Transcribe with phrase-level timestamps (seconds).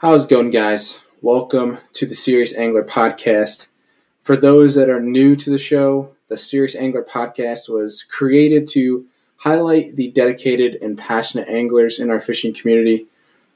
[0.00, 1.02] How's it going, guys?
[1.20, 3.68] Welcome to the Serious Angler Podcast.
[4.22, 9.04] For those that are new to the show, the Serious Angler Podcast was created to
[9.36, 13.08] highlight the dedicated and passionate anglers in our fishing community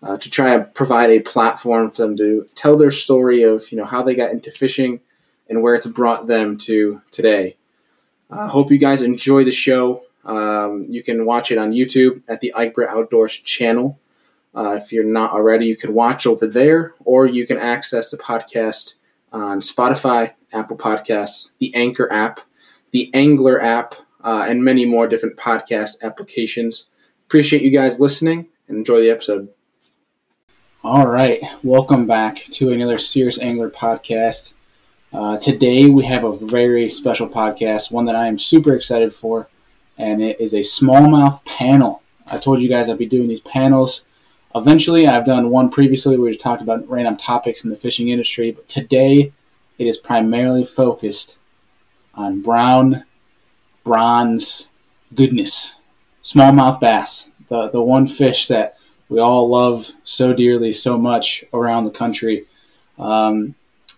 [0.03, 3.79] uh, to try and provide a platform for them to tell their story of you
[3.79, 5.01] know how they got into fishing
[5.49, 7.57] and where it's brought them to today.
[8.31, 10.03] I uh, hope you guys enjoy the show.
[10.27, 13.99] Um, you can watch it on YouTube at the Eichbrett Outdoors channel.
[14.55, 18.17] Uh, if you're not already, you can watch over there, or you can access the
[18.17, 18.95] podcast
[19.33, 22.41] on Spotify, Apple Podcasts, the Anchor app,
[22.93, 26.87] the Angler app, uh, and many more different podcast applications.
[27.27, 29.49] Appreciate you guys listening and enjoy the episode.
[30.85, 34.53] All right, welcome back to another Serious Angler podcast.
[35.13, 39.49] Uh, today we have a very special podcast, one that I am super excited for,
[39.99, 42.03] and it is a smallmouth panel.
[42.27, 44.05] I told you guys I'd be doing these panels
[44.55, 45.07] eventually.
[45.07, 48.69] I've done one previously where we talked about random topics in the fishing industry, but
[48.69, 49.33] today
[49.79, 51.39] it is primarily focused
[52.15, 53.05] on brown,
[53.83, 54.69] bronze
[55.15, 55.75] goodness,
[56.23, 58.77] smallmouth bass, the the one fish that
[59.09, 62.45] we all love so dearly, so much around the country.
[62.99, 63.55] Um,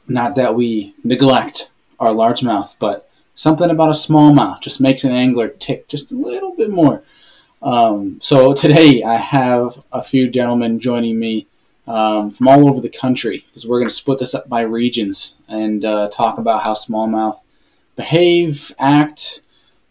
[0.08, 5.48] not that we neglect our largemouth, but something about a smallmouth just makes an angler
[5.48, 7.02] tick just a little bit more.
[7.62, 11.46] Um, so today I have a few gentlemen joining me
[11.86, 15.36] um, from all over the country because we're going to split this up by regions
[15.48, 17.38] and uh, talk about how smallmouth
[17.94, 19.42] behave, act,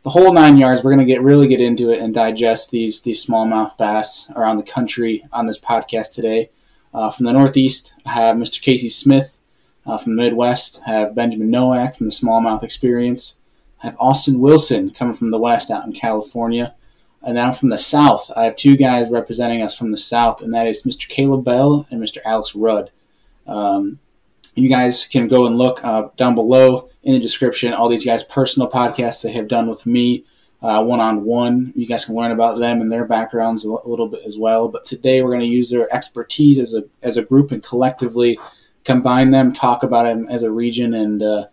[0.03, 0.83] the whole nine yards.
[0.83, 4.57] We're going to get really get into it and digest these these smallmouth bass around
[4.57, 6.51] the country on this podcast today.
[6.93, 8.61] Uh, from the Northeast, I have Mr.
[8.61, 9.39] Casey Smith.
[9.85, 13.37] Uh, from the Midwest, I have Benjamin Nowak from the Smallmouth Experience.
[13.83, 16.73] I have Austin Wilson coming from the West out in California.
[17.25, 20.53] And then from the South, I have two guys representing us from the South, and
[20.53, 21.07] that is Mr.
[21.09, 22.19] Caleb Bell and Mr.
[22.23, 22.91] Alex Rudd.
[23.47, 23.99] Um,
[24.53, 28.23] you guys can go and look uh, down below in the description all these guys'
[28.23, 30.25] personal podcasts they have done with me
[30.65, 31.73] one on one.
[31.75, 34.67] You guys can learn about them and their backgrounds a little bit as well.
[34.67, 38.39] But today we're going to use their expertise as a as a group and collectively
[38.83, 41.45] combine them, talk about them as a region, and uh,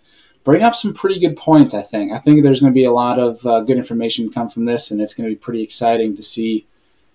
[0.44, 1.74] bring up some pretty good points.
[1.74, 2.12] I think.
[2.12, 4.90] I think there's going to be a lot of uh, good information come from this,
[4.90, 6.66] and it's going to be pretty exciting to see,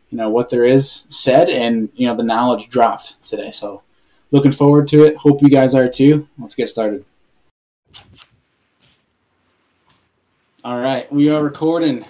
[0.10, 3.52] you know, what there is said and you know the knowledge dropped today.
[3.52, 3.84] So,
[4.32, 5.18] looking forward to it.
[5.18, 6.28] Hope you guys are too.
[6.38, 7.06] Let's get started.
[10.64, 12.06] All right, we are recording.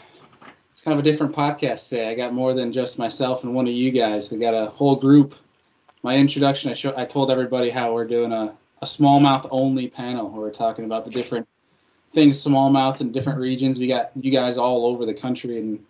[0.72, 2.10] It's kind of a different podcast today.
[2.10, 4.32] I got more than just myself and one of you guys.
[4.32, 5.36] We got a whole group.
[6.02, 10.30] My introduction, I show, I told everybody how we're doing a, a smallmouth only panel
[10.30, 11.48] where we're talking about the different
[12.14, 13.80] things smallmouth in different regions.
[13.80, 15.84] We got you guys all over the country, and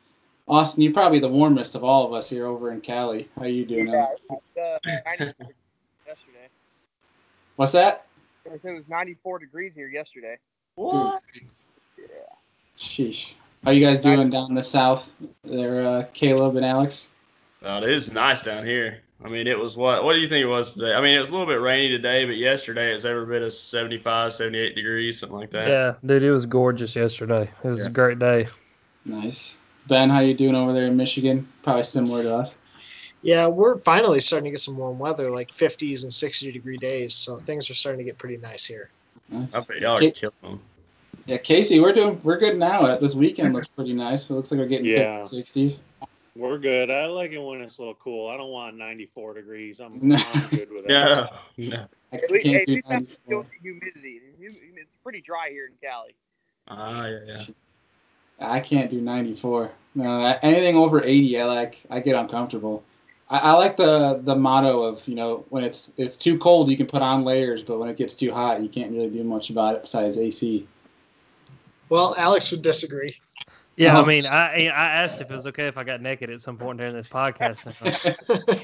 [0.48, 3.28] Austin, you're probably the warmest of all of us here over in Cali.
[3.38, 3.88] How you doing?
[3.88, 6.48] Yeah, uh, yesterday.
[7.58, 8.06] What's that?
[8.46, 10.38] It was 94 degrees here yesterday.
[10.76, 11.22] What?
[11.98, 12.06] Yeah.
[12.78, 13.32] Sheesh.
[13.66, 15.12] How you guys doing down in the south
[15.44, 17.08] there, uh, Caleb and Alex?
[17.62, 19.02] Uh, it is nice down here.
[19.24, 20.04] I mean, it was what?
[20.04, 20.94] What do you think it was today?
[20.94, 23.42] I mean, it was a little bit rainy today, but yesterday it was every bit
[23.42, 25.68] of 75, 78 degrees, something like that.
[25.68, 27.50] Yeah, dude, it was gorgeous yesterday.
[27.64, 27.88] It was yeah.
[27.88, 28.48] a great day.
[29.06, 29.56] Nice.
[29.88, 31.48] Ben, how you doing over there in Michigan?
[31.64, 32.58] Probably similar to us.
[33.24, 37.16] Yeah, we're finally starting to get some warm weather, like 50s and 60 degree days.
[37.16, 38.90] So things are starting to get pretty nice here.
[39.30, 39.50] Nice.
[39.54, 40.60] I bet y'all are killing them.
[41.26, 42.96] Yeah, Casey, we're doing we're good now.
[42.96, 44.30] This weekend looks pretty nice.
[44.30, 45.22] It looks like we're getting yeah.
[45.22, 45.80] 60s.
[46.38, 46.92] We're good.
[46.92, 48.30] I like it when it's a little cool.
[48.30, 49.80] I don't want 94 degrees.
[49.80, 50.16] I'm, no.
[50.34, 51.32] I'm good with that.
[51.56, 51.70] yeah.
[51.72, 51.88] No.
[52.14, 53.46] I can't hey, do 94.
[53.62, 54.22] humidity.
[54.40, 56.16] It's pretty dry here in Cali.
[56.68, 57.46] Ah, uh, yeah, yeah.
[58.40, 59.72] I can't do 94.
[59.96, 61.78] No, anything over 80, I like.
[61.90, 62.84] I get uncomfortable.
[63.30, 66.78] I, I, like the the motto of you know when it's it's too cold you
[66.78, 69.50] can put on layers, but when it gets too hot you can't really do much
[69.50, 70.66] about it besides AC.
[71.90, 73.18] Well, Alex would disagree.
[73.78, 74.06] Yeah, I oh.
[74.06, 76.80] mean, I I asked if it was okay if I got naked at some point
[76.80, 77.64] during this podcast.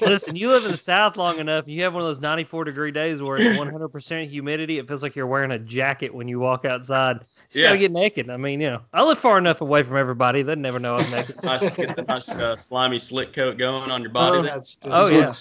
[0.00, 2.64] Listen, you live in the South long enough, and you have one of those 94
[2.64, 4.78] degree days where it's 100 percent humidity.
[4.78, 7.20] It feels like you're wearing a jacket when you walk outside.
[7.52, 7.68] You yeah.
[7.68, 8.28] gotta get naked.
[8.28, 11.08] I mean, you know, I live far enough away from everybody; they'd never know I'm
[11.12, 11.40] naked.
[11.44, 14.38] nice, get the nice uh, slimy slick coat going on your body.
[14.38, 15.32] Oh, that's oh yeah.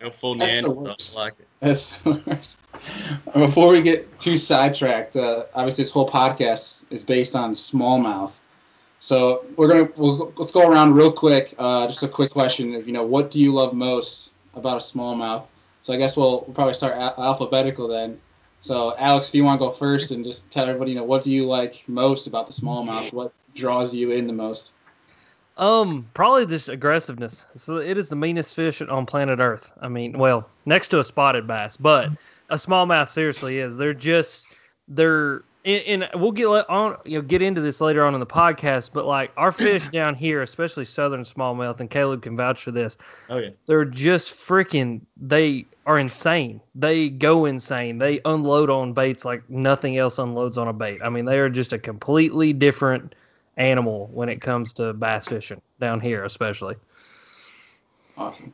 [0.00, 0.96] Go full Neanderthal.
[1.14, 1.48] like it.
[1.60, 2.56] That's the worst.
[3.34, 8.32] Before we get too sidetracked, uh, obviously this whole podcast is based on smallmouth.
[9.04, 11.54] So we're gonna we'll, let's go around real quick.
[11.58, 14.80] Uh, just a quick question of you know what do you love most about a
[14.80, 15.44] smallmouth?
[15.82, 18.18] So I guess we'll, we'll probably start a- alphabetical then.
[18.62, 21.22] So Alex, if you want to go first and just tell everybody, you know, what
[21.22, 23.12] do you like most about the smallmouth?
[23.12, 24.72] What draws you in the most?
[25.58, 27.44] Um, probably this aggressiveness.
[27.56, 29.70] So it is the meanest fish on planet Earth.
[29.82, 32.08] I mean, well, next to a spotted bass, but
[32.48, 33.76] a smallmouth seriously is.
[33.76, 38.14] They're just they're and, and we'll get on you know get into this later on
[38.14, 38.90] in the podcast.
[38.92, 42.98] But like our fish down here, especially southern smallmouth, and Caleb can vouch for this.
[43.30, 43.50] Oh yeah.
[43.66, 45.00] They're just freaking.
[45.16, 46.60] They are insane.
[46.74, 47.98] They go insane.
[47.98, 51.00] They unload on baits like nothing else unloads on a bait.
[51.02, 53.14] I mean, they are just a completely different
[53.56, 56.76] animal when it comes to bass fishing down here, especially.
[58.16, 58.52] Awesome.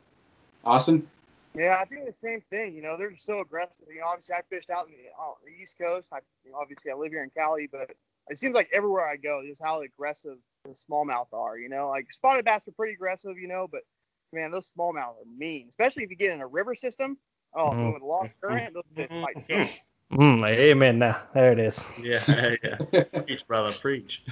[0.64, 1.08] Austin?
[1.54, 2.74] Yeah, I think the same thing.
[2.74, 3.86] You know, they're just so aggressive.
[3.92, 6.08] You know, obviously I fished out in the, uh, the East Coast.
[6.12, 7.90] I you know, obviously I live here in Cali, but
[8.28, 11.58] it seems like everywhere I go, just how aggressive the smallmouth are.
[11.58, 13.80] You know, like spotted bass are pretty aggressive, you know, but
[14.32, 17.18] man, those smallmouth are mean, especially if you get in a river system.
[17.52, 17.94] Oh, Mhm.
[17.94, 20.16] with a long current, those fish fight so.
[20.16, 20.98] Mm, amen.
[21.00, 21.92] Now there it is.
[22.00, 22.20] Yeah,
[22.62, 23.02] yeah.
[23.24, 24.22] Preach, brother, preach.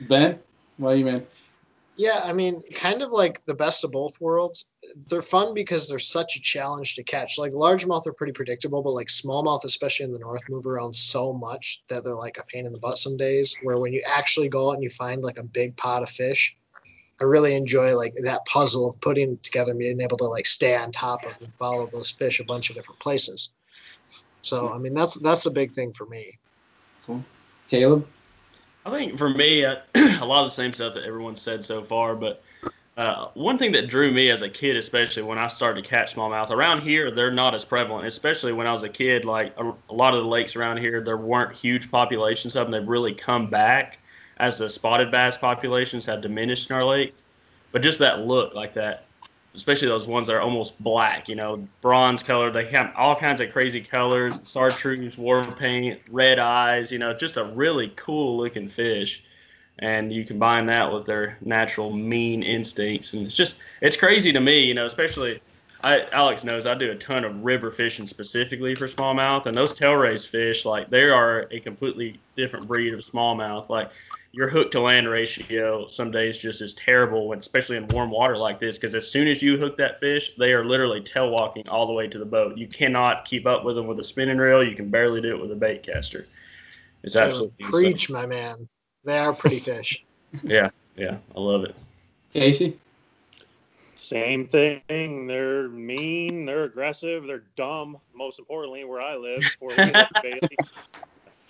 [0.00, 0.40] Ben?
[0.76, 1.26] What do you mean?
[2.02, 4.64] Yeah, I mean, kind of like the best of both worlds.
[5.06, 7.38] They're fun because they're such a challenge to catch.
[7.38, 11.32] Like largemouth are pretty predictable, but like smallmouth, especially in the north, move around so
[11.32, 13.56] much that they're like a pain in the butt some days.
[13.62, 16.56] Where when you actually go out and you find like a big pot of fish,
[17.20, 20.90] I really enjoy like that puzzle of putting together, being able to like stay on
[20.90, 23.52] top of and follow those fish a bunch of different places.
[24.40, 26.36] So I mean, that's that's a big thing for me.
[27.06, 27.24] Cool.
[27.68, 28.08] Caleb?
[28.84, 31.82] I think for me, uh, a lot of the same stuff that everyone said so
[31.82, 32.16] far.
[32.16, 32.42] But
[32.96, 36.14] uh, one thing that drew me as a kid, especially when I started to catch
[36.14, 38.06] smallmouth around here, they're not as prevalent.
[38.06, 41.00] Especially when I was a kid, like a, a lot of the lakes around here,
[41.00, 42.72] there weren't huge populations of them.
[42.72, 43.98] They've really come back
[44.38, 47.22] as the spotted bass populations have diminished in our lakes.
[47.70, 49.04] But just that look, like that,
[49.54, 52.50] especially those ones that are almost black, you know, bronze color.
[52.50, 57.36] They have all kinds of crazy colors, chartreuse, war paint, red eyes, you know, just
[57.36, 59.22] a really cool looking fish.
[59.78, 63.14] And you combine that with their natural mean instincts.
[63.14, 65.40] And it's just, it's crazy to me, you know, especially
[65.82, 69.46] I, Alex knows I do a ton of river fishing specifically for smallmouth.
[69.46, 73.68] And those tail raised fish, like, they are a completely different breed of smallmouth.
[73.68, 73.90] Like,
[74.32, 78.36] your hook to land ratio some days just is terrible, when, especially in warm water
[78.36, 78.78] like this.
[78.78, 81.92] Because as soon as you hook that fish, they are literally tail walking all the
[81.92, 82.56] way to the boat.
[82.56, 84.64] You cannot keep up with them with a spinning reel.
[84.64, 86.26] You can barely do it with a bait caster.
[87.02, 87.72] It's absolutely insane.
[87.72, 88.68] preach, my man.
[89.04, 90.04] They are pretty fish.
[90.44, 91.76] Yeah, yeah, I love it.
[92.32, 92.78] Casey?
[93.96, 95.26] Same thing.
[95.26, 96.46] They're mean.
[96.46, 97.26] They're aggressive.
[97.26, 97.98] They're dumb.
[98.14, 99.92] Most importantly, where I live, Fort Wayne,
[100.22, 100.56] Bailey.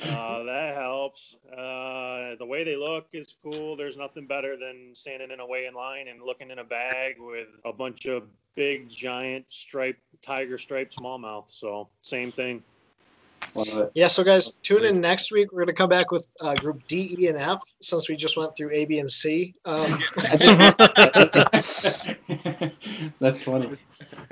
[0.09, 1.37] Uh, that helps.
[1.51, 3.77] Uh, the way they look is cool.
[3.77, 7.49] There's nothing better than standing in a weigh-in line and looking in a bag with
[7.65, 11.51] a bunch of big, giant striped tiger striped smallmouth.
[11.51, 12.63] So same thing.
[13.55, 13.93] Love it.
[13.95, 15.53] Yeah, so guys, tune in next week.
[15.53, 18.37] We're going to come back with uh, group D, E, and F since we just
[18.37, 19.55] went through A, B, and C.
[19.65, 19.99] Um,
[23.21, 23.71] That's funny.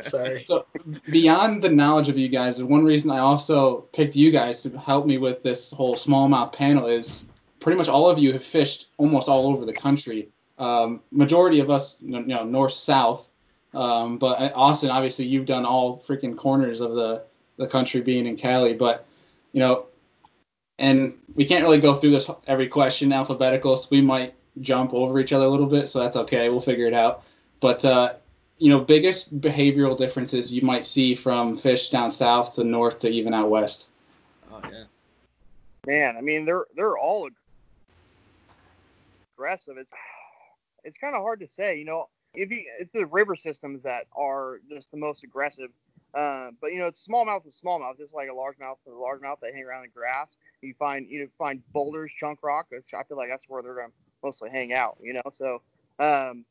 [0.01, 0.45] sorry.
[0.45, 0.67] So
[1.11, 4.71] beyond the knowledge of you guys, the one reason I also picked you guys to
[4.79, 7.25] help me with this whole smallmouth panel is
[7.61, 10.31] pretty much all of you have fished almost all over the country.
[10.59, 13.31] Um, majority of us, you know, north south,
[13.75, 17.23] um, but uh, Austin, obviously, you've done all freaking corners of the
[17.57, 18.73] the country, being in Cali.
[18.73, 19.07] But
[19.53, 19.87] you know,
[20.79, 25.21] and we can't really go through this every question alphabetical, so we might jump over
[25.21, 25.89] each other a little bit.
[25.89, 26.49] So that's okay.
[26.49, 27.25] We'll figure it out.
[27.61, 28.15] But uh,
[28.59, 33.09] you know, biggest behavioral differences you might see from fish down south to north to
[33.09, 33.89] even out west.
[34.53, 34.85] Oh yeah.
[35.87, 37.29] Man, I mean, they're they're all
[39.37, 39.77] aggressive.
[39.79, 39.93] It's
[40.85, 41.79] it's kind of hard to say.
[41.79, 45.71] You know, if you it's the river systems that are just the most aggressive.
[46.15, 49.37] Uh, but you know, it's smallmouth is smallmouth, just like a largemouth is a largemouth.
[49.41, 50.29] They hang around the grass.
[50.61, 52.67] You find you know find boulders, chunk rock.
[52.73, 54.99] I feel like that's where they're gonna mostly hang out.
[55.01, 55.63] You know, so
[55.99, 56.45] um,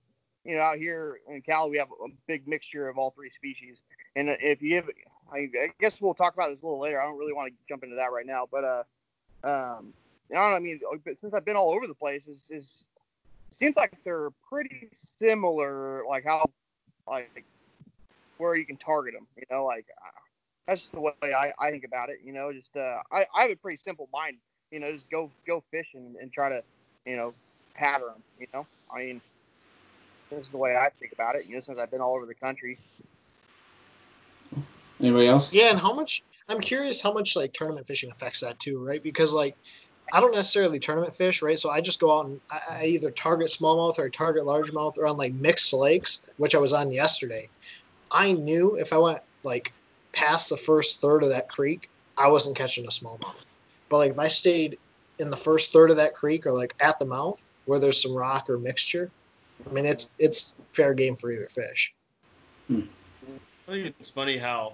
[0.46, 3.82] you know out here in Cali we have a big mixture of all three species.
[4.16, 4.89] And if you have,
[5.32, 5.50] I,
[5.80, 7.01] guess we'll talk about this a little later.
[7.01, 8.84] I don't really want to jump into that right now, but uh,
[9.44, 9.94] um,
[10.30, 10.80] you know, I mean,
[11.20, 12.88] since I've been all over the place, is is
[13.50, 16.04] it seems like they're pretty similar.
[16.08, 16.50] Like how,
[17.08, 17.46] like
[18.39, 19.27] where you can target them.
[19.38, 20.19] You know, like uh,
[20.67, 22.19] that's just the way I, I think about it.
[22.24, 24.38] You know, just uh, I I have a pretty simple mind.
[24.72, 26.63] You know, just go go fishing and, and try to,
[27.05, 27.34] you know,
[27.75, 28.24] pattern them.
[28.39, 29.22] You know, I mean,
[30.31, 31.46] this is the way I think about it.
[31.46, 32.77] You know, since I've been all over the country.
[35.00, 35.53] Anybody else?
[35.53, 36.24] Yeah, and how much?
[36.50, 39.01] I'm curious how much like tournament fishing affects that too, right?
[39.01, 39.55] Because like
[40.12, 41.58] I don't necessarily tournament fish, right?
[41.58, 44.98] So I just go out and I, I either target smallmouth or I target largemouth
[44.98, 47.50] or on like mixed lakes, which I was on yesterday.
[48.12, 49.74] I knew if I went like
[50.12, 53.50] past the first third of that creek, I wasn't catching a smallmouth.
[53.89, 54.78] But like if I stayed
[55.20, 58.16] in the first third of that creek or like at the mouth where there's some
[58.16, 59.12] rock or mixture,
[59.68, 61.94] I mean, it's it's fair game for either fish.
[62.68, 62.82] Hmm.
[63.68, 64.74] I think it's funny how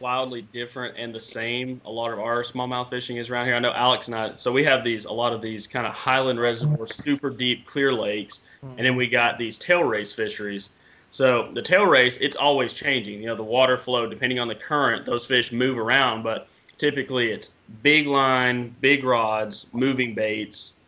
[0.00, 3.54] wildly different and the same a lot of our smallmouth fishing is around here.
[3.54, 5.94] I know Alex and I, so we have these a lot of these kind of
[5.94, 8.70] highland reservoir, super deep, clear lakes, hmm.
[8.76, 10.70] and then we got these tail race fisheries.
[11.12, 13.20] So the tail race, it's always changing.
[13.20, 17.30] You know, the water flow, depending on the current, those fish move around, but typically
[17.30, 17.52] it's
[17.82, 20.78] big line, big rods, moving baits,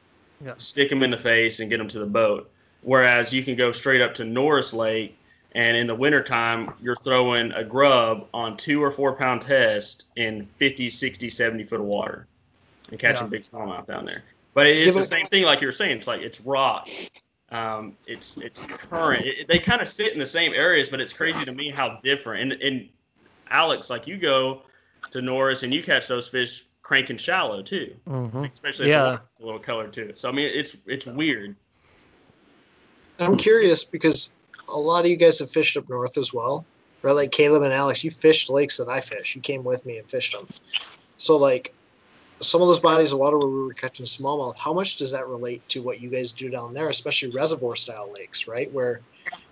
[0.45, 0.55] Yeah.
[0.57, 2.51] stick them in the face and get them to the boat.
[2.81, 5.15] Whereas you can go straight up to Norris Lake
[5.53, 10.49] and in the wintertime, you're throwing a grub on two or four pound test in
[10.57, 12.27] 50, 60, 70 foot of water
[12.89, 13.31] and catching Yeah.
[13.31, 14.25] big smallmouth down there.
[14.55, 15.99] But it is Yeah, the same thing, like you were saying.
[15.99, 16.89] It's like it's rock.
[17.55, 19.25] Um, it's it's current.
[19.25, 22.01] It, they kind of sit in the same areas, but it's crazy to me how
[22.03, 22.53] different.
[22.53, 22.89] And, and
[23.49, 24.63] Alex, like you go
[25.13, 28.51] to Norris and you catch those fish cranking shallow too, Mhm.
[28.51, 29.03] especially Yeah.
[29.03, 30.13] the water's a little color too.
[30.17, 31.55] So I mean, it's it's weird.
[33.21, 34.35] I'm curious because
[34.69, 36.67] a lot of you guys have fished up north as well,
[37.03, 37.13] right?
[37.13, 39.37] Like Caleb and Alex, you fished lakes that I fish.
[39.37, 40.49] You came with me and fished them.
[41.19, 41.73] So like
[42.45, 45.27] some of those bodies of water where we were catching smallmouth, how much does that
[45.29, 48.71] relate to what you guys do down there, especially reservoir style lakes, right?
[48.73, 49.01] Where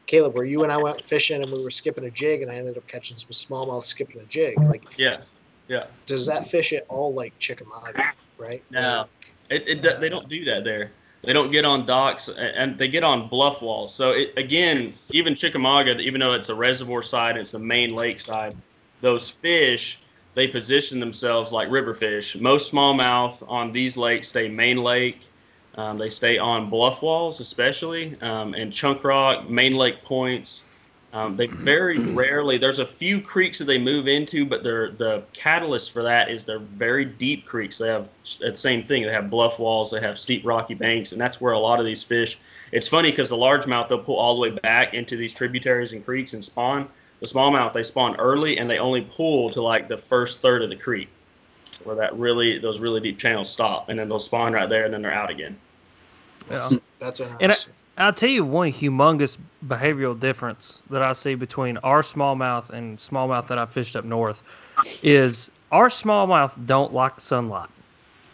[0.07, 2.57] Caleb, where you and I went fishing and we were skipping a jig and I
[2.57, 4.59] ended up catching some smallmouth skipping a jig.
[4.67, 5.19] Like, Yeah,
[5.69, 5.87] yeah.
[6.07, 8.63] does that fish at all like Chickamauga, right?
[8.71, 9.07] No,
[9.49, 10.93] it, it they don't do that there.
[11.25, 13.95] They don't get on docks and they get on bluff walls.
[13.95, 18.19] So it, again, even Chickamauga, even though it's a reservoir side, it's the main lake
[18.19, 18.57] side.
[19.01, 20.01] Those fish
[20.35, 22.37] they position themselves like river fish.
[22.37, 25.21] Most smallmouth on these lakes stay main lake.
[25.77, 30.65] Um, they stay on bluff walls, especially, um, and chunk rock, main lake points.
[31.15, 32.59] Um, they very rarely.
[32.59, 36.45] There's a few creeks that they move into, but they're the catalyst for that is
[36.45, 37.79] they're very deep creeks.
[37.79, 38.11] They have
[38.41, 39.03] the same thing.
[39.03, 39.91] They have bluff walls.
[39.91, 42.39] They have steep rocky banks, and that's where a lot of these fish.
[42.71, 46.05] It's funny because the largemouth they'll pull all the way back into these tributaries and
[46.05, 46.89] creeks and spawn.
[47.23, 50.71] The smallmouth they spawn early and they only pull to like the first third of
[50.71, 51.09] the creek,
[51.85, 54.93] where that really those really deep channels stop, and then they'll spawn right there, and
[54.93, 55.57] then they're out again.
[56.49, 57.57] That's, that's And I-
[57.99, 59.39] I'll tell you one humongous
[59.69, 64.43] behavioral difference that I see between our smallmouth and smallmouth that I fished up north
[65.05, 67.69] is our smallmouth don't like sunlight.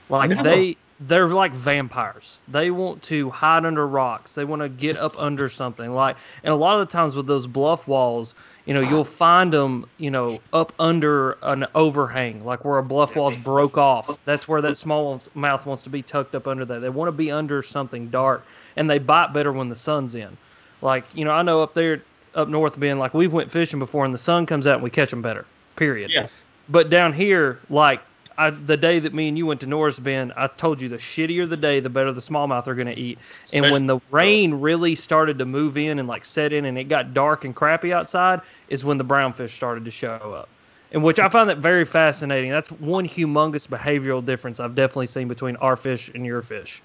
[0.09, 0.43] Like No.
[0.43, 2.39] they they're like vampires.
[2.49, 4.35] They want to hide under rocks.
[4.35, 5.93] They want to get up under something.
[5.93, 8.35] Like and a lot of the times with those bluff walls,
[8.69, 13.17] you know, you'll find them, you know, up under an overhang, like where a bluff
[13.17, 14.23] wall's broke off.
[14.27, 16.81] That's where that small mouth wants to be tucked up under that.
[16.81, 18.45] They want to be under something dark,
[18.77, 20.37] and they bite better when the sun's in.
[20.83, 22.03] Like you know, I know up there,
[22.35, 24.91] up north, being like we went fishing before, and the sun comes out, and we
[24.91, 25.47] catch them better.
[25.77, 26.11] Period.
[26.11, 26.29] Yeah.
[26.69, 28.03] But down here, like
[28.39, 30.97] I, the day that me and you went to Norris Bend, I told you the
[30.97, 33.19] shittier the day, the better the smallmouth are going to eat.
[33.53, 36.85] And when the rain really started to move in and like set in, and it
[36.85, 40.49] got dark and crappy outside, is when the brownfish started to show up.
[40.93, 42.51] And which I find that very fascinating.
[42.51, 46.81] That's one humongous behavioral difference I've definitely seen between our fish and your fish.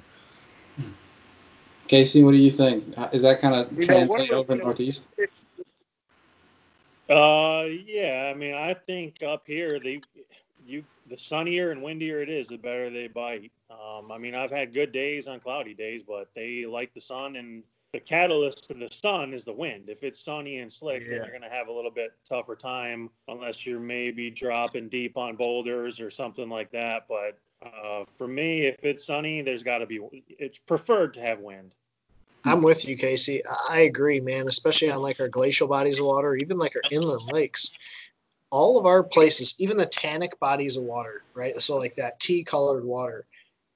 [1.88, 2.84] Casey, what do you think?
[3.14, 5.08] Is that kind of You know, one translate the- over northeast?
[7.10, 8.32] Uh, yeah.
[8.34, 10.02] I mean, I think up here, the
[10.66, 10.84] you
[11.14, 13.52] the sunnier and windier it is, the better they bite.
[13.70, 17.36] Um, I mean, I've had good days on cloudy days, but they like the sun,
[17.36, 19.90] and the catalyst to the sun is the wind.
[19.90, 23.12] If it's sunny and slick, then you're going to have a little bit tougher time
[23.28, 27.06] unless you're maybe dropping deep on boulders or something like that.
[27.08, 30.00] But uh, for me, if it's sunny, there's got to be.
[30.28, 31.76] It's preferred to have wind.
[32.46, 33.42] I'm with you, Casey.
[33.70, 34.48] I agree, man.
[34.48, 37.70] Especially on like our glacial bodies of water, even like our inland lakes.
[38.54, 41.60] All of our places, even the tannic bodies of water, right?
[41.60, 43.26] So like that tea-colored water.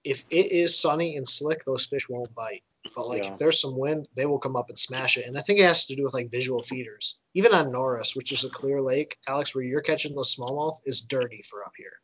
[0.04, 2.62] If it is sunny and slick, those fish won't bite.
[2.96, 3.32] But like Yeah.
[3.32, 5.26] if there's some wind, they will come up and smash it.
[5.26, 7.20] And I think it has to do with like visual feeders.
[7.34, 11.02] Even on Norris, which is a clear lake, Alex, where you're catching those smallmouth, is
[11.02, 12.00] dirty for up here.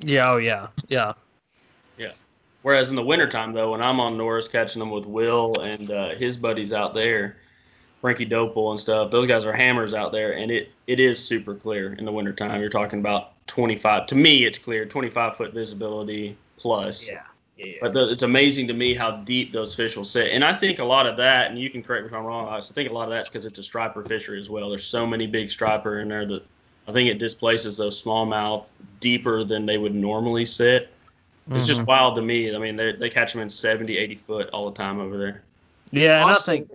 [0.00, 1.12] Yeah, oh yeah, yeah.
[1.96, 2.12] Yeah.
[2.62, 6.16] Whereas in the wintertime, though, when I'm on Norris catching them with Will and uh,
[6.16, 7.36] his buddies out there,
[8.06, 11.56] Frankie Dopel and stuff, those guys are hammers out there, and it, it is super
[11.56, 12.60] clear in the wintertime.
[12.60, 14.06] You're talking about 25.
[14.06, 17.04] To me, it's clear, 25 foot visibility plus.
[17.08, 17.24] Yeah.
[17.56, 17.72] Yeah.
[17.80, 20.30] But the, it's amazing to me how deep those fish will sit.
[20.30, 22.46] And I think a lot of that, and you can correct me if I'm wrong,
[22.46, 24.68] I think a lot of that's because it's a striper fishery as well.
[24.70, 26.44] There's so many big striper in there that
[26.86, 28.70] I think it displaces those smallmouth
[29.00, 30.92] deeper than they would normally sit.
[31.50, 31.86] It's just Mhm.
[31.86, 32.54] wild to me.
[32.54, 35.42] I mean, they, they catch them in 70, 80 foot all the time over there.
[35.90, 36.68] yeah, and I think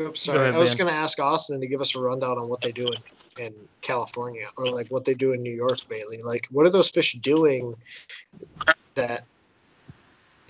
[0.00, 0.38] Oops, sorry.
[0.40, 2.72] ahead, I was going to ask Austin to give us a rundown on what they
[2.72, 6.18] do in, in California or like what they do in New York, Bailey.
[6.22, 7.74] Like, what are those fish doing
[8.94, 9.24] that,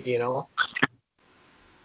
[0.05, 0.47] you know?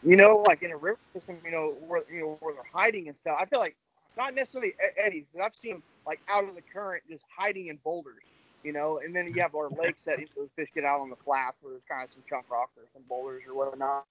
[0.05, 3.07] you know, like in a river system, you know, where you know where they're hiding
[3.07, 3.37] and stuff.
[3.41, 3.75] I feel like
[4.15, 8.21] not necessarily eddies, but I've seen like out of the current, just hiding in boulders.
[8.63, 11.15] You know, and then you have our lakes that those fish get out on the
[11.17, 14.05] flats where there's kind of some chunk rock or some boulders or whatnot.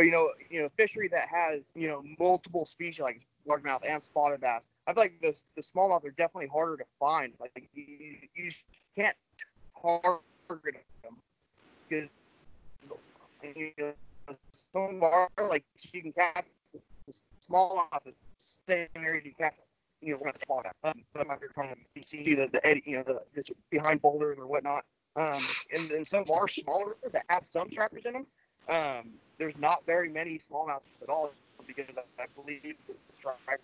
[0.00, 4.02] But you know, you know, fishery that has you know multiple species like largemouth and
[4.02, 4.66] spotted bass.
[4.86, 7.34] I feel like the the smallmouth are definitely harder to find.
[7.38, 8.50] Like you, you
[8.96, 9.14] can't
[9.82, 11.18] target them
[11.86, 12.08] because
[13.42, 13.92] you know,
[14.72, 17.12] some are like you can catch the
[17.46, 19.52] smallmouth the same area you catch
[20.00, 20.32] you know when.
[20.82, 24.00] Um, but I'm trying to you see the the eddy, you know the just behind
[24.00, 24.86] boulders or whatnot.
[25.16, 25.42] Um,
[25.74, 28.26] and then some are smaller that have some trappers in them.
[28.70, 31.32] Um, there's not very many smallmouths at all
[31.66, 31.86] because
[32.18, 33.60] I believe the stripers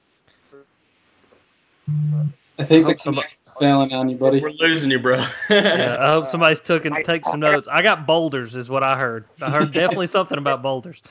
[2.58, 3.26] I think I the hope
[3.60, 4.40] failing on you, buddy.
[4.40, 5.22] We're losing you, bro.
[5.50, 7.68] Yeah, I hope somebody's took I- take some notes.
[7.70, 9.26] I got boulders, is what I heard.
[9.40, 11.02] I heard definitely something about boulders.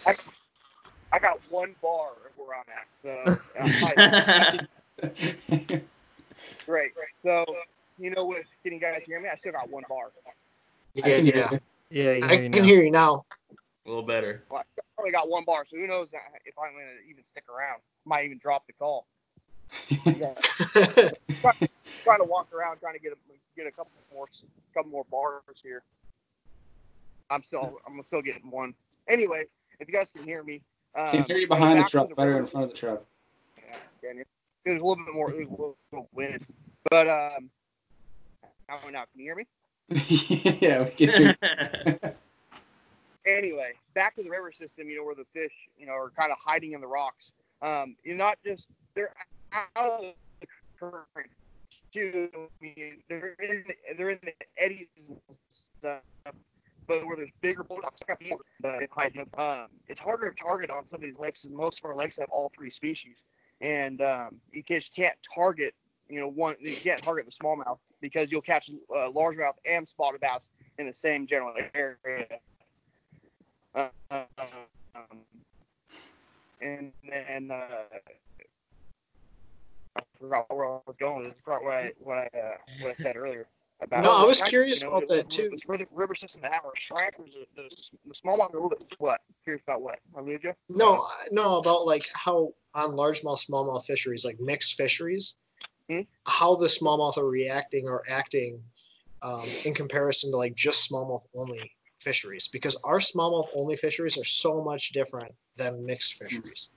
[1.12, 2.88] I got one bar where I'm at.
[3.04, 3.10] So
[3.60, 3.68] uh,
[6.66, 6.92] great.
[7.24, 7.46] So
[8.00, 8.42] you know what?
[8.64, 9.30] Can you guys hear me?
[9.30, 10.10] I still got one bar.
[10.96, 11.52] Yeah, I can hear yeah.
[11.52, 11.60] you.
[11.90, 12.66] Yeah, you I hear you can now.
[12.66, 13.26] hear you now.
[13.86, 14.44] A little better.
[14.50, 16.08] Well, I only got one bar, so who knows
[16.46, 17.82] if I'm going to even stick around?
[18.06, 19.08] Might even drop the call.
[20.06, 20.34] Yeah.
[22.04, 23.16] trying to walk around, trying to get a
[23.58, 24.28] get a couple more
[24.74, 25.84] couple more bars here.
[27.30, 28.74] I'm still I'm still getting one.
[29.10, 29.46] Anyway,
[29.80, 30.62] if you guys can hear me,
[30.96, 33.04] um, can hear you behind the back to truck, better in front of the truck.
[33.58, 34.20] Yeah, can?
[34.20, 34.28] It
[34.72, 35.32] was a little bit more.
[35.32, 36.46] It was a little, little wind,
[36.90, 37.50] but um,
[38.70, 39.48] now, now can you hear me?
[40.62, 42.12] yeah, we can hear you.
[43.26, 46.32] anyway, back to the river system, you know, where the fish, you know, are kind
[46.32, 47.32] of hiding in the rocks.
[47.62, 49.14] Um, you're not just they're
[49.52, 50.48] out of the
[50.80, 51.30] current
[51.94, 52.30] too.
[52.34, 55.18] I mean, they're in the, they're in the eddies and
[55.80, 56.02] stuff,
[56.88, 58.02] but where there's bigger bulldogs,
[59.38, 61.46] um, it's harder to target on some of these lakes.
[61.46, 63.16] And most of our lakes have all three species,
[63.62, 65.74] and um, you just can't target.
[66.10, 70.22] You know, one you can't target the smallmouth because you'll catch uh, largemouth and spotted
[70.22, 70.44] bass
[70.78, 72.28] in the same general area.
[73.76, 73.88] Um,
[76.62, 77.68] and then uh,
[79.98, 81.26] I forgot where I was going.
[81.26, 83.48] Is probably what I what I, uh, what I said earlier
[83.82, 84.04] about.
[84.04, 85.50] No, I was Stripers, curious you know, about the- that, too.
[85.52, 88.96] The, the river- system that have our stripers, the, the, smallmouth are a little bit
[88.98, 89.20] what?
[89.44, 90.00] Curious about what?
[90.18, 90.54] I you.
[90.70, 95.38] No, no, about like how on largemouth, smallmouth fisheries, like mixed fisheries,
[95.90, 96.02] Hmm?
[96.26, 98.64] how the smallmouth are reacting or acting
[99.22, 101.72] um, in comparison to like just smallmouth only
[102.08, 102.48] fisheries.
[102.48, 106.70] Because our smallmouth only fisheries are so much different than mixed fisheries.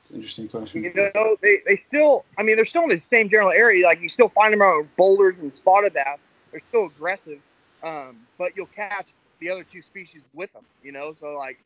[0.00, 0.84] It's an interesting question.
[0.84, 3.84] You know, they, they still, I mean, they're still in the same general area.
[3.90, 6.18] Like, you still find them out boulders and spotted bass.
[6.50, 7.40] They're still aggressive,
[7.82, 9.06] um, but you'll catch
[9.40, 11.14] the other two species with them, you know?
[11.14, 11.58] So, like,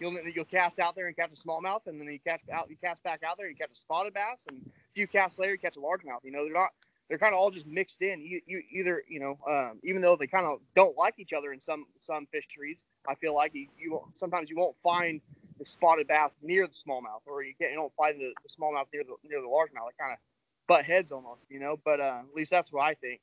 [0.00, 2.76] you'll you'll cast out there and catch a smallmouth, and then you catch out, you
[2.82, 5.58] cast back out there, you catch a spotted bass, and a few casts later, you
[5.58, 6.24] catch a largemouth.
[6.24, 6.72] You know, they're not,
[7.12, 8.22] they're kind of all just mixed in.
[8.24, 11.52] You, you either, you know, um, even though they kind of don't like each other
[11.52, 15.20] in some some fisheries, I feel like you, you sometimes you won't find
[15.58, 18.86] the spotted bass near the smallmouth, or you get you don't find the, the smallmouth
[18.94, 19.90] near the near the largemouth.
[19.90, 20.18] They kind of
[20.66, 21.78] butt heads almost, you know.
[21.84, 23.20] But uh, at least that's what I think.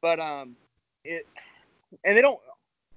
[0.00, 0.54] But um,
[1.04, 1.26] it
[2.04, 2.38] and they don't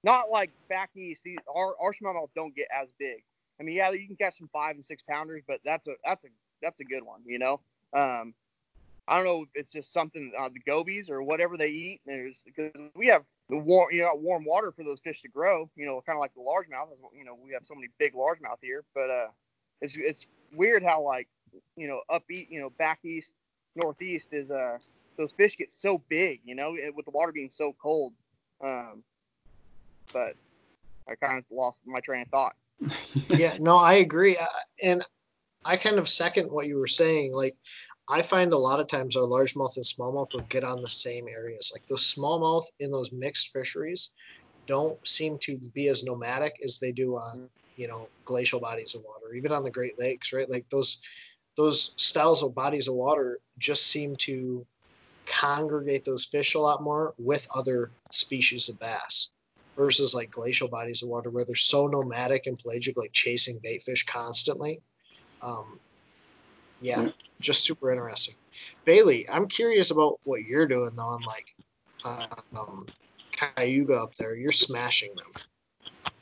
[0.04, 1.24] not like back east.
[1.26, 3.24] these- Our our smallmouth don't get as big.
[3.60, 6.24] I mean, yeah, you can catch some five and six pounders, but that's a that's
[6.24, 6.28] a
[6.62, 7.62] that's a good one, you know.
[7.94, 8.36] Um,
[9.08, 12.02] I don't know if it's just something uh, the gobies or whatever they eat.
[12.06, 15.70] There's because we have the warm, you know, warm water for those fish to grow.
[15.76, 16.88] You know, kind of like the largemouth.
[17.16, 19.28] You know, we have so many big largemouth here, but uh,
[19.82, 21.28] it's it's weird how like
[21.76, 23.32] you know up east, you know, back east,
[23.76, 24.78] northeast is uh
[25.18, 26.40] those fish get so big.
[26.44, 28.14] You know, with the water being so cold.
[28.64, 29.04] Um,
[30.14, 30.36] but
[31.08, 32.56] I kind of lost my train of thought.
[33.30, 34.46] yeah, no, I agree, uh,
[34.82, 35.04] and
[35.64, 37.34] I kind of second what you were saying.
[37.34, 37.56] Like,
[38.08, 41.28] I find a lot of times our largemouth and smallmouth will get on the same
[41.28, 41.72] areas.
[41.74, 44.12] Like those smallmouth in those mixed fisheries
[44.68, 49.02] don't seem to be as nomadic as they do on, you know, glacial bodies of
[49.04, 50.50] water, even on the Great Lakes, right?
[50.50, 51.02] Like those
[51.58, 54.66] those styles of bodies of water just seem to
[55.26, 59.32] congregate those fish a lot more with other species of bass
[59.78, 63.82] versus like glacial bodies of water where they're so nomadic and pelagic, like chasing bait
[63.82, 64.82] fish constantly.
[65.42, 65.80] Um,
[66.82, 67.12] yeah, Yeah.
[67.40, 68.36] Just super interesting.
[68.86, 71.10] Bailey, I'm curious about what you're doing though.
[71.10, 71.56] I'm like,
[72.56, 72.86] um,
[73.32, 75.44] Cayuga up there, you're smashing them.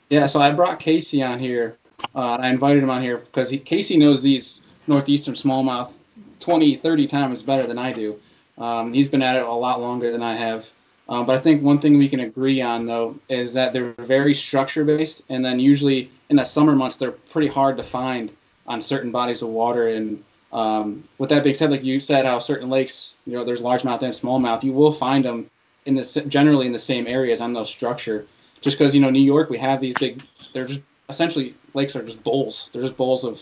[0.10, 1.78] Yeah, so I brought Casey on here.
[2.15, 5.93] Uh, I invited him on here because he, Casey knows these northeastern smallmouth
[6.39, 8.19] 20, 30 times better than I do.
[8.58, 10.69] Um, he's been at it a lot longer than I have.
[11.10, 14.34] Um, but I think one thing we can agree on though is that they're very
[14.34, 18.32] structure based, and then usually in the summer months they're pretty hard to find
[18.67, 19.89] on certain bodies of water.
[19.89, 23.61] And um, with that being said, like you said, how certain lakes, you know, there's
[23.61, 25.49] largemouth and smallmouth, you will find them
[25.85, 28.27] in the generally in the same areas on those structure.
[28.61, 32.03] Just because you know New York, we have these big, they're just essentially lakes are
[32.03, 32.69] just bowls.
[32.71, 33.41] They're just bowls of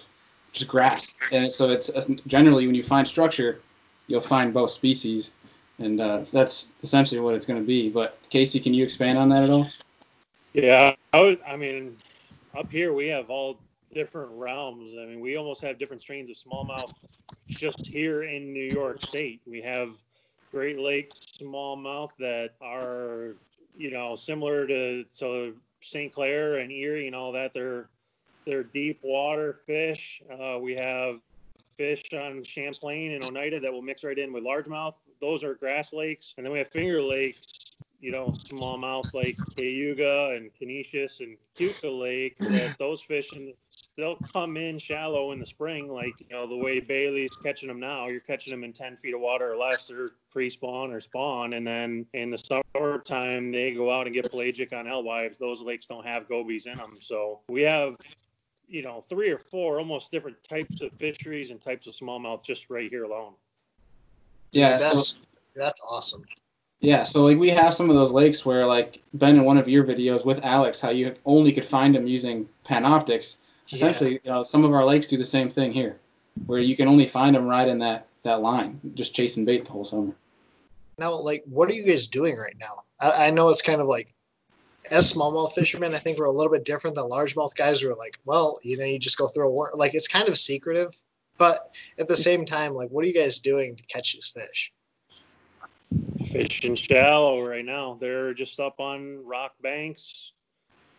[0.52, 1.92] just grass, and so it's
[2.26, 3.62] generally when you find structure,
[4.08, 5.32] you'll find both species
[5.82, 7.90] and uh, so that's essentially what it's going to be.
[7.90, 9.68] But Casey, can you expand on that at all?
[10.54, 11.98] Yeah, I, would, I mean,
[12.56, 13.58] up here we have all
[13.94, 14.94] different realms.
[15.00, 16.94] I mean, we almost have different strains of smallmouth
[17.48, 19.42] just here in New York State.
[19.46, 19.90] We have
[20.52, 23.36] Great Lakes smallmouth that are,
[23.78, 26.14] you know, similar to so St.
[26.14, 27.54] Clair and Erie and all that.
[27.54, 27.88] They're
[28.46, 30.22] they're deep water fish.
[30.32, 31.20] Uh, we have
[31.76, 34.96] fish on Champlain and Oneida that will mix right in with largemouth.
[35.20, 36.34] Those are grass lakes.
[36.38, 42.00] And then we have finger lakes, you know, smallmouth like Cayuga and Conesus and Keuka
[42.00, 42.38] Lake.
[42.78, 43.54] Those fish, and
[44.02, 47.80] they'll come in shallow in the spring, like, you know, the way Bailey's catching them
[47.80, 48.08] now.
[48.08, 49.88] You're catching them in 10 feet of water or less.
[49.88, 51.54] They're pre spawn or spawn.
[51.54, 55.38] And then in the summertime, they go out and get pelagic on alewives.
[55.38, 56.98] Those lakes don't have gobies in them.
[57.00, 57.96] So we have
[58.72, 62.70] you know three or four almost different types of fisheries and types of smallmouth just
[62.70, 63.34] right here alone.
[64.54, 65.16] Yeah, that's
[65.56, 66.24] that's awesome.
[66.80, 69.68] Yeah, so like we have some of those lakes where like Ben in one of
[69.68, 73.38] your videos with Alex, how you only could find them using Panoptix.
[73.72, 74.20] Essentially, yeah.
[74.24, 75.98] you uh, know, some of our lakes do the same thing here,
[76.46, 79.72] where you can only find them right in that that line, just chasing bait the
[79.72, 80.14] whole summer.
[80.98, 82.84] Now, like, what are you guys doing right now?
[83.00, 84.14] I, I know it's kind of like
[84.90, 87.96] as smallmouth fishermen, I think we're a little bit different than largemouth guys who are
[87.96, 89.72] like, well, you know, you just go through a worm.
[89.76, 90.96] Like it's kind of secretive,
[91.38, 94.74] but at the same time, like, what are you guys doing to catch these fish?
[96.26, 97.98] Fishing shallow right now.
[98.00, 100.34] They're just up on rock banks,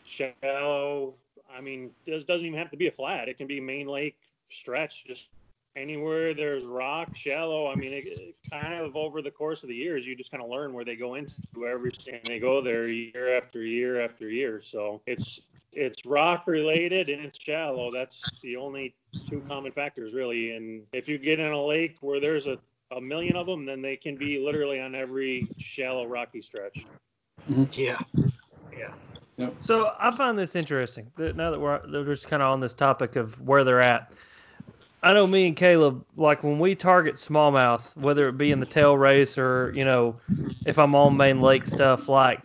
[0.04, 1.14] shallow.
[1.56, 3.28] I mean, this doesn't even have to be a flat.
[3.28, 4.16] It can be main lake
[4.50, 5.30] stretch, just
[5.76, 7.70] anywhere there's rock shallow.
[7.70, 10.42] I mean it, it, kind of over the course of the years you just kind
[10.42, 14.28] of learn where they go into every and they go there year after year after
[14.28, 14.60] year.
[14.60, 15.40] So it's
[15.72, 17.90] it's rock related and it's shallow.
[17.90, 18.94] That's the only
[19.26, 20.54] two common factors really.
[20.54, 22.58] And if you get in a lake where there's a,
[22.90, 26.86] a million of them then they can be literally on every shallow rocky stretch.
[27.50, 27.64] Mm-hmm.
[28.78, 28.92] yeah
[29.36, 31.10] yeah So I find this interesting.
[31.16, 34.12] That Now that we're, we're just kind of on this topic of where they're at,
[35.02, 38.66] I know me and Caleb, like when we target smallmouth, whether it be in the
[38.66, 40.20] tail race or, you know,
[40.64, 42.40] if I'm on main lake stuff, like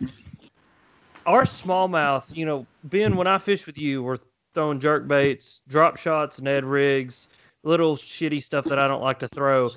[1.26, 4.18] our smallmouth, you know, Ben, when I fish with you, we're
[4.54, 7.28] throwing jerk baits, drop shots, Ned rigs,
[7.64, 9.74] little shitty stuff that I don't like to throw.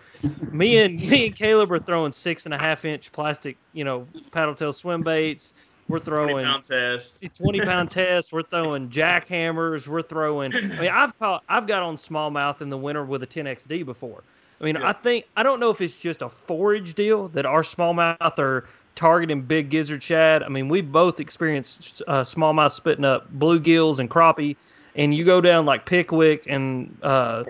[0.52, 4.10] me and me and Caleb are throwing six and a half inch plastic, you know,
[4.32, 5.54] paddle tail swim baits,
[5.92, 7.24] we're throwing 20 pound test.
[7.38, 8.32] 20 pound tests.
[8.32, 9.88] We're throwing jackhammers.
[9.88, 10.56] We're throwing.
[10.56, 14.24] I mean, I've caught, I've got on smallmouth in the winter with a 10XD before.
[14.60, 14.90] I mean, yeah.
[14.90, 18.66] I think I don't know if it's just a forage deal that our smallmouth are
[18.96, 20.44] targeting big gizzard shad.
[20.44, 24.56] I mean, we both experienced uh, smallmouth spitting up bluegills and crappie,
[24.96, 27.44] and you go down like Pickwick and uh,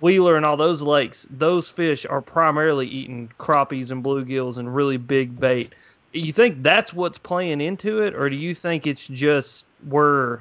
[0.00, 1.26] Wheeler and all those lakes.
[1.30, 5.72] Those fish are primarily eating crappies and bluegills and really big bait
[6.12, 10.40] you think that's what's playing into it, or do you think it's just we're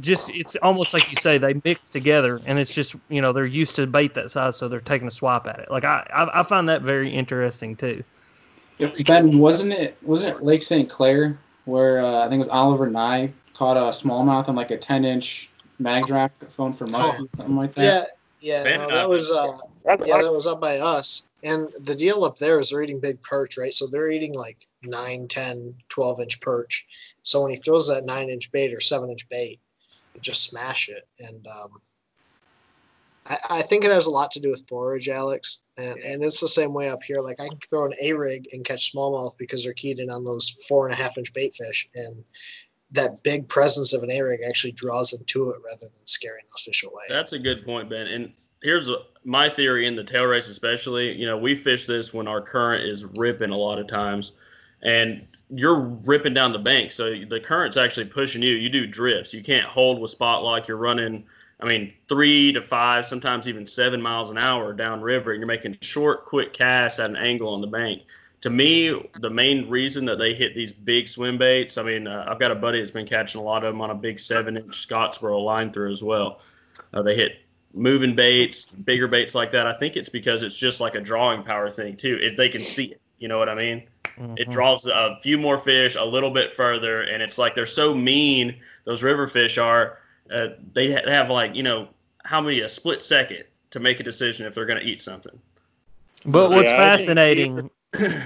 [0.00, 3.46] just it's almost like you say they mix together, and it's just you know they're
[3.46, 5.70] used to bait that size, so they're taking a swap at it.
[5.70, 8.02] Like I I, I find that very interesting too.
[9.04, 10.88] Ben, wasn't it wasn't it Lake St.
[10.88, 14.78] Clair where uh, I think it was Oliver Nye caught a smallmouth on like a
[14.78, 17.28] ten inch Mag-Trak phone for muskie, oh.
[17.36, 18.16] something like that.
[18.40, 21.27] Yeah, yeah, no, that was uh, yeah, that was up by us.
[21.42, 23.72] And the deal up there is they're eating big perch, right?
[23.72, 26.86] So they're eating like 9, 10, 12 inch perch.
[27.22, 29.60] So when he throws that 9 inch bait or 7 inch bait,
[30.20, 31.06] just smash it.
[31.20, 31.70] And um,
[33.26, 35.64] I, I, think it has a lot to do with forage, Alex.
[35.76, 37.20] And, and it's the same way up here.
[37.20, 40.24] Like I can throw an A rig and catch smallmouth because they're keyed in on
[40.24, 41.88] those four and a half inch bait fish.
[41.94, 42.24] And
[42.90, 46.44] that big presence of an A rig actually draws them to it rather than scaring
[46.50, 47.04] those fish away.
[47.08, 48.06] That's a good point, Ben.
[48.06, 48.90] And here's
[49.24, 51.12] my theory in the tail race, especially.
[51.12, 54.32] You know, we fish this when our current is ripping a lot of times,
[54.82, 58.54] and you're ripping down the bank, so the current's actually pushing you.
[58.54, 59.32] You do drifts.
[59.32, 60.68] You can't hold with spot lock.
[60.68, 61.24] You're running.
[61.60, 65.76] I mean, three to five, sometimes even seven miles an hour downriver, and you're making
[65.80, 68.04] short, quick casts at an angle on the bank.
[68.42, 72.26] To me, the main reason that they hit these big swim baits, I mean, uh,
[72.28, 74.56] I've got a buddy that's been catching a lot of them on a big seven
[74.56, 76.40] inch Scottsboro line through as well.
[76.94, 77.40] Uh, they hit
[77.74, 79.66] moving baits, bigger baits like that.
[79.66, 82.18] I think it's because it's just like a drawing power thing too.
[82.20, 83.88] If they can see it, You know what I mean?
[84.36, 84.52] It Mhm.
[84.52, 88.60] draws a few more fish a little bit further, and it's like they're so mean.
[88.84, 89.98] Those river fish are.
[90.32, 91.88] Uh, they ha- have like you know
[92.24, 95.36] how many a split second to make a decision if they're going to eat something.
[96.26, 97.70] But what's Yeah, I think fascinating?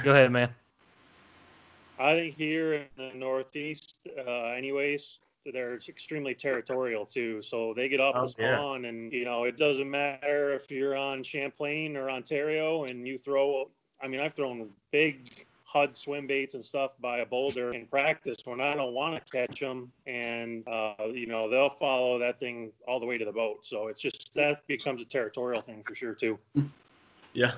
[0.03, 0.55] Go ahead, man.
[1.99, 7.43] I think here in the Northeast, uh, anyways, they're extremely territorial too.
[7.43, 8.57] So they get off Oh, the yeah.
[8.57, 13.19] spawn, and you know it doesn't matter if you're on Champlain or Ontario, and you
[13.19, 13.71] throw.
[14.01, 18.39] I mean, I've thrown big HUD swim baits and stuff by a boulder in practice
[18.45, 22.73] when I don't want to catch them, and uh, you know they'll follow that thing
[22.87, 23.65] all the way to the boat.
[23.65, 26.39] So it's just that becomes a territorial thing for sure too.
[27.33, 27.53] Yeah,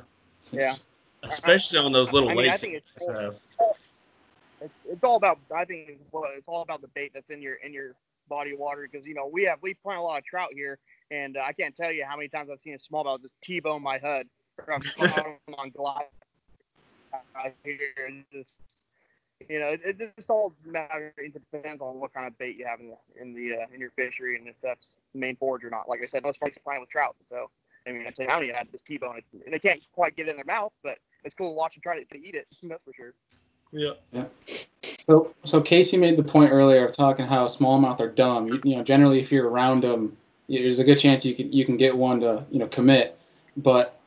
[0.52, 0.76] Yeah.
[1.24, 2.64] especially on those little I mean, I lakes.
[4.96, 5.48] Think that it's you guys have.
[5.48, 7.42] it's, it's all about I think it's, well, it's all about the bait that's in
[7.42, 7.94] your in your
[8.28, 10.78] body of water because you know we have we plant a lot of trout here
[11.10, 13.82] and uh, I can't tell you how many times I've seen a smallmouth just t-bone
[13.82, 14.26] my HUD
[14.64, 14.82] from
[15.58, 16.04] on glide
[17.36, 18.52] out here and just
[19.48, 22.66] you know it, it just all matters it depends on what kind of bait you
[22.66, 25.70] have in the in the uh, in your fishery and if that's main forage or
[25.70, 27.50] not like I said most folks plant with trout so
[27.86, 30.30] I mean I'd say how many had this t-bone and they can't quite get it
[30.30, 32.82] in their mouth but it's cool to watch them try to, to eat it that's
[32.84, 33.14] for sure.
[33.72, 34.24] yeah Yeah.
[35.06, 38.48] So, so Casey made the point earlier of talking how smallmouth are dumb.
[38.48, 40.16] You, you know, generally, if you're around them,
[40.48, 43.18] there's a good chance you can you can get one to you know commit.
[43.56, 43.98] But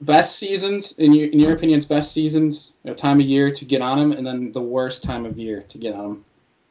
[0.00, 3.64] best seasons, in your in your opinions, best seasons, you know, time of year to
[3.64, 6.24] get on them, and then the worst time of year to get on them.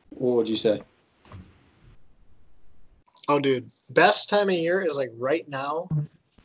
[0.10, 0.82] What would you say?
[3.28, 5.88] Oh, dude, best time of year is like right now,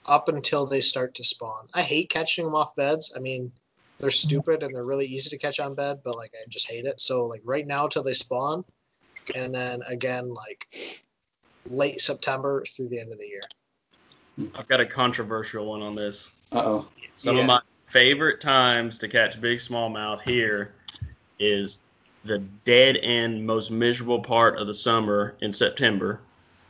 [0.05, 1.69] up until they start to spawn.
[1.73, 3.15] I hate catching them off beds.
[3.17, 3.53] I mean,
[3.99, 6.85] they're stupid and they're really easy to catch on bed, but like I just hate
[6.85, 7.01] it.
[7.01, 8.65] So like right now till they spawn,
[9.35, 10.67] and then again like
[11.67, 13.43] late September through the end of the year.
[14.55, 16.33] I've got a controversial one on this.
[16.53, 16.89] Uh oh.
[17.17, 17.43] Some Yeah.
[17.43, 20.75] of my favorite times to catch big smallmouth here
[21.39, 21.81] is
[22.25, 26.21] the dead end, most miserable part of the summer in September.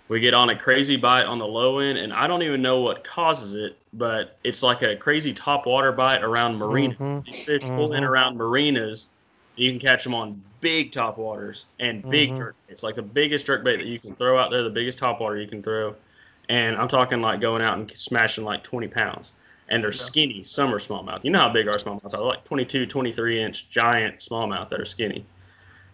[0.08, 2.80] We get on a crazy bite on the low end, and I don't even know
[2.80, 6.98] what causes it, but it's like a crazy top water bite around marinas.
[6.98, 7.24] Mhm.
[7.24, 8.04] These fish pull in Mhm.
[8.04, 9.12] around marinas.
[9.56, 12.36] You can catch them on big top waters and big Mhm.
[12.36, 12.56] jerk.
[12.68, 15.20] It's like the biggest jerk bait that you can throw out there, the biggest top
[15.20, 15.96] water you can throw.
[16.50, 19.32] And I'm talking like going out and smashing like 20 pounds.
[19.68, 21.24] And they're skinny Some summer smallmouth.
[21.24, 24.84] You know how big our smallmouth are, like 22, 23 inch giant smallmouth that are
[24.84, 25.30] skinny.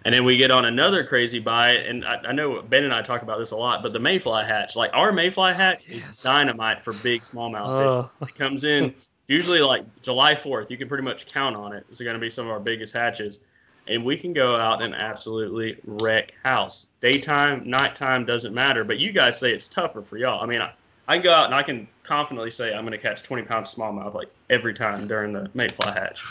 [0.04, 3.02] And then we get on another crazy bite, and I, I know Ben and I
[3.02, 6.10] talk about this a lot, but the mayfly hatch, like our mayfly hatch, Yes.
[6.10, 8.10] is dynamite for big smallmouth Oh.
[8.20, 8.30] fish.
[8.30, 8.94] It comes in
[9.28, 10.70] usually like July 4th.
[10.70, 11.84] You can pretty much count on it.
[11.90, 13.40] It's going to be some of our biggest hatches.
[13.88, 16.86] And we can go out and absolutely wreck house.
[17.00, 18.84] Daytime, nighttime doesn't matter.
[18.84, 20.42] But you guys say it's tougher for y'all.
[20.42, 20.72] I mean, I,
[21.08, 23.66] I can go out and I can confidently say I'm going to catch 20 pound
[23.66, 26.24] smallmouth like every time during the mayfly hatch.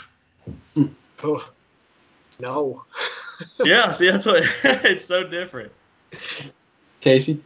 [1.22, 1.50] Oh,
[2.40, 2.84] no.
[3.64, 5.72] yeah, see, that's what it's so different.
[7.00, 7.42] Casey.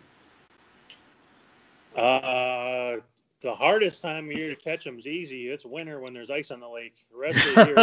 [1.97, 2.97] Uh,
[3.41, 5.49] the hardest time of year to catch them is easy.
[5.49, 7.07] It's winter when there's ice on the lake.
[7.13, 7.75] The rest of the year,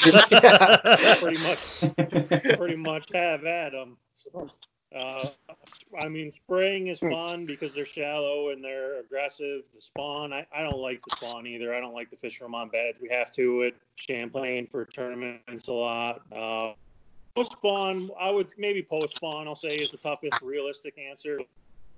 [0.00, 3.98] it's pretty much pretty much have at them.
[4.94, 5.28] Uh,
[6.00, 9.64] I mean, spraying is fun because they're shallow and they're aggressive.
[9.72, 11.74] The spawn, I, I don't like the spawn either.
[11.74, 13.00] I don't like to fish from on beds.
[13.00, 16.22] We have to at Champlain for tournaments a lot.
[16.30, 16.72] Uh,
[17.34, 19.46] post spawn, I would maybe post spawn.
[19.48, 21.40] I'll say is the toughest realistic answer,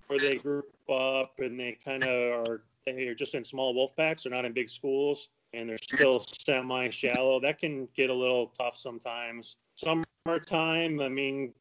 [0.06, 2.10] where they group up and they kind of
[2.48, 4.24] are they are just in small wolf packs.
[4.24, 7.40] They're not in big schools and they're still semi shallow.
[7.40, 9.56] That can get a little tough sometimes.
[9.76, 11.52] Summertime, I mean,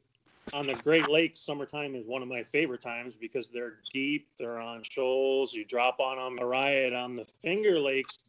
[0.52, 4.60] on the Great Lakes, summertime is one of my favorite times because they're deep, they're
[4.60, 6.44] on shoals, you drop on them.
[6.44, 8.20] A riot on the Finger Lakes,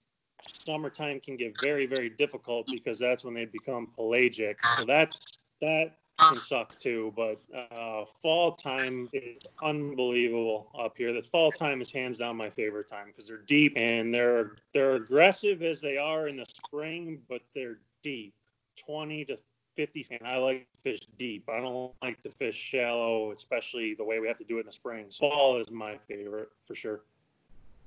[0.47, 4.59] summertime can get very, very difficult because that's when they become pelagic.
[4.79, 7.13] So that's that can suck too.
[7.17, 7.41] But
[7.73, 11.13] uh, fall time is unbelievable up here.
[11.13, 14.93] The fall time is hands down my favorite time because they're deep and they're they're
[14.93, 18.35] aggressive as they are in the spring, but they're deep,
[18.77, 19.37] twenty to
[19.77, 21.49] 50 and I like to fish deep.
[21.49, 24.67] I don't like to fish shallow, especially the way we have to do it in
[24.67, 25.07] the spring.
[25.09, 27.01] So fall is my favorite for sure.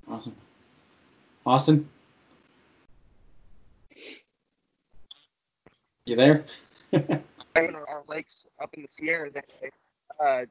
[0.06, 0.36] Awesome.
[1.46, 1.88] Austin.
[6.04, 6.44] You there?
[7.64, 9.34] in our, our lakes up in the Sierras,
[10.20, 10.42] uh,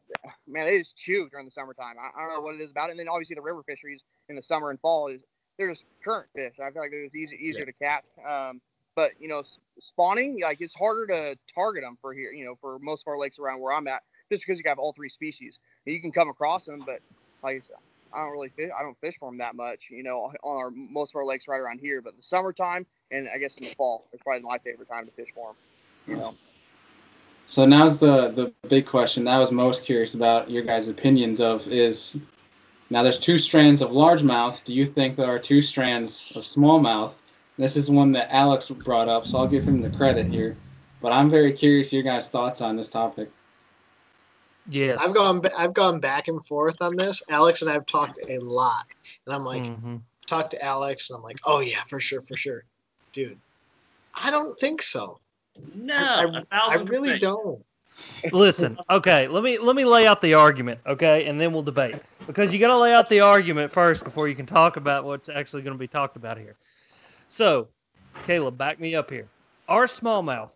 [0.47, 1.95] man, they just chew during the summertime.
[1.99, 2.91] I, I don't know what it is about it.
[2.91, 5.21] And then obviously the river fisheries in the summer and fall is
[5.57, 6.53] they're just current fish.
[6.61, 8.05] I feel like they're just easy, easier to catch.
[8.27, 8.61] Um,
[8.95, 9.43] but you know,
[9.79, 12.31] spawning like it's harder to target them for here.
[12.31, 14.79] You know, for most of our lakes around where I'm at, just because you have
[14.79, 15.59] all three species.
[15.85, 16.99] You can come across them, but
[17.43, 17.75] like I said,
[18.11, 18.71] I don't really fish.
[18.77, 19.87] I don't fish for them that much.
[19.89, 22.01] You know, on our most of our lakes right around here.
[22.01, 25.11] But the summertime and I guess in the fall it's probably my favorite time to
[25.11, 25.55] fish for them.
[26.07, 26.35] You know.
[27.47, 31.39] So now's the the big question that I was most curious about your guys' opinions
[31.39, 32.19] of is
[32.89, 34.63] now there's two strands of largemouth.
[34.65, 37.13] Do you think there are two strands of smallmouth?
[37.57, 40.55] This is one that Alex brought up, so I'll give him the credit here.
[41.01, 43.31] But I'm very curious your guys' thoughts on this topic.
[44.69, 44.99] Yes.
[45.01, 47.23] I've gone I've gone back and forth on this.
[47.29, 48.85] Alex and I have talked a lot,
[49.25, 50.01] and I'm like, Mhm.
[50.25, 52.65] talk to Alex, and I'm like, oh yeah, for sure, for sure,
[53.13, 53.39] dude.
[54.13, 55.19] I don't think so.
[55.73, 57.21] No, I thousand really percent.
[57.21, 57.65] don't.
[58.31, 61.95] Listen, okay, let me let me lay out the argument, okay, and then we'll debate
[62.27, 65.29] because you got to lay out the argument first before you can talk about what's
[65.29, 66.55] actually going to be talked about here.
[67.27, 67.67] So,
[68.25, 69.27] Caleb, back me up here.
[69.67, 70.49] Our smallmouths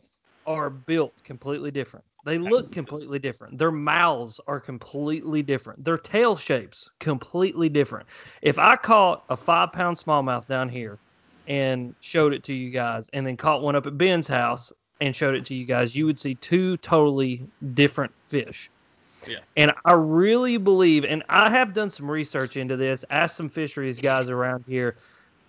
[0.46, 2.06] are built completely different.
[2.26, 3.58] They look completely different.
[3.58, 5.84] Their mouths are completely different.
[5.84, 8.08] Their tail shapes completely different.
[8.44, 11.00] If I caught a five pound smallmouth down here
[11.48, 15.16] and showed it to you guys, and then caught one up at Ben's house and
[15.16, 18.70] showed it to you guys, you would see two totally different fish.
[19.28, 19.40] Yeah.
[19.58, 24.00] And I really believe, and I have done some research into this, asked some fisheries
[24.00, 24.96] guys around here.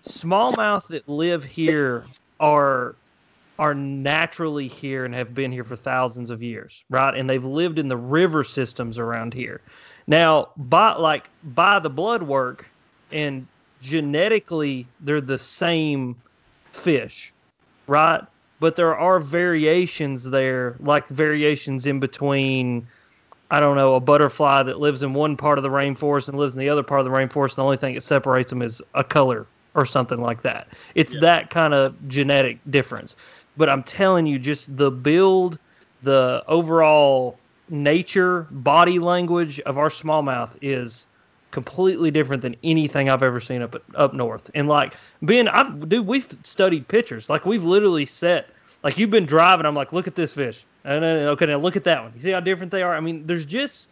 [0.04, 2.04] Smallmouth that live here
[2.40, 2.96] are
[3.58, 7.14] are naturally here and have been here for thousands of years, right?
[7.14, 9.60] And they've lived in the river systems around here.
[10.06, 12.68] Now, by like by the blood work
[13.12, 13.46] and
[13.80, 16.16] genetically, they're the same
[16.72, 17.32] fish,
[17.86, 18.22] right?
[18.62, 22.86] But there are variations there, like variations in between.
[23.50, 26.54] I don't know, a butterfly that lives in one part of the rainforest and lives
[26.54, 27.50] in the other part of the rainforest.
[27.50, 30.68] and The only thing that separates them is a color or something like that.
[30.94, 31.20] It's Yeah.
[31.22, 33.16] that kind of genetic difference.
[33.56, 35.58] But I'm telling you, just the build,
[36.04, 37.36] the overall
[37.68, 41.06] nature, body language of our smallmouth is
[41.52, 44.50] completely different than anything I've ever seen up up north.
[44.54, 47.30] And like Ben, I've dude, we've studied pictures.
[47.30, 48.48] Like we've literally set
[48.82, 49.64] like you've been driving.
[49.64, 50.64] I'm like, look at this fish.
[50.84, 52.12] And then okay, now look at that one.
[52.16, 52.96] You see how different they are.
[52.96, 53.90] I mean, there's just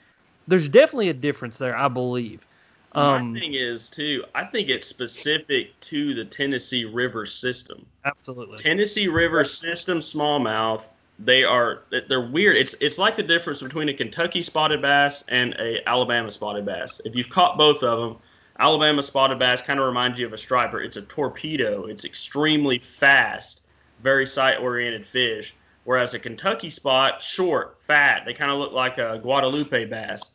[0.48, 1.76] there's definitely a difference there.
[1.76, 2.44] I believe.
[2.92, 4.24] Um, My thing is too.
[4.34, 7.86] I think it's specific to the Tennessee River system.
[8.04, 8.56] absolutely.
[8.56, 10.90] Tennessee River system smallmouth.
[11.22, 12.56] They are they're weird.
[12.56, 17.00] It's it's like the difference between a Kentucky spotted bass and a Alabama spotted bass.
[17.04, 18.22] If you've caught both of them,
[18.58, 20.80] Alabama spotted bass kind of reminds you of a striper.
[20.80, 21.84] It's a torpedo.
[21.86, 23.62] It's extremely fast,
[24.02, 25.54] very sight oriented fish.
[25.84, 28.24] Whereas a Kentucky spot, short, fat.
[28.24, 30.30] They kind of look like a Guadalupe bass.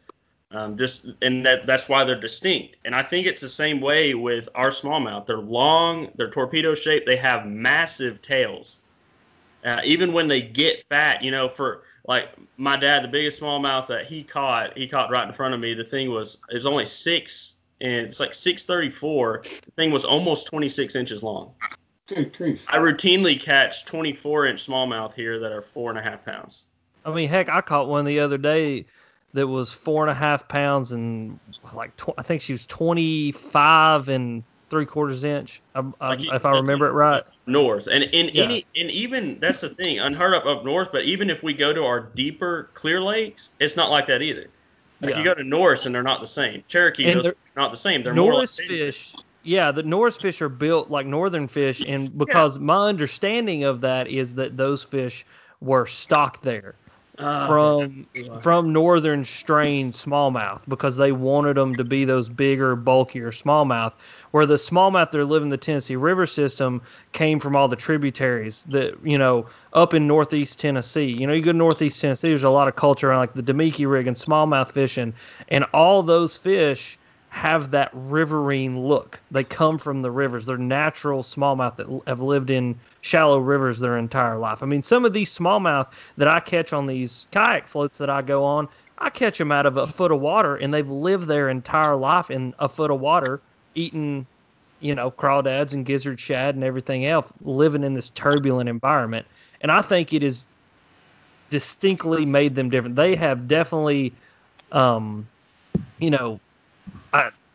[0.51, 2.77] Um, just and that that's why they're distinct.
[2.85, 5.25] And I think it's the same way with our smallmouth.
[5.25, 7.07] They're long, they're torpedo shaped.
[7.07, 8.79] They have massive tails.
[9.65, 13.87] Uh, even when they get fat, you know, for like my dad, the biggest smallmouth
[13.87, 15.73] that he caught, he caught right in front of me.
[15.73, 19.41] The thing was it was only six, and it's like six thirty four.
[19.43, 21.51] The thing was almost twenty six inches long.
[22.05, 22.63] Good grief.
[22.69, 26.65] I routinely catch twenty four inch smallmouth here that are four and a half pounds.
[27.03, 28.85] I mean, heck, I caught one the other day
[29.33, 31.39] that was four and a half pounds and
[31.73, 34.43] like tw- I think she was twenty five and
[34.75, 35.61] three quarters inch.
[35.73, 37.23] I, I, Like, if I remember it right.
[37.47, 38.43] north and in Yeah.
[38.43, 41.71] any and even that's the thing unheard of up north but even if we go
[41.71, 44.47] to our deeper clear lakes it's not like that either
[44.99, 45.19] like Yeah.
[45.19, 48.13] you go to norris and they're not the same cherokee they're- not the same they're
[48.13, 49.15] more like Norris fish.
[49.43, 54.07] Yeah, the Norris fish are built like northern fish, and because my understanding of that
[54.09, 55.23] is that those fish
[55.61, 56.75] were stocked there
[57.17, 58.05] Uh, from
[58.41, 63.93] from northern strain smallmouth because they wanted them to be those bigger, bulkier smallmouth.
[64.31, 66.81] Where the smallmouth that live in the Tennessee River system
[67.13, 71.05] came from all the tributaries that you know up in northeast Tennessee.
[71.05, 73.43] You know, you go to northeast Tennessee, there's a lot of culture around like the
[73.43, 75.13] Damiki rig and smallmouth fishing,
[75.47, 76.97] and all those fish
[77.35, 79.19] have that riverine look.
[79.29, 80.45] They come from the rivers.
[80.45, 84.63] They're natural smallmouth that have lived in shallow rivers their entire life.
[84.63, 88.21] I mean, some of these smallmouth that I catch on these kayak floats that I
[88.21, 88.69] go on,
[88.99, 92.31] I catch them out of a foot of water, and they've lived their entire life
[92.31, 93.41] in a foot of water,
[93.75, 94.25] eating,
[94.79, 99.27] you know, crawdads and gizzard shad and everything else, living in this turbulent environment.
[99.59, 100.47] And I think it is
[101.49, 102.95] distinctly made them different.
[102.95, 104.13] They have definitely,
[104.71, 105.27] um,
[105.99, 106.39] you know,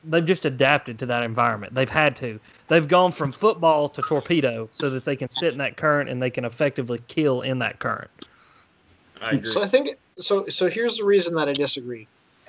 [0.05, 1.75] they've just adapted to that environment.
[1.75, 2.41] They've had to.
[2.69, 6.21] They've gone from football to torpedo so that they can sit in that current and
[6.23, 8.11] they can effectively kill in that current.
[9.21, 9.45] I agree.
[9.45, 10.47] So I think so.
[10.49, 12.09] So here's the reason that I disagree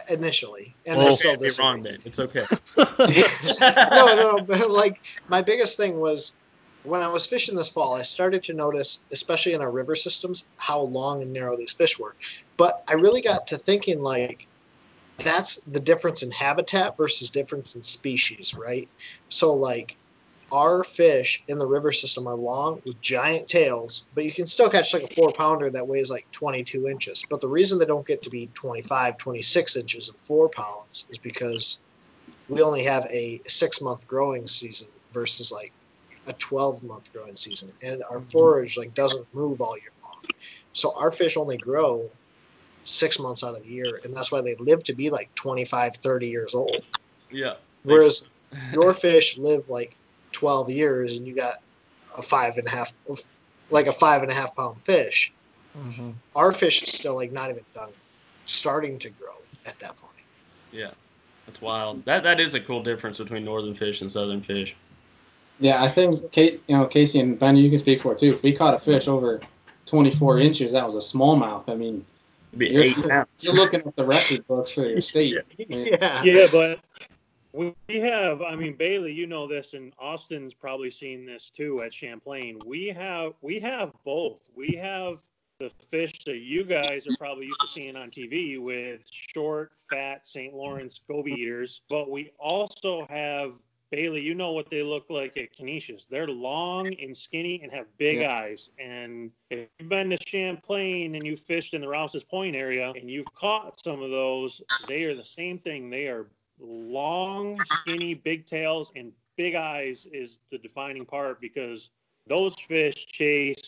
[0.10, 1.66] initially, and I It's still okay disagree.
[1.66, 2.00] wrong, Ben.
[2.06, 2.46] It's okay.
[2.78, 6.38] no, no, but like my biggest thing was
[6.84, 10.48] when I was fishing this fall, I started to notice, especially in our river systems,
[10.58, 12.16] how long and narrow these fish were.
[12.58, 14.48] But I really got to thinking like
[15.24, 18.88] that's the difference in habitat versus difference in species, right?
[19.30, 19.98] So like
[20.52, 24.70] our fish in the river system are long with giant tails, but you can still
[24.70, 27.24] catch like a four pounder that weighs like 22 inches.
[27.30, 31.18] But the reason they don't get to be 25, 26 inches and four pounds is
[31.18, 31.80] because
[32.50, 35.72] we only have a six month growing season versus like
[36.28, 37.72] a 12 month growing season.
[37.82, 38.28] And our mm-hmm.
[38.30, 40.22] forage like doesn't move all year long.
[40.74, 42.10] So our fish only grow
[42.84, 44.00] six months out of the year.
[44.04, 46.84] And that's why they live to be like 25, 30 years old.
[47.30, 47.56] Yeah.
[47.84, 48.28] Whereas
[48.74, 49.96] your fish live like
[50.32, 51.56] 12 years and you got
[52.18, 52.94] a five and a half
[53.70, 55.32] like a five and a half pound fish
[55.78, 56.14] Mhm.
[56.36, 57.90] our fish is still like not even done
[58.44, 60.12] starting to grow at that point
[60.74, 60.92] Yeah.
[61.46, 62.06] That's wild.
[62.06, 64.76] That that is a cool difference between northern fish and southern fish.
[65.60, 68.34] Yeah, I think Kate, you know Casey and Benny, you can speak for it too.
[68.34, 69.42] If we caught a fish over
[69.86, 71.68] 24 inches, that was a smallmouth.
[71.68, 72.06] I mean, It'd
[72.58, 73.28] be You're- eight pounds.
[73.42, 75.36] you're looking at the record books for your state.
[75.58, 76.80] yeah Yeah, but
[77.54, 81.82] we we have, I mean, Bailey, you know this, and Austin's probably seen this too
[81.84, 82.60] at Champlain.
[82.66, 84.50] We have, we have both.
[84.56, 85.20] We have
[85.60, 90.26] the fish that you guys are probably used to seeing on TV with short, fat
[90.26, 90.54] St.
[90.54, 93.54] Lawrence goby eaters, but we also have
[93.92, 94.22] Bailey.
[94.22, 96.06] You know what they look like at Conesus.
[96.06, 98.34] They're long and skinny and have big Yeah.
[98.36, 98.72] eyes.
[98.80, 103.12] And if you've been to Champlain and you fished in the Rouse's Point area and
[103.12, 105.90] you've caught some of those, they are the same thing.
[105.90, 106.28] They are
[106.60, 111.90] long, skinny, big tails, and big eyes is the defining part because
[112.28, 113.62] those fish chase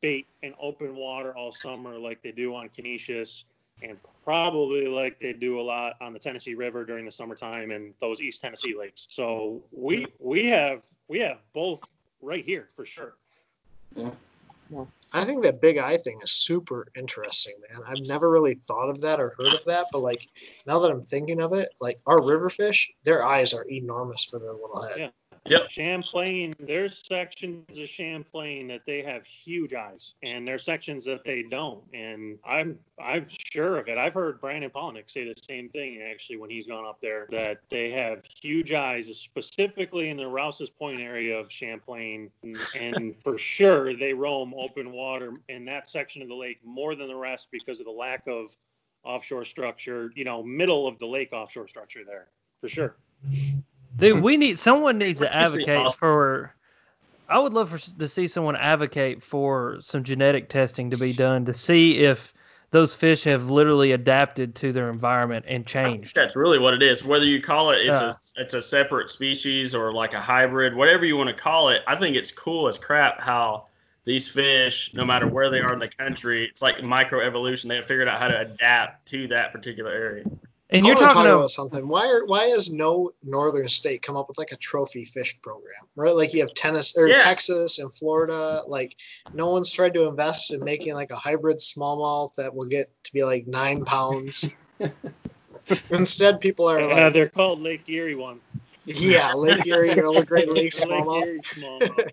[0.00, 3.44] bait in open water all summer like they do on Conesus
[3.82, 3.98] and
[4.30, 8.20] probably like they do a lot on the Tennessee River during the summertime and those
[8.20, 9.06] East Tennessee lakes.
[9.08, 11.82] So we we have we have both
[12.22, 13.14] right here for sure.
[13.96, 14.10] Yeah.
[15.12, 19.00] I think that big eye thing is super interesting man i've never really thought of
[19.00, 20.28] that or heard of that but like
[20.64, 24.38] now that i'm thinking of it like our river fish their eyes are enormous for
[24.38, 25.08] their little head Yeah.
[25.46, 25.70] Yep.
[25.70, 31.42] Champlain, there's sections of Champlain that they have huge eyes, and there's sections that they
[31.42, 31.82] don't.
[31.94, 33.96] And I'm I'm sure of it.
[33.96, 37.60] I've heard Brandon Palaniuk say the same thing actually when he's gone up there that
[37.70, 42.30] they have huge eyes, specifically in the Rouse's Point area of Champlain,
[42.78, 47.08] and for sure they roam open water in that section of the lake more than
[47.08, 48.54] the rest because of the lack of
[49.04, 50.12] offshore structure.
[50.14, 52.28] You know, middle of the lake offshore structure there
[52.60, 52.96] for sure.
[53.96, 56.54] Dude, we need someone needs to What do you see, advocate for.
[57.28, 61.44] I would love for to see someone advocate for some genetic testing to be done
[61.44, 62.34] to see if
[62.72, 66.14] those fish have literally adapted to their environment and changed.
[66.14, 67.04] That's really what it is.
[67.04, 68.06] Whether you call it it's Yeah.
[68.06, 68.14] a uh.
[68.36, 71.82] it's a separate species or like a hybrid, whatever you want to call it.
[71.86, 73.66] I think it's cool as crap how
[74.04, 77.68] these fish, no matter where they are in the country, it's like microevolution.
[77.68, 80.24] They have figured out how to adapt to that particular area.
[80.72, 81.88] And I you're wanna talking about about something.
[81.88, 85.72] Why are why has no northern state come up with like a trophy fish program?
[85.96, 87.20] Right, like you have Tennessee or Yeah.
[87.20, 88.62] Texas and Florida.
[88.66, 88.96] Like
[89.32, 93.12] no one's tried to invest in making like a hybrid smallmouth that will get to
[93.12, 94.48] be like nine pounds.
[95.90, 98.42] Instead, people are Uh, like, they're called Lake Erie ones.
[98.84, 101.22] yeah, Lake Erie or the Great Lakes Lake smallmouth.
[101.26, 102.10] Erie smallmouth.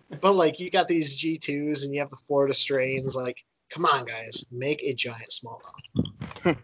[0.20, 3.14] But like you got these G twos and you have the Florida strains.
[3.14, 3.36] Like,
[3.70, 6.56] come on, guys, make a giant smallmouth.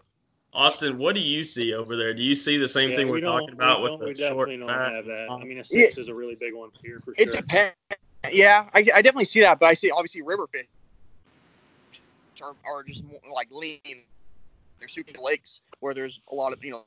[0.54, 2.12] Austin, what do you see over there?
[2.12, 4.06] Do you see the same Yeah, thing we we're talking about we with don't- the
[4.06, 5.28] we short definitely don't have that.
[5.30, 7.26] I mean, a six is a really big one here for sure.
[7.28, 7.74] It depends.
[8.30, 10.66] Yeah, I, I definitely see that, but I see obviously river fish
[12.42, 13.80] are, are just more like lean.
[14.78, 16.84] They're super lakes where there's a lot of you know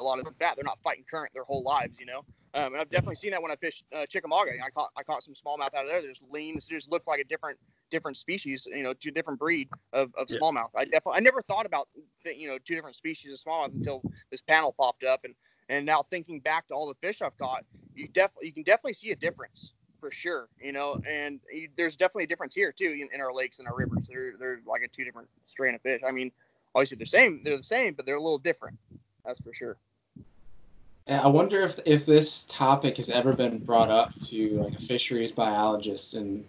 [0.00, 0.56] a lot of fat.
[0.56, 2.24] They're not fighting current their whole lives, you know.
[2.54, 4.52] Um, and I've definitely seen that when I fished uh, Chickamauga.
[4.62, 6.02] I caught I caught some smallmouth out of there.
[6.02, 6.56] There's lean.
[6.56, 7.58] It just looked like a different
[7.90, 10.38] different species, you know, two different breed of, of Yeah.
[10.38, 10.70] smallmouth.
[10.76, 11.88] I definitely I never thought about
[12.24, 15.34] th- you know two different species of smallmouth until this panel popped up and
[15.68, 18.94] and now thinking back to all the fish I've caught, you definitely you can definitely
[18.94, 20.48] see a difference for sure.
[20.60, 23.68] You know, and you, there's definitely a difference here too in, in our lakes and
[23.68, 24.06] our rivers.
[24.08, 26.02] They're they're like a two different strain of fish.
[26.06, 26.32] I mean,
[26.74, 27.42] obviously they're same.
[27.44, 28.78] They're the same, but they're a little different.
[29.24, 29.78] That's for sure.
[31.08, 35.32] I wonder if if this topic has ever been brought up to like a fisheries
[35.32, 36.44] biologist, and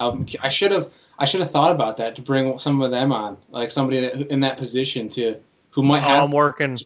[0.00, 3.12] um, I should have I should have thought about that to bring some of them
[3.12, 5.36] on, like somebody that, in that position to
[5.70, 6.24] who might Oh, have.
[6.24, 6.78] I'm working.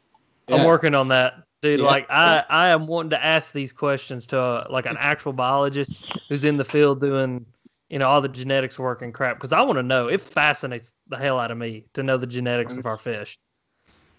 [0.48, 0.56] Yeah.
[0.56, 1.80] I'm working on that, dude.
[1.80, 1.86] Yeah.
[1.86, 6.00] Like I, I am wanting to ask these questions to uh, like an actual biologist
[6.28, 7.46] who's in the field doing,
[7.88, 9.38] you know, all the genetics work and crap.
[9.38, 10.08] Because I want to know.
[10.08, 13.38] It fascinates the hell out of me to know the genetics of our fish.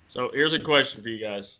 [0.07, 1.59] So here's a question for you guys.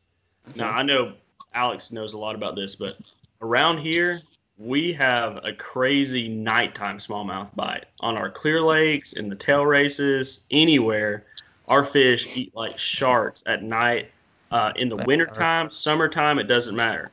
[0.56, 1.14] Now I know
[1.54, 2.98] Alex knows a lot about this, but
[3.42, 4.22] around here
[4.58, 10.42] we have a crazy nighttime smallmouth bite on our clear lakes, in the tail races,
[10.52, 11.26] anywhere.
[11.68, 14.12] Our fish eat like sharks at night.
[14.50, 17.12] Uh, in the wintertime, summertime, it doesn't matter.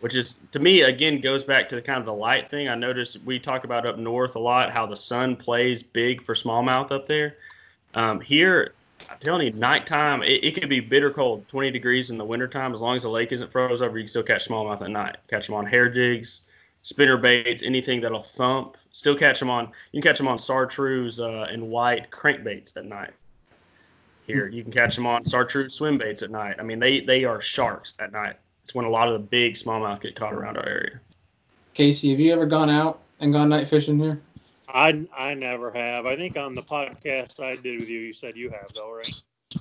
[0.00, 2.68] which is to me again goes back to the kind of the light thing.
[2.68, 6.34] I noticed we talk about up north a lot how the sun plays big for
[6.34, 7.36] smallmouth up there.
[7.94, 8.74] Um, here,
[9.10, 12.72] I'm telling you, nighttime it, it could be bitter cold, 20 degrees in the wintertime.
[12.72, 15.16] As long as the lake isn't froze over, you can still catch smallmouth at night.
[15.28, 16.42] Catch them on hair jigs,
[16.82, 18.76] spinner baits, anything that'll thump.
[18.92, 19.66] Still catch them on.
[19.92, 23.12] You can catch them on chartreuse uh, and white crankbaits at night.
[24.26, 26.56] Here, you can catch them on chartreuse swim baits at night.
[26.58, 28.36] I mean, they they are sharks at night.
[28.62, 31.00] It's when a lot of the big smallmouth get caught around our area.
[31.72, 34.20] Casey, have you ever gone out and gone night fishing here?
[34.68, 36.06] I I never have.
[36.06, 39.14] I think on the podcast I did with you, you said you have though, right?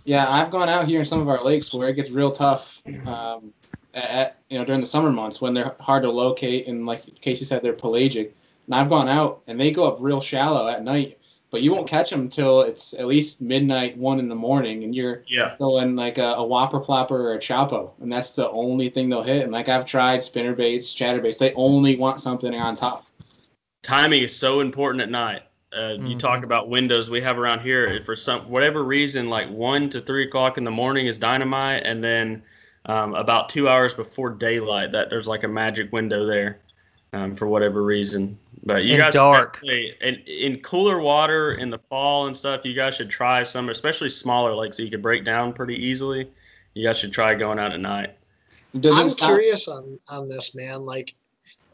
[0.04, 2.84] Yeah, I've gone out here in some of our lakes where it gets real tough.
[3.06, 3.54] Um,
[3.94, 7.46] at, you know during the summer months when they're hard to locate and like Casey
[7.46, 8.36] said they're pelagic.
[8.68, 11.18] And I've gone out and they go up real shallow at night,
[11.52, 14.94] but you won't catch them until it's at least midnight, one in the morning, and
[14.94, 15.56] you're Yeah.
[15.56, 19.24] throwing like a, a whopper plopper or a choppo, and that's the only thing they'll
[19.24, 19.44] hit.
[19.44, 23.06] And like I've tried spinner baits, chatter baits, they only want something on top.
[23.88, 25.44] Timing is so important at night.
[25.76, 26.20] Uh, You Mhm.
[26.20, 28.02] talk about windows we have around here.
[28.02, 32.04] For some whatever reason, like one to three o'clock in the morning is dynamite, and
[32.04, 32.44] then
[32.86, 36.60] um, about two hours before daylight, that there's like a magic window there
[37.14, 38.38] um, for whatever reason.
[38.64, 39.56] But you And guys, dark.
[39.58, 43.68] actually- and in cooler water in the fall and stuff, you guys should try some,
[43.70, 46.30] especially smaller lakes, so you could break down pretty easily.
[46.76, 48.16] You guys should try going out at night.
[48.80, 50.86] Does I'm curious on on this man.
[50.86, 51.14] Like,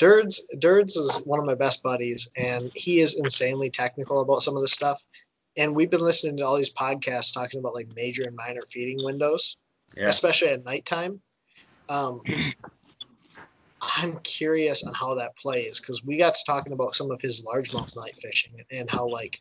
[0.03, 4.53] Dirds Dirds is one of my best buddies, and he is insanely technical about some
[4.57, 5.01] of this stuff.
[5.55, 9.01] And we've been listening to all these podcasts talking about like major and minor feeding
[9.01, 9.55] windows,
[9.95, 10.09] Yeah.
[10.09, 11.21] especially at nighttime.
[11.87, 12.21] Um,
[13.81, 17.45] I'm curious on how that plays because we got to talking about some of his
[17.45, 19.39] largemouth night fishing and how like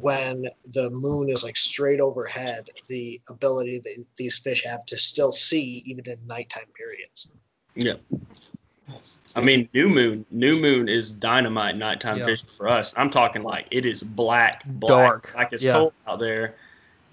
[0.00, 5.30] when the moon is like straight overhead, the ability that these fish have to still
[5.30, 7.30] see even in nighttime periods.
[7.76, 7.94] Yeah.
[9.34, 10.24] I mean, new moon.
[10.30, 12.26] New moon is dynamite nighttime Yeah.
[12.26, 12.94] fishing for us.
[12.96, 15.32] I'm talking like it is black, black Dark.
[15.34, 15.72] like it's Yeah.
[15.72, 16.56] cold out there,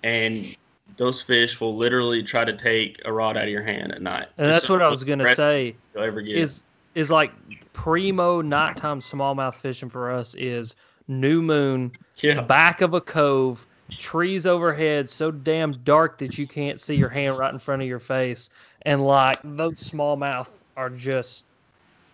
[0.04, 0.56] and
[0.98, 4.28] those fish will literally try to take a rod out of your hand at night.
[4.38, 5.78] And that's what I was gonna say.
[5.94, 6.38] you'll ever get.
[6.38, 6.64] Is
[6.94, 7.32] is like
[7.74, 10.76] primo nighttime smallmouth fishing for us is
[11.08, 11.92] new moon,
[12.22, 13.66] yeah, back of a cove,
[13.98, 17.88] trees overhead, so damn dark that you can't see your hand right in front of
[17.88, 18.50] your face,
[18.84, 21.46] and like those smallmouth are just.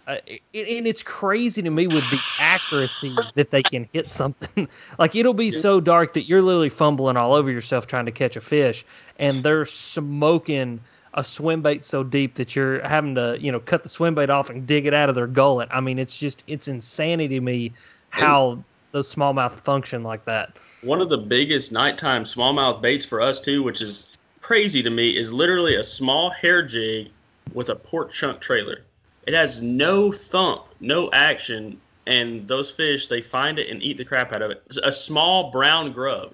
[0.08, 0.42] Uh, it,
[0.78, 4.70] and it's crazy to me with the accuracy that they can hit something.
[5.00, 8.38] like it'll be so dark that you're literally fumbling all over yourself trying to catch
[8.38, 8.86] a fish,
[9.18, 10.82] and they're smoking
[11.14, 14.30] a swim bait so deep that you're having to, you know, cut the swim bait
[14.30, 15.68] off and dig it out of their gullet.
[15.72, 17.74] I mean, it's just it's insanity to me
[18.10, 20.58] how those smallmouth function like that.
[20.82, 25.16] one of the biggest nighttime smallmouth baits for us too, which is crazy to me,
[25.16, 27.14] is literally a small hair jig
[27.54, 28.88] with a pork chunk trailer.
[29.28, 34.06] It has no thump, no action, and those fish they find it and eat the
[34.06, 34.64] crap out of it.
[34.68, 36.34] It's a small brown grub,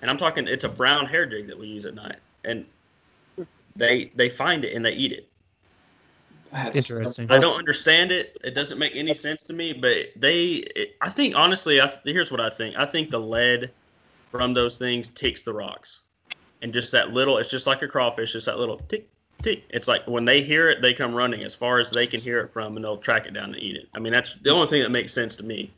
[0.00, 2.64] and I'm talking it's a brown hair jig that we use at night, and
[3.76, 5.28] they they find it and they eat it.
[6.50, 7.30] That's- Interesting.
[7.30, 8.38] I don't understand it.
[8.44, 9.72] It doesn't make any sense to me.
[9.72, 12.76] But they, it, I think honestly, I, here's what I think.
[12.78, 13.72] I think the lead
[14.30, 16.02] from those things ticks the rocks,
[16.62, 17.36] and just that little.
[17.38, 18.32] It's just like a crawfish.
[18.32, 19.08] Just that little tick
[19.44, 19.64] tick.
[19.70, 22.40] It's like when they hear it, they come running as far as they can hear
[22.40, 23.88] it from, and they'll track it down and eat it.
[23.94, 25.70] I mean, that's the only thing that makes sense to me.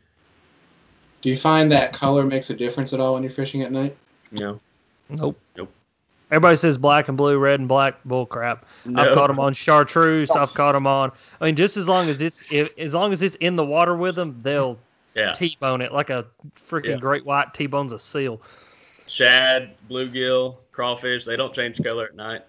[1.23, 3.97] Do you find that color makes a difference at all when you're fishing at night?
[4.31, 4.53] No.
[4.53, 4.61] know.
[5.11, 5.41] Nope.
[5.57, 5.73] Nope.
[6.31, 8.03] Everybody says black and blue, red and black.
[8.05, 8.67] Bull crap.
[8.85, 9.03] No.
[9.03, 10.31] I've caught them on chartreuse.
[10.31, 11.13] I've caught them on.
[11.41, 13.97] I mean, just as long as it's if, as long as it's in the water
[13.97, 14.79] with them, they'll
[15.15, 15.33] Yeah.
[15.33, 16.27] t-bone it like a
[16.69, 16.97] freaking Yeah.
[16.97, 18.41] great white t-bones a seal.
[19.07, 21.25] Shad, bluegill, crawfish.
[21.25, 22.43] They don't change color at night.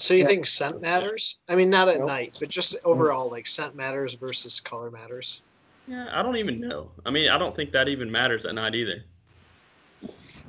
[0.00, 0.28] So you Yeah.
[0.28, 1.40] think scent matters?
[1.48, 2.08] I mean, not at Nope.
[2.08, 5.42] night, but just overall, like scent matters versus color matters.
[5.86, 6.90] Yeah, I don't even know.
[7.04, 9.04] I mean, I don't think that even matters at night either.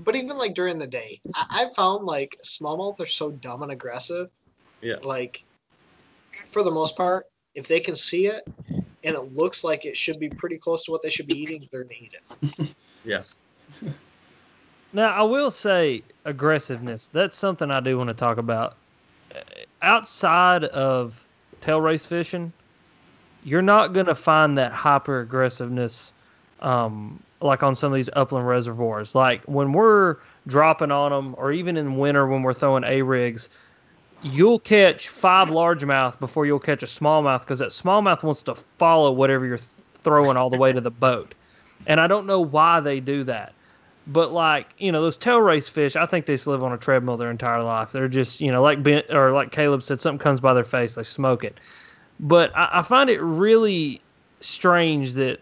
[0.05, 3.73] But even like during the day, I- I've found like smallmouth are so dumb and
[3.73, 4.31] aggressive.
[4.81, 4.95] Yeah.
[5.03, 5.43] Like,
[6.45, 8.47] for the most part, if they can see it
[9.03, 11.67] and it looks like it should be pretty close to what they should be eating,
[11.71, 12.69] they're gonna eat it.
[13.03, 13.23] Yeah.
[14.93, 17.09] Now, I will say aggressiveness.
[17.11, 18.75] That's something I do want to talk about.
[19.81, 21.27] Outside of
[21.61, 22.51] tail race fishing,
[23.43, 26.13] you're not going to find that hyper aggressiveness
[26.61, 29.15] um, like on some of these upland reservoirs.
[29.15, 30.17] Like when we're
[30.47, 33.49] dropping on them, or even in winter when we're throwing A rigs,
[34.21, 39.11] you'll catch five largemouth before you'll catch a smallmouth because that smallmouth wants to follow
[39.11, 39.59] whatever you're
[40.03, 41.33] throwing all the way to the boat.
[41.87, 43.53] And I don't know why they do that.
[44.11, 46.77] But like you know, those tail race fish, I think they just live on a
[46.77, 47.91] treadmill their entire life.
[47.91, 50.95] They're just you know, like ben, or like Caleb said, something comes by their face,
[50.95, 51.59] they smoke it.
[52.19, 54.01] But I, I find it really
[54.41, 55.39] strange that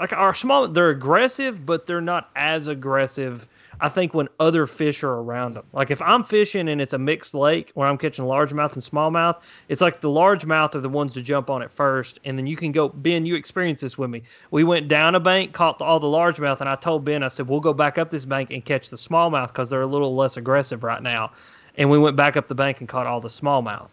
[0.00, 3.48] like our small they're aggressive, but they're not as aggressive.
[3.80, 6.98] I think when other fish are around them, like if I'm fishing and it's a
[6.98, 9.36] mixed lake where I'm catching largemouth and smallmouth,
[9.68, 12.56] it's like the largemouth are the ones to jump on it first, and then you
[12.56, 12.88] can go.
[12.88, 14.22] Ben, you experienced this with me.
[14.50, 17.48] We went down a bank, caught all the largemouth, and I told Ben, I said
[17.48, 20.36] we'll go back up this bank and catch the smallmouth because they're a little less
[20.36, 21.32] aggressive right now.
[21.76, 23.88] And we went back up the bank and caught all the smallmouth.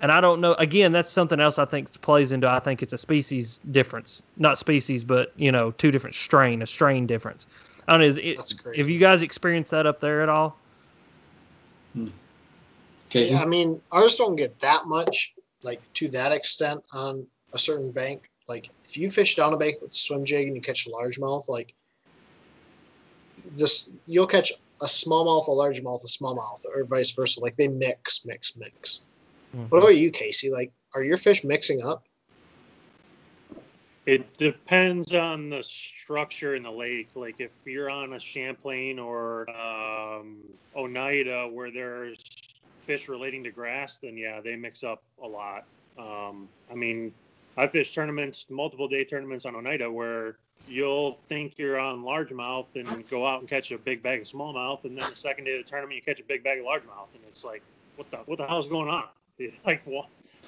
[0.00, 0.54] And I don't know.
[0.54, 2.48] Again, that's something else I think plays into.
[2.48, 6.66] I think it's a species difference, not species, but you know, two different strain, a
[6.66, 7.46] strain difference.
[7.88, 8.06] I don't know.
[8.06, 8.78] Is it, That's great.
[8.78, 10.56] Have you guys experienced that up there at all?
[13.08, 13.30] Okay.
[13.30, 17.90] Yeah, I mean, ours don't get that much, like to that extent on a certain
[17.90, 18.30] bank.
[18.48, 20.90] Like if you fish down a bank with a swim jig and you catch a
[20.90, 21.74] largemouth, like
[23.56, 27.40] this, you'll catch a smallmouth, a largemouth, a smallmouth, or vice versa.
[27.40, 29.04] Like they mix, mix, mix.
[29.52, 29.64] Hmm.
[29.64, 30.50] What about you, Casey?
[30.50, 32.04] Like, are your fish mixing up?
[34.04, 37.10] It depends on the structure in the lake.
[37.14, 40.38] Like if you're on a Champlain or um,
[40.74, 42.24] Oneida where there's
[42.80, 45.64] fish relating to grass, then yeah, they mix up a lot.
[45.98, 47.12] Um, I mean,
[47.56, 50.36] I fish tournaments, multiple day tournaments on Oneida where
[50.68, 54.84] you'll think you're on largemouth and go out and catch a big bag of smallmouth,
[54.84, 57.12] and then the second day of the tournament you catch a big bag of largemouth,
[57.14, 57.62] and it's like,
[57.96, 59.04] what the what the hell's going on?
[59.38, 59.82] It's like,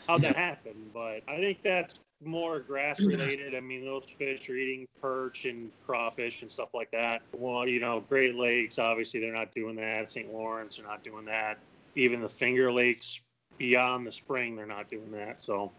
[0.06, 0.90] how'd that happen?
[0.92, 3.54] But I think that's more grass related.
[3.54, 7.22] I mean, those fish are eating perch and crawfish and stuff like that.
[7.32, 10.10] Well, you know, Great Lakes, obviously, they're not doing that.
[10.10, 10.32] St.
[10.32, 11.58] Lawrence, they're not doing that.
[11.96, 13.20] Even the Finger Lakes
[13.58, 15.42] beyond the spring, they're not doing that.
[15.42, 15.70] So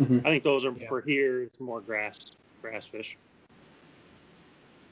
[0.00, 0.20] Mhm.
[0.20, 0.88] I think those are Yeah.
[0.88, 1.42] for here.
[1.42, 2.32] It's more grass,
[2.62, 3.16] grass fish.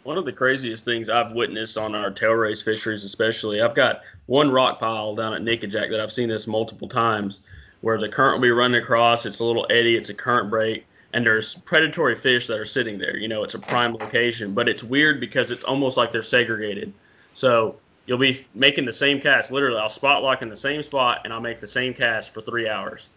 [0.05, 4.03] One of the craziest things I've witnessed on our tail race fisheries, especially, I've got
[4.27, 7.41] one rock pile down at Nickajack that I've seen this multiple times,
[7.83, 9.27] where the current will be running across.
[9.27, 9.97] It's a little eddy.
[9.97, 13.17] It's a current break, and there's predatory fish that are sitting there.
[13.17, 16.93] You know, it's a prime location, but it's weird because it's almost like they're segregated.
[17.35, 17.77] So
[18.07, 19.53] you'll be making the same cast.
[19.53, 22.41] Literally, I'll spot lock in the same spot, and I'll make the same cast for
[22.41, 23.11] three hours,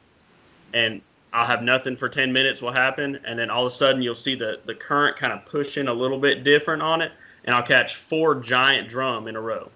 [0.74, 1.01] and
[1.36, 3.20] I'll have nothing for 10 minutes will happen.
[3.26, 5.93] And then all of a sudden you'll see the, the current kind of pushing a
[5.93, 7.11] little bit different on it.
[7.43, 9.70] And I'll catch four giant drum in a row.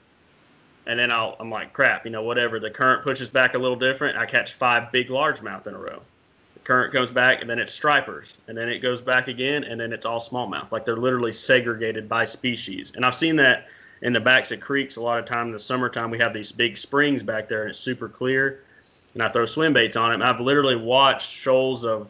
[0.89, 2.59] And then I'll, I'm like, crap, you know, whatever.
[2.59, 4.17] The current pushes back a little different.
[4.17, 6.01] I catch five big largemouth in a row.
[6.55, 8.39] The current comes back and then it's stripers.
[8.47, 10.71] And then it goes back again and then it's all smallmouth.
[10.71, 12.93] Like they're literally segregated by species.
[12.95, 13.67] And I've seen that
[14.01, 16.09] in the backs of creeks a lot of time in the summertime.
[16.09, 18.63] We have these big springs back there and it's super clear
[19.13, 20.25] and I throw swim baits on it.
[20.25, 22.09] I've literally watched shoals of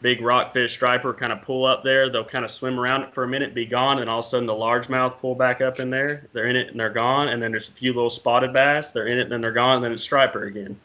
[0.00, 2.08] big rockfish striper kind of pull up there.
[2.08, 4.28] They'll kind of swim around it for a minute, be gone, and all of a
[4.28, 6.26] sudden the largemouth pull back up in there.
[6.32, 7.28] They're in it and they're gone.
[7.28, 8.90] And then there's a few little spotted bass.
[8.90, 9.76] They're in it and then they're gone.
[9.76, 10.78] And then it's striper again.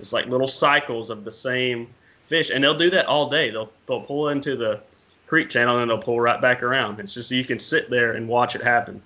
[0.00, 1.88] It's like little cycles of the same
[2.24, 3.50] fish, and they'll do that all day.
[3.50, 4.80] They'll they'll pull into the
[5.26, 7.00] creek channel and then they'll pull right back around.
[7.00, 9.02] It's just you can sit there and watch it happen.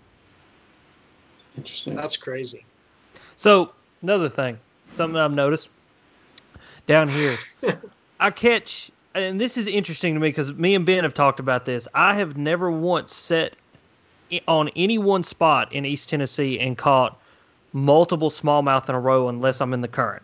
[1.57, 1.95] Interesting.
[1.95, 2.65] That's crazy.
[3.37, 4.59] So another thing,
[4.91, 5.69] something I've noticed
[6.87, 7.37] down here,
[8.21, 11.65] I catch, and this is interesting to me because me and Ben have talked about
[11.65, 11.89] this.
[11.95, 13.55] I have never once set
[14.49, 17.19] on any one spot in East Tennessee and caught
[17.73, 20.23] multiple smallmouth in a row unless I'm in the current.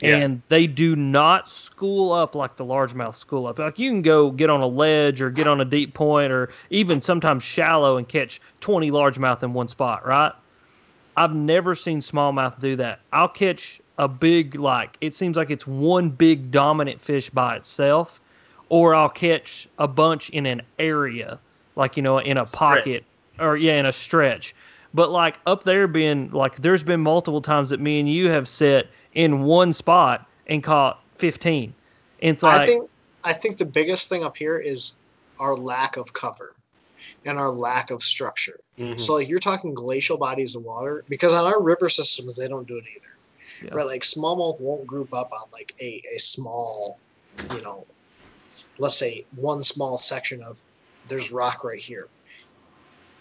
[0.00, 0.16] Yeah.
[0.16, 3.58] And they do not school up like the largemouth school up.
[3.58, 6.50] Like you can go get on a ledge or get on a deep point or
[6.70, 10.32] even sometimes shallow and catch 20 largemouth in one spot, right?
[11.16, 13.00] I've never seen smallmouth do that.
[13.12, 18.20] I'll catch a big like it seems like it's one big dominant fish by itself,
[18.68, 21.38] or I'll catch a bunch in an area,
[21.76, 22.58] like you know, in a Stretch.
[22.58, 23.04] pocket
[23.38, 24.54] or yeah, in a stretch.
[24.94, 28.48] But like up there being like there's been multiple times that me and you have
[28.48, 31.74] set in one spot and caught fifteen.
[32.20, 32.90] And it's like I think
[33.24, 34.94] I think the biggest thing up here is
[35.38, 36.54] our lack of cover
[37.24, 38.60] and our lack of structure.
[38.78, 39.00] Mhm.
[39.00, 42.66] So like you're talking glacial bodies of water because on our river systems they don't
[42.66, 43.11] do it either.
[43.64, 43.74] Yeah.
[43.74, 46.98] Right, like smallmouth won't group up on like a, a small,
[47.54, 47.86] you know,
[48.78, 50.62] let's say one small section of
[51.08, 52.08] there's rock right here.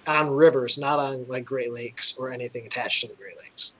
[0.07, 3.75] On rivers, not on like Great Lakes or anything attached to the Great Lakes.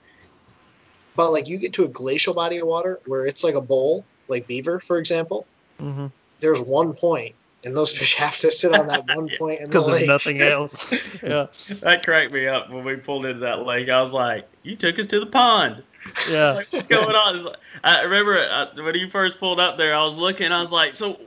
[1.16, 4.04] But like you get to a glacial body of water where it's like a bowl,
[4.28, 5.46] like beaver, for example,
[5.80, 6.12] mhm.
[6.38, 7.34] there's one point,
[7.64, 10.08] and those fish have to sit on that one point in the because there's lake.
[10.08, 10.92] nothing else.
[11.22, 11.46] yeah,
[11.80, 13.88] That cracked me up when we pulled into that lake.
[13.88, 15.82] I was like, "You took us to the pond."
[16.30, 16.50] Yeah.
[16.56, 17.44] like, what's going on?
[17.44, 20.72] Like- I remember uh, when you first pulled up there, I was looking, I was
[20.72, 21.20] like, so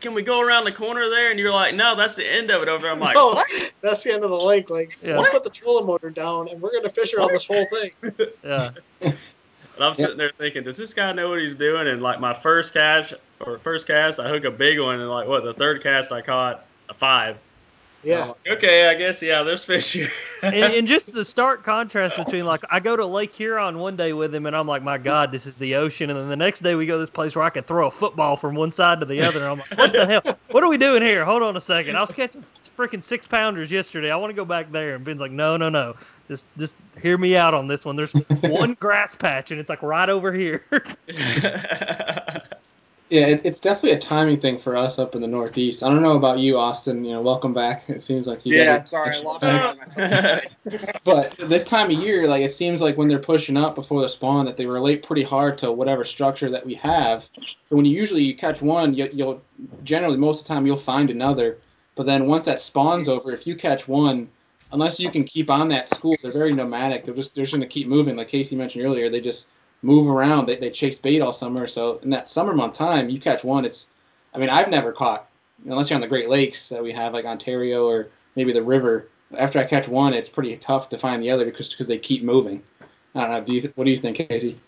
[0.00, 1.30] can we go around the corner there?
[1.30, 2.92] And you're like, no, that's the end of it over there.
[2.92, 3.72] I'm like, no, what?
[3.80, 4.70] that's the end of the lake.
[4.70, 5.16] Like, Yeah.
[5.16, 7.92] we'll put the trolling motor down, and we're gonna fish around this whole thing.
[8.44, 8.70] Yeah.
[9.00, 11.88] And I'm sitting there thinking, does this guy know what he's doing?
[11.88, 15.26] And like my first catch or first cast, I hook a big one, and like
[15.26, 17.36] what the third cast I caught a five.
[18.04, 18.26] Yeah.
[18.26, 20.10] Like, okay, I guess yeah, there's fish here.
[20.42, 24.12] and, and just the stark contrast between like I go to Lake Huron one day
[24.12, 26.60] with him and I'm like, my God, this is the ocean, and then the next
[26.60, 29.00] day we go to this place where I could throw a football from one side
[29.00, 30.38] to the other, and I'm like, what the hell?
[30.54, 31.24] What are we doing here?
[31.24, 31.96] Hold on a second.
[31.96, 32.44] I was catching
[32.76, 34.10] freaking six pounders yesterday.
[34.10, 35.96] I want to go back there, and Ben's like, no, no, no.
[36.28, 37.96] Just, just hear me out on this one.
[37.96, 40.64] There's one grass patch, and it's like right over here.
[43.10, 45.82] Yeah, it, it's definitely a timing thing for us up in the Northeast.
[45.82, 47.04] I don't know about you, Austin.
[47.04, 47.88] You know, welcome back.
[47.88, 48.56] It seems like you.
[48.56, 50.46] Yeah, sorry, I lost
[51.04, 54.08] But this time of year, like it seems like when they're pushing up before the
[54.08, 57.28] spawn, that they relate pretty hard to whatever structure that we have.
[57.68, 59.42] So when you usually you catch one, you, you'll
[59.84, 61.58] generally most of the time you'll find another.
[61.96, 64.28] But then once that spawn's over, if you catch one,
[64.72, 67.04] unless you can keep on that school, they're very nomadic.
[67.04, 68.16] They're just they're just going to keep moving.
[68.16, 69.50] Like Casey mentioned earlier, they just
[69.84, 70.46] move around.
[70.46, 71.66] They, they chase bait all summer.
[71.66, 73.64] So in that summer month time, you catch one.
[73.64, 73.88] It's,
[74.34, 75.28] I mean, I've never caught
[75.64, 79.08] unless you're on the Great Lakes that we have like Ontario or maybe the river.
[79.36, 82.22] After I catch one, it's pretty tough to find the other because because they keep
[82.22, 82.62] moving.
[83.14, 83.44] I don't know.
[83.44, 84.58] Do you th- what do you think, Casey?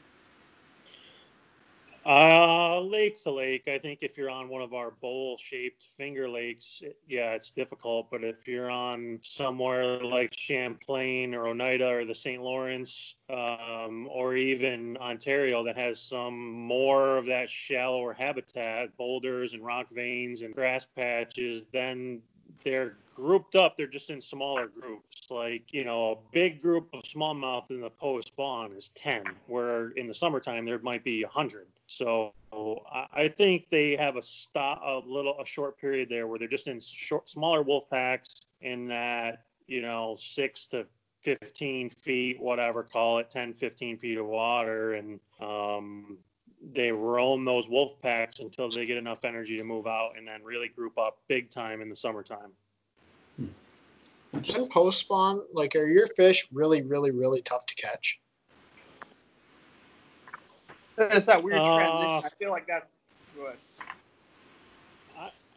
[2.06, 3.66] Uh, lake's a lake.
[3.66, 8.12] I think if you're on one of our bowl-shaped finger lakes, it- yeah, it's difficult.
[8.12, 12.40] But if you're on somewhere like Champlain or Oneida or the St.
[12.40, 19.64] Lawrence, um, or even Ontario, that has some more of that shallower habitat, boulders and
[19.64, 22.22] rock veins and grass patches, then
[22.62, 23.76] they're grouped up.
[23.76, 25.28] They're just in smaller groups.
[25.28, 29.88] Like, you know, a big group of smallmouth in the post spawn is 10, where
[29.90, 31.66] in the summertime there might be 100.
[31.86, 32.32] So
[33.14, 36.66] I, think they have a stop, a little, a short period there where they're just
[36.66, 40.86] in short, smaller wolf packs in that, you know, six to
[41.22, 44.94] 15 feet, whatever, call it 10, 15 feet of water.
[44.94, 46.18] And, um,
[46.72, 50.42] they roam those wolf packs until they get enough energy to move out and then
[50.42, 52.50] really group up big time in the summertime.
[53.38, 58.20] And post spawn, like, are your fish really, really, really tough to catch?
[60.98, 62.22] It's that weird Uh, transition.
[62.24, 62.86] I feel like that's
[63.36, 63.56] good.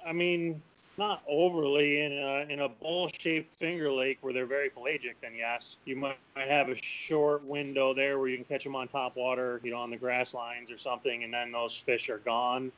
[0.06, 0.62] I mean,
[0.98, 5.20] not overly in a, in a bowl-shaped finger lake where they're very pelagic.
[5.22, 8.76] Then yes, you might, might have a short window there where you can catch them
[8.76, 12.10] on top water, you know, on the grass lines or something, and then those fish
[12.10, 12.72] are gone.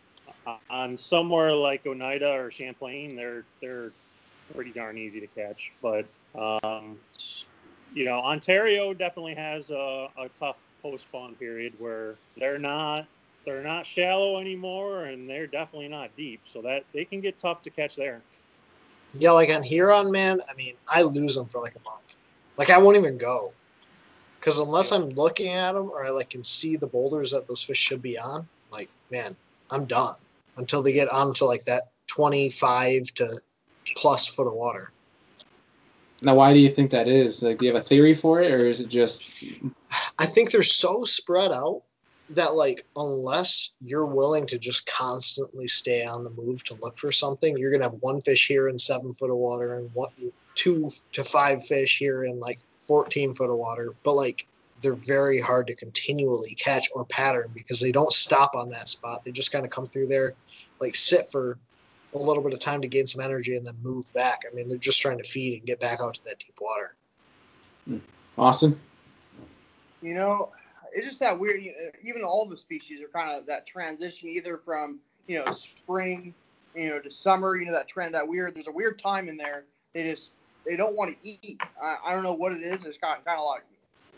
[0.48, 3.92] Uh, on somewhere like Oneida or Champlain, they're they're
[4.56, 5.72] pretty darn easy to catch.
[5.82, 6.06] But
[6.36, 6.98] um,
[7.94, 13.06] you know, Ontario definitely has a, a tough post-spawn period where they're not
[13.46, 17.62] they're not shallow anymore and they're definitely not deep so that they can get tough
[17.64, 18.22] to catch there
[19.14, 22.18] Yeah, like on Huron, man, I mean, I lose them for like a month.
[22.58, 23.52] Like, I won't even go.
[24.40, 27.64] Because unless I'm looking at them or I like can see the boulders that those
[27.64, 29.36] fish should be on, like, man,
[29.70, 30.16] I'm done
[30.58, 33.30] until they get onto like that 25 to
[33.96, 34.92] plus foot of water.
[36.22, 37.42] Now, why do you think that is?
[37.42, 39.44] Like, do you have a theory for it, or is it just
[40.20, 41.82] I think they're so spread out
[42.30, 47.12] that like unless you're willing to just constantly stay on the move to look for
[47.12, 50.12] something, you're gonna have one fish here in seven foot of water and one
[50.56, 53.94] two to five fish here in like fourteen foot of water.
[54.04, 54.48] But like
[54.82, 59.24] they're very hard to continually catch or pattern because they don't stop on that spot.
[59.24, 60.34] They just kind of come through there,
[60.80, 61.58] like sit for
[62.14, 64.44] a little bit of time to gain some energy and then move back.
[64.50, 66.96] I mean, they're just trying to feed and get back out to that deep water.
[68.38, 68.80] Austin?
[70.02, 70.50] You know,
[70.94, 71.62] it's just that weird.
[72.04, 76.34] Even all the species are kind of that transition, either from you know spring,
[76.76, 77.56] you know, to summer.
[77.56, 78.56] You know that trend, that weird.
[78.56, 79.64] There's a weird time in there.
[79.94, 80.32] They just
[80.66, 81.62] they don't want to eat.
[81.82, 82.84] I, I don't know what it is.
[82.86, 83.64] It's kind of, kind of like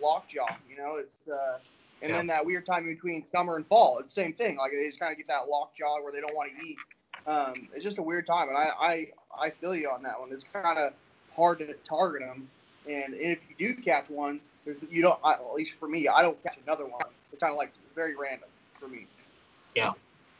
[0.01, 0.55] lockjaw.
[0.69, 1.57] You know, it's uh,
[2.01, 2.17] and Yeah.
[2.17, 3.99] then that weird time between summer and fall.
[3.99, 4.57] It's the same thing.
[4.57, 6.77] Like they just kind of get that lockjaw where they don't want to eat.
[7.25, 9.07] Um, it's just a weird time, and I I,
[9.39, 10.31] I feel you on that one.
[10.31, 10.93] It's kind of
[11.35, 12.49] hard to target them,
[12.87, 15.19] and if you do catch one, there's, you don't.
[15.23, 17.01] I, at least for me, I don't catch another one.
[17.31, 18.49] It's kind of like very random
[18.79, 19.07] for me.
[19.75, 19.91] Yeah.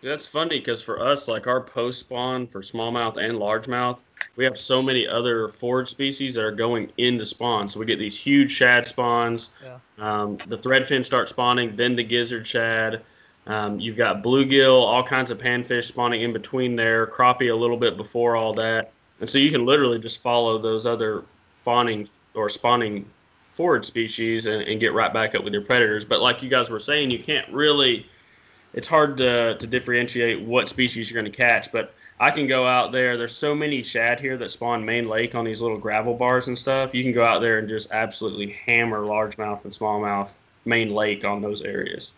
[0.01, 3.99] That's funny because for us, like our post spawn for smallmouth and largemouth,
[4.35, 7.69] we have so many other forage species that are going into spawn.
[7.69, 9.51] So we get these huge shad spawns.
[9.63, 9.77] Yeah.
[9.99, 13.01] Um, the threadfin start spawning, then the gizzard shad.
[13.45, 17.77] Um, you've got bluegill, all kinds of panfish spawning in between there, crappie a little
[17.77, 18.91] bit before all that.
[19.19, 21.23] And so you can literally just follow those other
[21.63, 23.05] fawning or spawning
[23.51, 26.05] forage species and, and get right back up with your predators.
[26.05, 28.05] But like you guys were saying, you can't really
[28.73, 31.71] it's hard to, to differentiate what species you're going to catch.
[31.71, 33.17] But I can go out there.
[33.17, 36.57] There's so many shad here that spawn main lake on these little gravel bars and
[36.57, 36.93] stuff.
[36.93, 40.29] You can go out there and just absolutely hammer largemouth and smallmouth
[40.65, 42.11] main lake on those areas.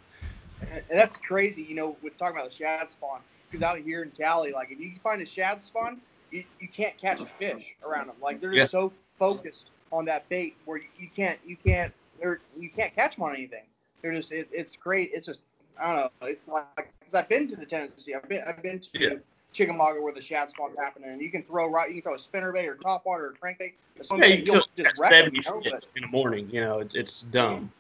[0.62, 3.20] And that's crazy, you know, with talking about the shad spawn.
[3.50, 6.02] Because out here in Cali, like if you find a shad spawn,
[6.32, 8.16] you, you can't catch a fish around them.
[8.22, 12.40] Like they're just so focused on that bait where you, you can't you can't they're,
[12.58, 13.64] you can't catch them on anything.
[14.02, 15.12] They're just it, it's great.
[15.14, 15.42] It's just
[15.80, 16.28] I don't know.
[16.28, 18.14] It's like because I've been to the Tennessee.
[18.16, 19.10] I've been I've been to Yeah.
[19.54, 21.88] Chickamauga where the shad spawn's happening, and you can throw right.
[21.88, 23.60] You can throw a spinner bait or top water or crankbait.
[23.62, 24.30] or Yeah, something.
[24.32, 24.46] you You'll
[24.76, 25.62] kill just wreck 'em, seventy you know?
[25.72, 26.50] But, in the morning.
[26.52, 27.72] You know, it's, it's dumb.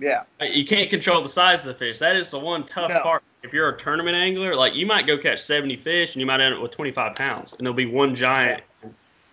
[0.00, 1.98] Yeah, You can't control the size of the fish.
[1.98, 3.00] That is the one tough No.
[3.00, 3.22] part.
[3.42, 6.40] If you're a tournament angler, like you might go catch 70 fish and you might
[6.40, 8.62] end up with 25 pounds, and there'll be one giant,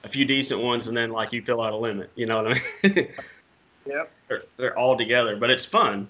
[0.04, 2.12] a few decent ones, and then like you fill out a limit.
[2.16, 3.08] You know what I mean?
[3.86, 6.10] yep, they're, they're all together, but it's fun.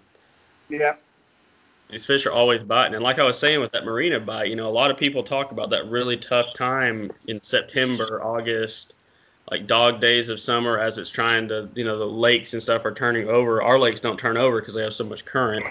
[0.70, 0.96] yeah.
[1.90, 4.56] These fish are always biting, and like I was saying with that marina bite, you
[4.56, 8.96] know, a lot of people talk about that really tough time in September, August,
[9.50, 12.86] like dog days of summer as it's trying to, you know, the lakes and stuff
[12.86, 13.62] are turning over.
[13.62, 15.66] Our lakes don't turn over because they have so much current,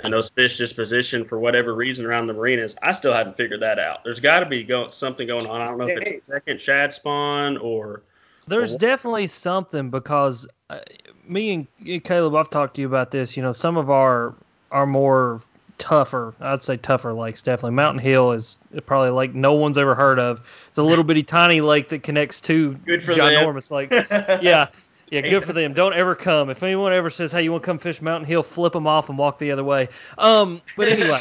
[0.00, 2.76] and those fish just position for whatever reason around the marinas.
[2.82, 4.04] I still haven't figured that out.
[4.04, 5.60] There's got to be go- something going on.
[5.60, 8.02] I don't know if it's a second shad spawn or
[8.46, 10.80] There's Well, definitely something because uh,
[11.26, 13.36] me and Caleb, I've talked to you about this.
[13.36, 14.34] You know, some of our
[14.70, 15.40] our more
[15.78, 17.72] tougher, I'd say tougher lakes, definitely.
[17.72, 20.40] Melton Hill is probably like no one's ever heard of.
[20.68, 23.26] It's a little bitty tiny lake that connects two Good for them.
[23.26, 23.96] ginormous lakes.
[24.42, 24.68] Yeah.
[25.10, 25.72] Yeah, good for them.
[25.72, 26.50] Don't ever come.
[26.50, 29.08] If anyone ever says, "Hey, you want to come fish Melton Hill?" Flip them off
[29.08, 29.88] and walk the other way.
[30.18, 31.18] Um, but anyway,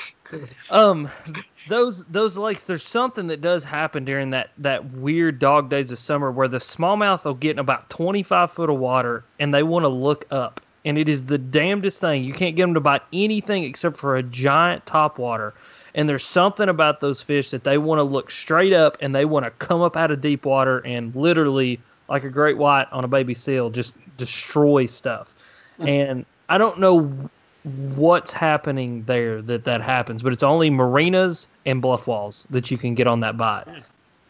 [0.70, 1.10] um,
[1.70, 2.66] those those lakes.
[2.66, 6.58] There's something that does happen during that that weird dog days of summer where the
[6.58, 10.60] smallmouth will get in about 25 foot of water and they want to look up,
[10.88, 12.24] and it is the damnedest thing.
[12.24, 15.52] You can't get them to bite anything except for a giant topwater.
[15.96, 19.26] And there's something about those fish that they want to look straight up and they
[19.26, 23.04] want to come up out of deep water and literally, like a great white on
[23.04, 25.36] a baby seal, just destroy stuff.
[25.80, 25.88] Mm.
[25.90, 27.12] And I don't know
[27.96, 32.78] what's happening there that that happens, but it's only marinas and bluff walls that you
[32.78, 33.66] can get on that bite.
[33.68, 33.84] Mm.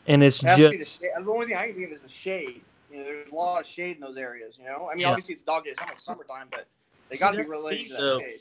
[0.08, 2.10] And it's It has the, just the only thing I can think of is a
[2.10, 2.62] shade.
[2.98, 4.56] You know, there's a lot of shade in those areas.
[4.58, 5.10] You know, I mean, Yeah.
[5.10, 6.66] obviously it's dog days, it's not summertime, but
[7.10, 8.20] they got to be that's the related to that though.
[8.20, 8.40] shade.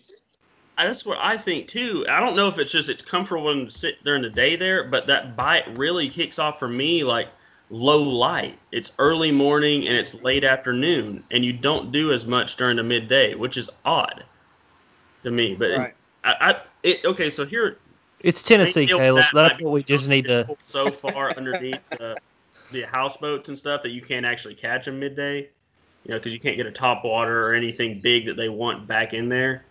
[0.78, 2.06] That's what I think too.
[2.08, 5.06] I don't know if it's just it's comfortable to sit during the day there, but
[5.08, 7.28] that bite really kicks off for me like
[7.70, 8.58] low light.
[8.72, 12.82] It's early morning and it's late afternoon, and you don't do as much during the
[12.82, 14.24] midday, which is odd
[15.22, 15.54] to me.
[15.54, 15.94] But Right.
[16.24, 17.78] I, I it, okay, so here
[18.20, 19.16] it's Tennessee, They Caleb.
[19.16, 20.46] that That's what we just need to.
[20.60, 22.16] so far underneath the,
[22.72, 25.48] the houseboats and stuff that you can't actually catch them midday.
[26.04, 28.86] You know, because you can't get a top water or anything big that they want
[28.86, 29.64] back in there.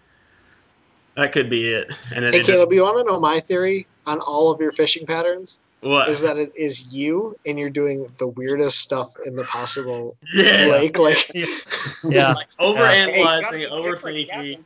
[1.16, 1.94] That could be it.
[2.14, 4.74] And then Hey it Caleb, you want to know my theory on all of your
[4.74, 5.60] fishing patterns?
[5.86, 6.10] what?
[6.10, 10.70] Is that it is you and you're doing the weirdest stuff in the possible yes.
[10.72, 10.98] lake?
[10.98, 11.32] Like,
[12.04, 14.60] Yeah, Like Hey, overanalyzing, you gotta be different, overthinking.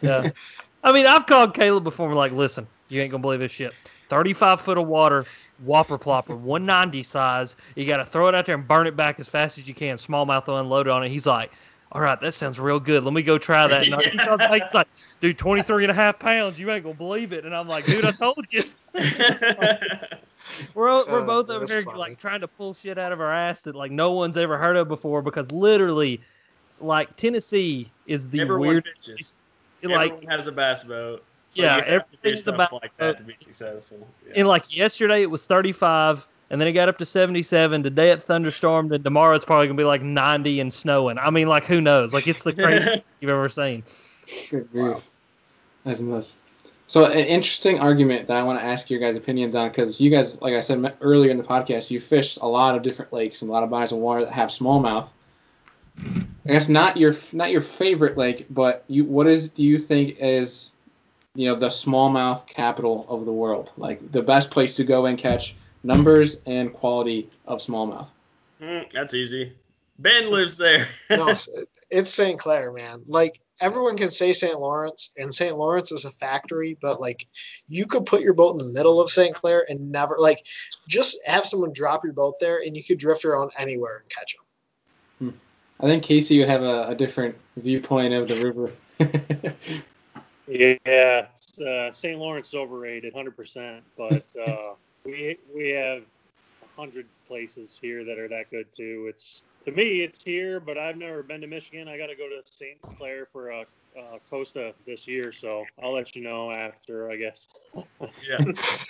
[0.00, 0.30] Yeah.
[0.82, 2.08] I mean, I've called Caleb before.
[2.08, 3.74] and like, listen, you ain't gonna believe this shit.
[4.08, 5.26] Thirty-five foot of water,
[5.64, 7.56] whopper plopper, one ninety size.
[7.76, 9.74] You got to throw it out there and burn it back as fast as you
[9.74, 9.96] can.
[9.96, 11.08] Smallmouth will unload on it.
[11.10, 11.50] He's like,
[11.92, 13.04] all right, that sounds real good.
[13.04, 13.84] Let me go try that.
[13.86, 14.88] And I keep on saying, he's like,
[15.20, 16.58] dude, 23 and a half pounds.
[16.58, 17.44] You ain't gonna believe it.
[17.44, 18.62] And I'm like, dude, I told you.
[20.74, 21.98] We're we're Oh, both over that's here funny.
[21.98, 24.76] like trying to pull shit out of our ass that like no one's ever heard
[24.76, 26.20] of before because literally,
[26.80, 28.84] like Tennessee is the Everyone weird.
[29.04, 29.36] fishes.
[29.82, 31.22] Like Everyone has a bass boat.
[31.50, 34.06] So Yeah, you have to everything's a stuff bass like that to be successful.
[34.26, 34.32] Yeah.
[34.36, 37.82] And like yesterday, it was 35, and then it got up to 77.
[37.82, 41.18] Today it thunderstormed, and tomorrow it's probably gonna be like 90 and snowing.
[41.18, 42.14] I mean, like who knows?
[42.14, 43.82] Like it's the craziest you've ever seen.
[44.48, 45.04] Good grief.
[45.84, 46.36] That's nuts.
[46.86, 50.10] So an interesting argument that I want to ask your guys' opinions on because you
[50.10, 53.42] guys, like I said earlier in the podcast, you fish a lot of different lakes
[53.42, 55.08] and a lot of bodies of water that have smallmouth.
[55.98, 60.16] I guess not your not your favorite lake, but you what is do you think
[60.18, 60.72] is
[61.34, 63.72] you know the smallmouth capital of the world?
[63.76, 68.08] Like the best place to go and catch numbers and quality of smallmouth.
[68.60, 69.52] Mm, that's easy.
[69.98, 70.88] Ben lives there.
[71.10, 71.48] no, it's-
[71.90, 72.38] it's St.
[72.38, 73.02] Clair, man.
[73.08, 74.60] Like everyone can say St.
[74.60, 75.56] Lawrence, and St.
[75.58, 77.26] Lawrence is a factory, but like
[77.68, 79.34] you could put your boat in the middle of St.
[79.34, 80.46] Clair and never like
[80.88, 84.36] just have someone drop your boat there, and you could drift around anywhere and catch
[84.36, 85.34] them.
[85.80, 88.72] I think Casey would have a, a different viewpoint of the river.
[90.50, 91.26] Yeah,
[91.64, 92.18] uh, St.
[92.18, 93.84] Lawrence overrated, hundred percent.
[93.96, 94.74] But uh,
[95.04, 96.02] we we have
[96.76, 99.06] hundred places here that are that good too.
[99.08, 101.86] It's to me, it's here, but I've never been to Michigan.
[101.86, 102.78] I got to go to St.
[102.96, 103.60] Clair for a
[103.96, 107.48] uh, Costa this year, so I'll let you know after, I guess.
[107.74, 108.38] Yeah,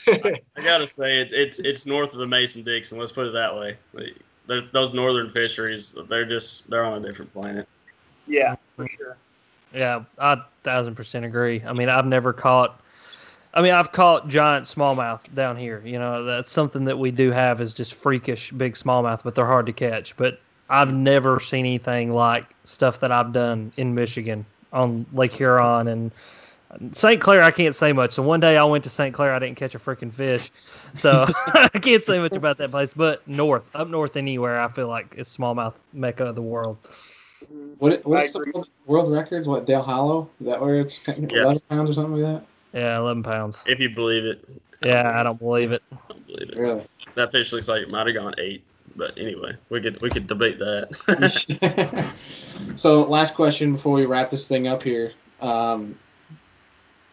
[0.09, 2.99] I, I gotta say it's it's it's north of the Mason Dixon.
[2.99, 3.77] Let's put it that way.
[3.93, 4.17] Like,
[4.73, 7.69] those northern fisheries, they're just they're on a different planet.
[8.27, 9.17] Yeah, for sure.
[9.75, 11.63] Yeah, I thousand percent agree.
[11.67, 12.81] I mean, I've never caught.
[13.53, 15.83] I mean, I've caught giant smallmouth down here.
[15.85, 19.47] You know, that's something that we do have is just freakish big smallmouth, but they're
[19.47, 20.17] hard to catch.
[20.17, 25.89] But I've never seen anything like stuff that I've done in Michigan on Lake Huron
[25.89, 26.13] and
[26.93, 27.21] St.
[27.21, 27.43] Clair.
[27.43, 28.13] I can't say much.
[28.13, 29.13] So one day I went to St.
[29.13, 30.53] Clair, I didn't catch a freaking fish,
[30.95, 32.95] so I can't say much about that place.
[32.95, 36.79] But north, up north, anywhere, I feel like it's smallmouth mecca of the world.
[37.79, 39.49] What what's the world, world records?
[39.49, 40.29] What Dale Hollow?
[40.41, 41.43] Is that where it's kind of Yeah.
[41.43, 42.79] eleven pounds or something like that?
[42.79, 43.63] Yeah, eleven pounds.
[43.67, 44.45] If you believe it,
[44.83, 45.83] Yeah, I don't believe it.
[45.93, 46.57] I don't believe that?
[46.57, 46.61] it.
[46.61, 46.87] Really?
[47.15, 48.63] That fish looks like it might have gone eight,
[48.97, 52.15] but anyway, we could we could debate that.
[52.77, 55.13] so last question before we wrap this thing up here.
[55.41, 55.97] Um,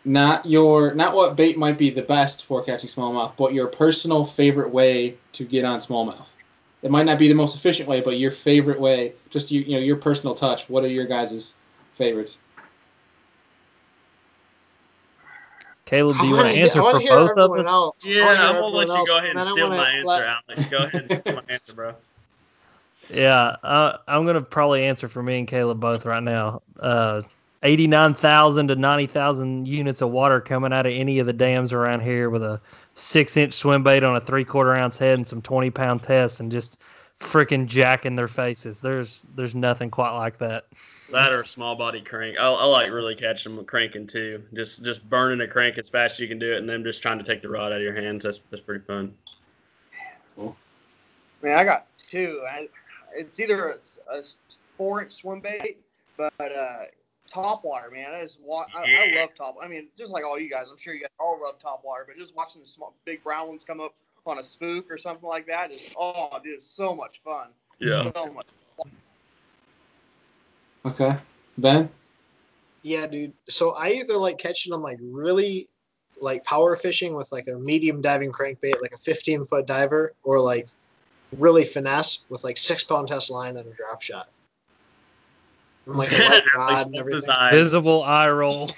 [0.05, 4.25] not your not what bait might be the best for catching smallmouth, but your personal
[4.25, 6.29] favorite way to get on smallmouth.
[6.83, 9.73] It might not be the most efficient way, but your favorite way, just you, you
[9.73, 10.69] know, your personal touch.
[10.69, 11.55] What are your guys'
[11.93, 12.37] favorites?
[15.85, 17.67] Caleb, do you want wanna answer for both of us?
[17.67, 18.07] else.
[18.07, 20.69] Yeah, I'm gonna let you else, go ahead and and steal my answer, let- Alex.
[20.69, 21.95] Go ahead and steal my answer, bro.
[23.09, 26.61] Yeah, uh, I'm gonna probably answer for me and Caleb both right now.
[26.77, 27.21] Uh,
[27.63, 31.73] Eighty-nine thousand to ninety thousand units of water coming out of any of the dams
[31.73, 32.61] around here with a
[32.97, 36.79] six-inch swim bait on a three-quarter ounce head and some twenty-pound tests, and just
[37.19, 38.79] freaking jacking their faces.
[38.79, 40.65] There's there's nothing quite like that.
[41.11, 42.37] That or small body crank.
[42.37, 44.43] I, I like really catching them cranking too.
[44.53, 47.01] Just just burning a crank as fast as you can do it, and then just
[47.01, 48.23] trying to take the rod out of your hands.
[48.23, 49.13] That's that's pretty fun.
[50.35, 50.55] Cool.
[51.41, 52.43] Man, I got two.
[52.49, 52.67] I,
[53.15, 54.21] it's either a, a
[54.77, 55.77] four inch swim bait,
[56.17, 56.85] but uh,
[57.31, 58.13] top water, man.
[58.13, 59.55] I just wa- I, I love top.
[59.61, 62.05] I mean, just like all you guys, I'm sure you guys all love top water.
[62.07, 63.93] But just watching the small, big brown ones come up
[64.25, 67.47] on a spook or something like that is oh, dude, it's so much fun.
[67.79, 68.11] Yeah.
[68.13, 68.45] So much.
[70.85, 71.15] Okay,
[71.57, 71.89] Ben.
[72.83, 73.33] Yeah, dude.
[73.49, 75.67] So I either like catching them like really
[76.21, 80.39] like power fishing with like a medium diving crankbait, like a 15 foot diver, or
[80.39, 80.67] like
[81.37, 84.29] really finesse with like six pound test line and a drop shot.
[85.87, 87.33] Oh and like a light rod and everything.
[87.51, 88.67] Visible eye roll.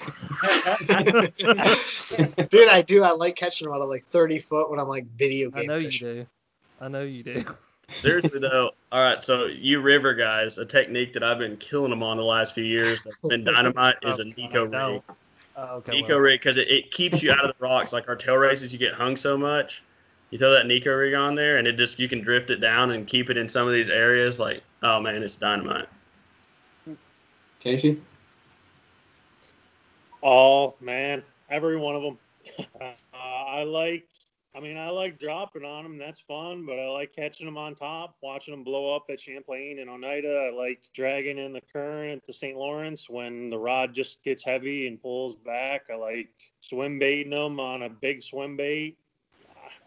[2.50, 3.04] Dude, I do.
[3.04, 5.68] I like catching them out of like 30 foot when I'm like video I game
[5.68, 6.26] know you do.
[6.80, 7.44] I know you do.
[7.96, 9.24] Seriously though, all right.
[9.24, 12.64] So you river guys, a technique that I've been killing them on the last few
[12.64, 14.72] years that's been dynamite is a oh, Neko rig.
[14.72, 15.04] No.
[15.56, 16.02] Oh, okay.
[16.02, 16.20] Neko well.
[16.20, 17.92] rig because it, it keeps you out of the rocks.
[17.92, 19.84] Like our tail races, you get hung so much.
[20.30, 22.92] You throw that Neko rig on there, and it just you can drift it down
[22.92, 24.40] and keep it in some of these areas.
[24.40, 25.90] Like, oh man, it's dynamite.
[27.60, 28.02] Casey.
[30.24, 32.18] Oh man, every one of them.
[32.82, 34.08] Uh, I like.
[34.56, 35.98] I mean, I like dropping on them.
[35.98, 39.80] That's fun, but I like catching them on top, watching them blow up at Champlain
[39.80, 40.50] and Oneida.
[40.52, 42.58] I like dragging in the current at the St.
[42.58, 45.84] Lawrence when the rod just gets heavy and pulls back.
[45.92, 46.30] I like
[46.62, 48.98] swim baiting them on a big swim bait.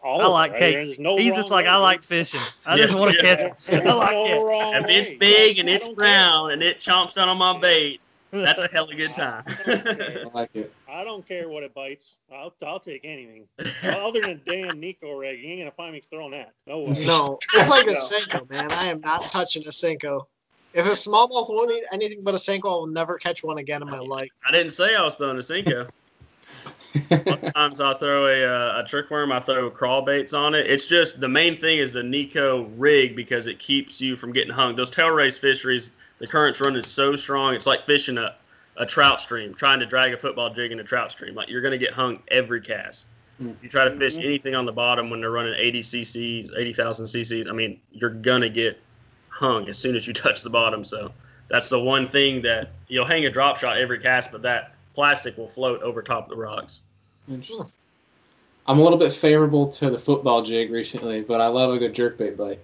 [0.03, 0.59] All I like right?
[0.59, 0.99] Case.
[0.99, 2.41] No He's just like way, I like fishing.
[2.65, 3.87] I just want to catch There's them.
[3.87, 4.49] I like no it.
[4.49, 6.05] wrong If it's big and it's don't care.
[6.05, 8.01] brown and it chomps down on my bait,
[8.31, 9.43] that's a hell of a good time.
[9.65, 10.73] I like it.
[10.89, 12.17] I don't care what it bites.
[12.31, 13.47] I'll, I'll take anything.
[13.83, 16.51] Other than a damn Neko rig, you ain't gonna find me throwing that.
[16.67, 17.05] No way.
[17.05, 17.97] No, it's like a No.
[17.97, 18.71] Senko, man.
[18.73, 20.25] I am not touching a Senko.
[20.73, 23.81] If a smallmouth won't eat anything but a Senko, I will never catch one again
[23.81, 24.29] in my life.
[24.45, 25.87] I didn't say I was throwing a Senko.
[27.09, 29.31] Sometimes I throw a, uh, a trick worm.
[29.31, 30.67] I throw crawl baits on it.
[30.69, 34.53] It's just the main thing is the Neko rig because it keeps you from getting
[34.53, 34.75] hung.
[34.75, 37.53] Those tail race fisheries, the current's running so strong.
[37.53, 38.35] It's like fishing a,
[38.77, 41.35] a trout stream, trying to drag a football jig in a trout stream.
[41.35, 43.07] Like you're going to get hung every cast.
[43.39, 44.23] You try to fish Mhm.
[44.25, 47.49] anything on the bottom when they're running 80 cc's, 80,000 cc's.
[47.49, 48.79] I mean, you're going to get
[49.29, 50.83] hung as soon as you touch the bottom.
[50.83, 51.11] So
[51.49, 55.37] that's the one thing that you'll hang a drop shot every cast, but that plastic
[55.37, 56.81] will float over top of the rocks.
[58.65, 61.93] I'm a little bit favorable to the football jig recently, but I love a good
[61.93, 62.59] jerkbait bite.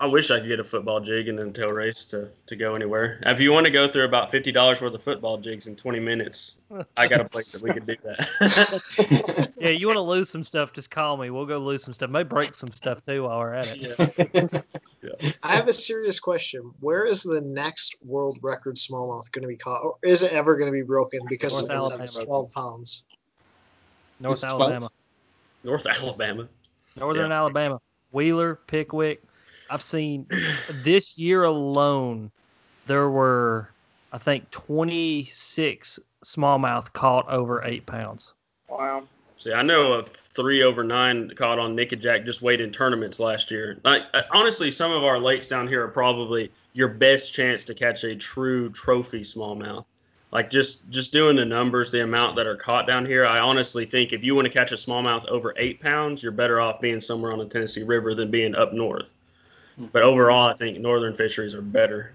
[0.00, 2.74] I wish I could get a football jig and then tail race to, to go
[2.74, 3.20] anywhere.
[3.26, 6.00] If you want to go through about fifty dollars worth of football jigs in twenty
[6.00, 6.56] minutes,
[6.96, 9.50] I got a place that we could do that.
[9.64, 10.74] Yeah, you want to lose some stuff?
[10.74, 11.30] Just call me.
[11.30, 12.10] We'll go lose some stuff.
[12.10, 14.64] May break some stuff too while we're at it.
[15.42, 16.70] I have a serious question.
[16.80, 19.82] Where is the next world record smallmouth going to be caught?
[19.82, 22.50] Or is it ever going to be broken because North of it's Alabama.
[22.50, 23.04] 12 pounds?
[24.20, 24.60] North It's 12.
[24.60, 24.90] Alabama,
[25.62, 26.48] North Alabama.
[26.96, 27.80] Northern Alabama,
[28.12, 29.22] Wheeler, Pickwick.
[29.70, 30.26] I've seen
[30.82, 32.30] this year alone.
[32.86, 33.70] There were,
[34.12, 38.34] I think, 26 smallmouth caught over eight pounds.
[38.68, 39.04] Wow.
[39.36, 43.50] See, I know of three over nine caught on Nickajack just weighed in tournaments last
[43.50, 43.78] year.
[43.84, 47.74] Like uh, honestly, some of our lakes down here are probably your best chance to
[47.74, 49.84] catch a true trophy smallmouth.
[50.30, 53.84] like just just doing the numbers, the amount that are caught down here, I honestly
[53.86, 57.00] think if you want to catch a smallmouth over eight pounds, you're better off being
[57.00, 59.14] somewhere on the Tennessee River than being up north.
[59.78, 62.12] But overall, I think northern fisheries are better.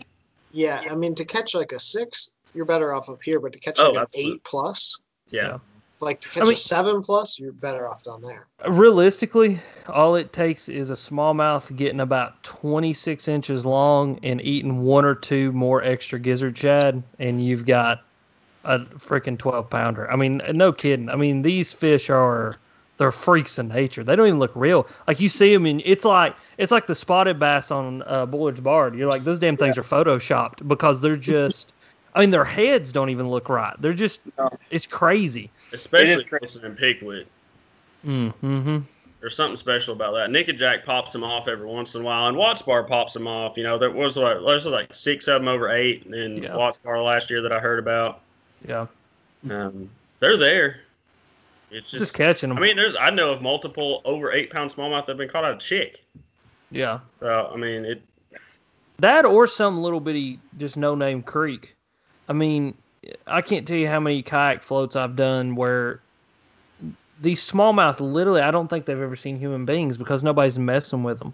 [0.51, 3.59] Yeah, I mean to catch like a six, you're better off up here, but to
[3.59, 4.31] catch Oh, like an absolutely.
[4.33, 4.99] eight plus,
[5.29, 5.57] Yeah,
[6.01, 8.47] like to catch mean- a seven plus, you're better off down there.
[8.67, 15.05] Realistically, all it takes is a smallmouth getting about 26 inches long and eating one
[15.05, 18.03] or two more extra gizzard shad, and you've got
[18.63, 20.09] a freaking 12 pounder.
[20.11, 21.09] I mean, no kidding.
[21.09, 22.53] I mean, these fish are
[22.97, 24.03] they're freaks of nature.
[24.03, 24.85] They don't even look real.
[25.07, 28.59] Like you see them, and it's like it's like the spotted bass on uh, Bullard's
[28.59, 28.93] Bard.
[28.93, 31.73] You're like those damn things are photoshopped because they're just.
[32.15, 33.75] I mean, their heads don't even look right.
[33.79, 34.19] They're just.
[34.37, 34.49] No.
[34.69, 35.49] It's crazy.
[35.71, 36.41] especially crazy.
[36.41, 37.27] Wilson and Pickwick.
[38.05, 38.79] Mm-hmm.
[39.21, 40.29] There's something special about that.
[40.29, 43.57] Nickajack pops them off every once in a while, and Watts Bar pops them off.
[43.57, 46.55] You know, there was like there's like six of them over eight in Yeah.
[46.55, 48.19] Watts Bar last year that I heard about.
[48.67, 48.87] Yeah.
[49.49, 49.89] Um,
[50.19, 50.81] they're there.
[51.71, 52.57] It's Just, just, catching them.
[52.57, 55.45] I mean, there's I know of multiple over eight pound smallmouth that have been caught
[55.45, 56.03] out of chick.
[56.71, 56.99] Yeah.
[57.15, 58.01] So I mean, it
[58.99, 61.75] That or some little bitty, just no name creek.
[62.27, 62.75] I mean,
[63.27, 66.01] I can't tell you how many kayak floats I've done where
[67.21, 71.19] these smallmouth literally, I don't think they've ever seen human beings because nobody's messing with
[71.19, 71.33] them.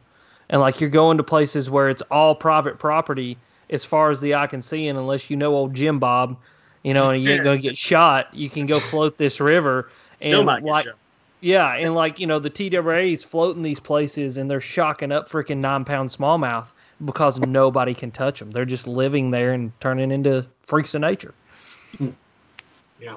[0.49, 3.37] And like you're going to places where it's all private property
[3.69, 6.37] as far as the eye can see, and unless you know old Jim Bob,
[6.83, 9.89] you know, and you ain't gonna get shot, you can go float this river.
[10.19, 10.95] still and might get like, shot.
[11.41, 15.57] Yeah, and like you know, the TWA's floating these places, and they're shocking up freaking
[15.57, 16.67] nine pound smallmouth
[17.03, 18.51] because nobody can touch them.
[18.51, 21.33] They're just living there and turning into freaks of nature.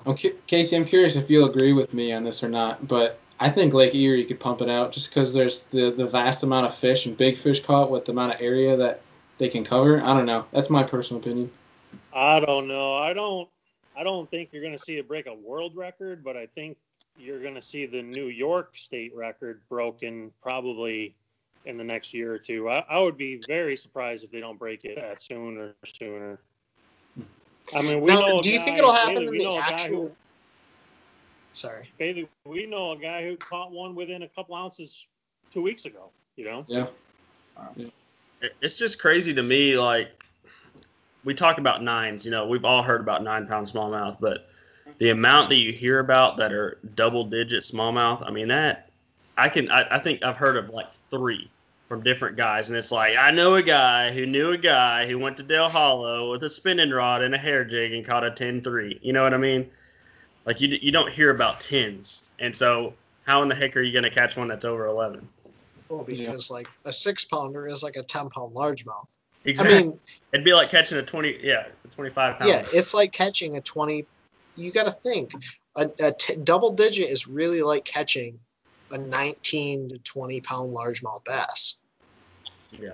[0.07, 3.19] I'm cu- Casey, I'm curious if you'll agree with me on this or not, but
[3.41, 6.67] I think Lake Erie could pump it out just because there's the, the vast amount
[6.67, 9.01] of fish and big fish caught with the amount of area that
[9.39, 10.01] they can cover.
[10.01, 10.45] I don't know.
[10.53, 11.51] That's my personal opinion.
[12.13, 12.97] I don't know.
[12.97, 13.49] I don't.
[13.97, 16.77] I don't think you're going to see it break a world record, but I think
[17.19, 21.15] you're going to see the New York state record broken probably
[21.65, 22.69] in the next year or two.
[22.71, 26.39] I, I would be very surprised if they don't break it that sooner sooner.
[27.75, 28.41] I mean, we Now, know.
[28.43, 30.03] do you think it'll happen Bailey, in we the know a guy actual?
[30.09, 30.17] who-
[31.53, 31.91] Sorry.
[31.99, 35.07] Bailey, we know a guy who caught one within a couple ounces
[35.53, 36.11] two weeks ago.
[36.37, 36.65] You know.
[36.69, 36.87] Yeah.
[38.41, 39.77] It- It's just crazy to me.
[39.77, 40.23] Like
[41.25, 44.49] we talk about nines, you know, we've all heard about nine pound smallmouth, but
[44.99, 48.91] the amount that you hear about that are double digit smallmouth, I mean that
[49.37, 51.49] I can I, I think I've heard of like three
[51.89, 55.19] from different guys, and it's like I know a guy who knew a guy who
[55.19, 58.31] went to Dale Hollow with a spinning rod and a hair jig and caught a
[58.31, 58.99] 10-3.
[59.01, 59.71] You know what I mean?
[60.45, 62.93] Like you you don't hear about tens, and so
[63.25, 65.29] how in the heck are you going to catch one that's over eleven?
[65.89, 69.17] Well, because like a six pounder is like a ten pound largemouth.
[69.47, 69.83] I Exactly.
[69.85, 70.01] mean,
[70.33, 72.51] It'd be like catching a twenty, yeah, a twenty-five pound.
[72.51, 74.07] yeah, it's like catching a twenty.
[74.59, 75.33] You got to think
[75.77, 78.39] a, a t- double digit is really like catching
[78.91, 81.81] a nineteen to twenty pound largemouth bass.
[82.73, 82.91] yeah.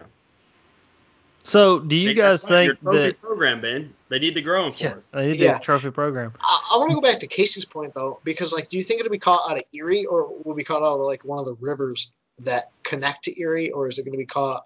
[1.47, 3.21] So, do you Hey, guys that's right, think trophy that?
[3.21, 3.93] program, Ben?
[4.09, 5.07] They need to grow them for Yeah, us.
[5.09, 5.57] they need to Yeah.
[5.57, 6.33] a trophy program.
[6.41, 9.01] I, I want to go back to Casey's point though, because like, do you think
[9.01, 11.39] it'll be caught out of Erie, or will it be caught out of like one
[11.39, 14.65] of the rivers that connect to Erie, or is it going to be caught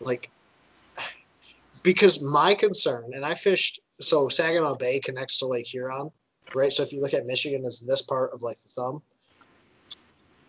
[0.00, 0.30] like?
[1.84, 6.10] Because my concern, and I fished, so Saginaw Bay connects to Lake Huron,
[6.54, 6.72] right?
[6.72, 9.02] So if you look at Michigan as this part of like the thumb,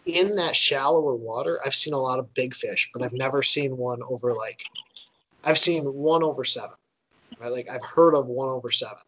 [0.06, 3.78] in that shallower water, I've seen a lot of big fish, but I've never seen
[3.78, 4.64] one over like,
[5.44, 6.76] I've seen one over seven,
[7.40, 7.52] right?
[7.52, 9.04] Like I've heard of one over seven.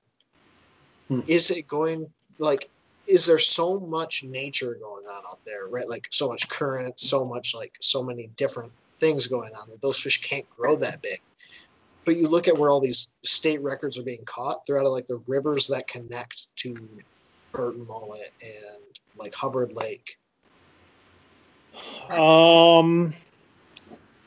[1.08, 1.22] Hmm.
[1.28, 2.10] Is it going
[2.40, 2.70] like
[3.08, 5.88] is there so much nature going on out there right?
[5.90, 10.00] Like so much current so much like so many different things going on that those
[10.00, 11.20] fish can't grow that big
[12.06, 14.92] but you look at where all these state records are being caught they're out of
[14.92, 16.74] like the rivers that connect to
[17.52, 20.18] Burt and Mullett and like hubbard lake
[22.10, 23.14] Um,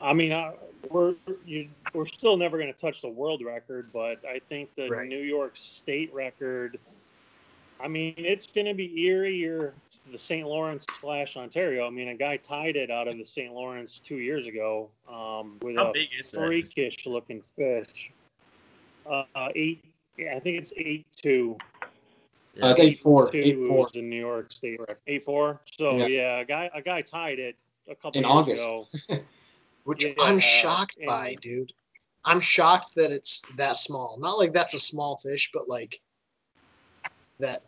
[0.01, 0.53] I mean, I,
[0.89, 1.15] we're
[1.45, 5.07] you, we're still never going to touch the world record, but I think the Right.
[5.07, 6.79] New York State record.
[7.79, 9.73] I mean, it's going to be Erie or
[10.11, 10.47] the St.
[10.47, 11.85] Lawrence slash Ontario.
[11.85, 13.53] I mean, a guy tied it out of the St.
[13.53, 16.37] Lawrence two years ago um, with How a big is that?
[16.39, 18.11] freakish looking fish.
[19.09, 19.23] Uh,
[19.55, 19.83] eight,
[20.17, 21.57] yeah, I think it's eight two.
[22.63, 24.97] Uh, it's eight four, two eight four is the New York State record.
[25.07, 25.59] Eight four.
[25.65, 26.07] So Yeah.
[26.07, 26.39] yeah.
[26.39, 27.57] a guy a guy tied it
[27.89, 29.09] a couple In years August.
[29.09, 29.19] ago.
[29.83, 31.71] which Yeah, i'm shocked and- by dude
[32.23, 36.01] i'm shocked that it's that small not like that's a small fish but like
[37.39, 37.61] that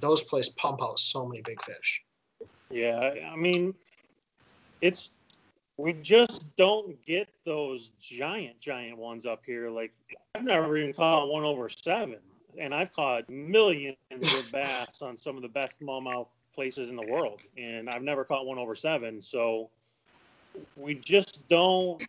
[0.00, 2.04] those places pump out so many big fish
[2.70, 3.74] Yeah, I mean,
[4.80, 5.10] it's
[5.76, 9.70] we just don't get those giant giant ones up here.
[9.70, 9.92] Like
[10.34, 12.18] I've never even caught one over seven.
[12.58, 17.06] and I've caught millions of bass on some of the best smallmouth places in the
[17.06, 19.22] world, and I've never caught one over seven.
[19.22, 19.70] So
[20.76, 22.02] we just don't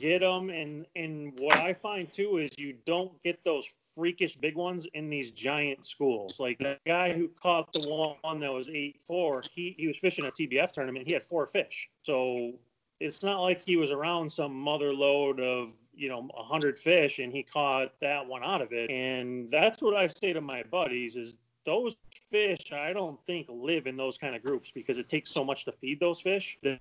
[0.00, 0.50] get them.
[0.50, 5.10] And and what I find too is you don't get those freakish big ones in
[5.10, 6.40] these giant schools.
[6.40, 7.88] Like the guy who caught the
[8.22, 11.06] one that was eight four, he he was fishing a TBF tournament.
[11.06, 11.88] He had four fish.
[12.02, 12.52] So
[12.98, 17.18] it's not like he was around some mother load of you know a hundred fish
[17.18, 18.90] and he caught that one out of it.
[18.90, 21.98] And that's what I say to my buddies is those
[22.30, 25.64] fish I don't think live in those kind of groups because it takes so much
[25.66, 26.80] to feed those fish that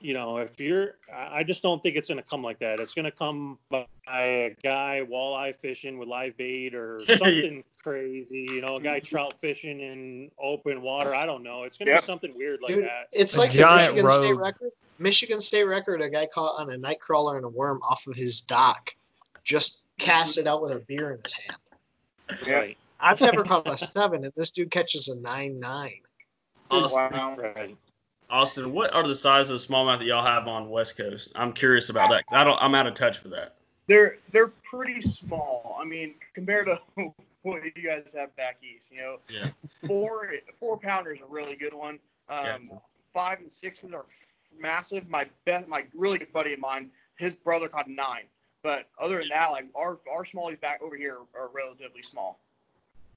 [0.00, 2.80] you know, if you're, I just don't think it's going to come like that.
[2.80, 8.46] It's going to come by a guy walleye fishing with live bait or something crazy,
[8.50, 11.14] you know, a guy trout fishing in open water.
[11.14, 11.64] I don't know.
[11.64, 12.00] It's going to Yep.
[12.02, 13.08] be something weird like Dude, that.
[13.12, 14.70] It's A like the giant Michigan State record.
[14.98, 16.00] Michigan State record.
[16.02, 18.94] A guy caught on a night crawler and a worm off of his dock,
[19.44, 21.58] just cast it out with a beer in his hand.
[22.46, 22.54] Yeah.
[22.54, 22.78] Right.
[23.00, 26.00] I've never caught a seven, and this dude catches a nine nine.
[26.70, 27.36] Austin, Wow.
[27.38, 27.76] Right.
[28.30, 31.32] Austin, what are the sizes of the smallmouth that y'all have on West Coast?
[31.34, 32.60] I'm curious about that 'cause I don't.
[32.62, 33.56] I'm out of touch with that.
[33.86, 35.76] They're they're pretty small.
[35.80, 36.80] I mean, compared to
[37.42, 39.50] what you guys have back east, you know, Yeah.
[39.86, 41.98] four four pounder is a really good one.
[42.28, 42.58] Um, Yeah.
[43.12, 44.04] Five and sixes are
[44.56, 45.08] massive.
[45.08, 48.28] My best, my really good buddy of mine, his brother caught nine.
[48.62, 52.38] But other than that, like our our smallies back over here are relatively small.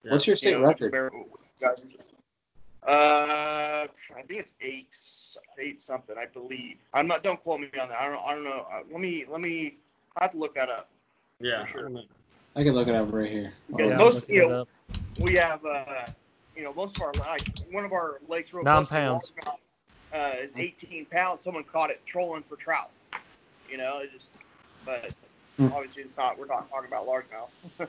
[0.02, 1.14] What's your you state know, record?
[2.88, 4.90] Uh, I think it's eight,
[5.60, 6.78] eight something, I believe.
[6.94, 7.24] I'm not.
[7.24, 8.00] Don't quote me on that.
[8.00, 8.22] I don't.
[8.26, 8.66] I don't know.
[8.72, 9.26] Uh, let me.
[9.30, 9.78] Let me.
[10.18, 10.90] I have to look that up.
[11.40, 11.66] Yeah.
[11.72, 11.90] Sure.
[12.56, 13.54] I can look it up right here.
[13.70, 14.68] Because Yeah, most, you know,
[15.18, 15.86] we have, uh,
[16.56, 19.32] you know, most of our like one of our lakes real Nine pounds.
[19.44, 19.58] Largemouth,
[20.14, 21.42] Uh, is 18 pounds.
[21.44, 22.92] Someone caught it trolling for trout.
[23.70, 24.30] You know, it just.
[24.86, 25.14] But
[25.58, 25.68] Hmm.
[25.72, 26.38] obviously, it's not.
[26.38, 27.50] We're not talking about largemouth.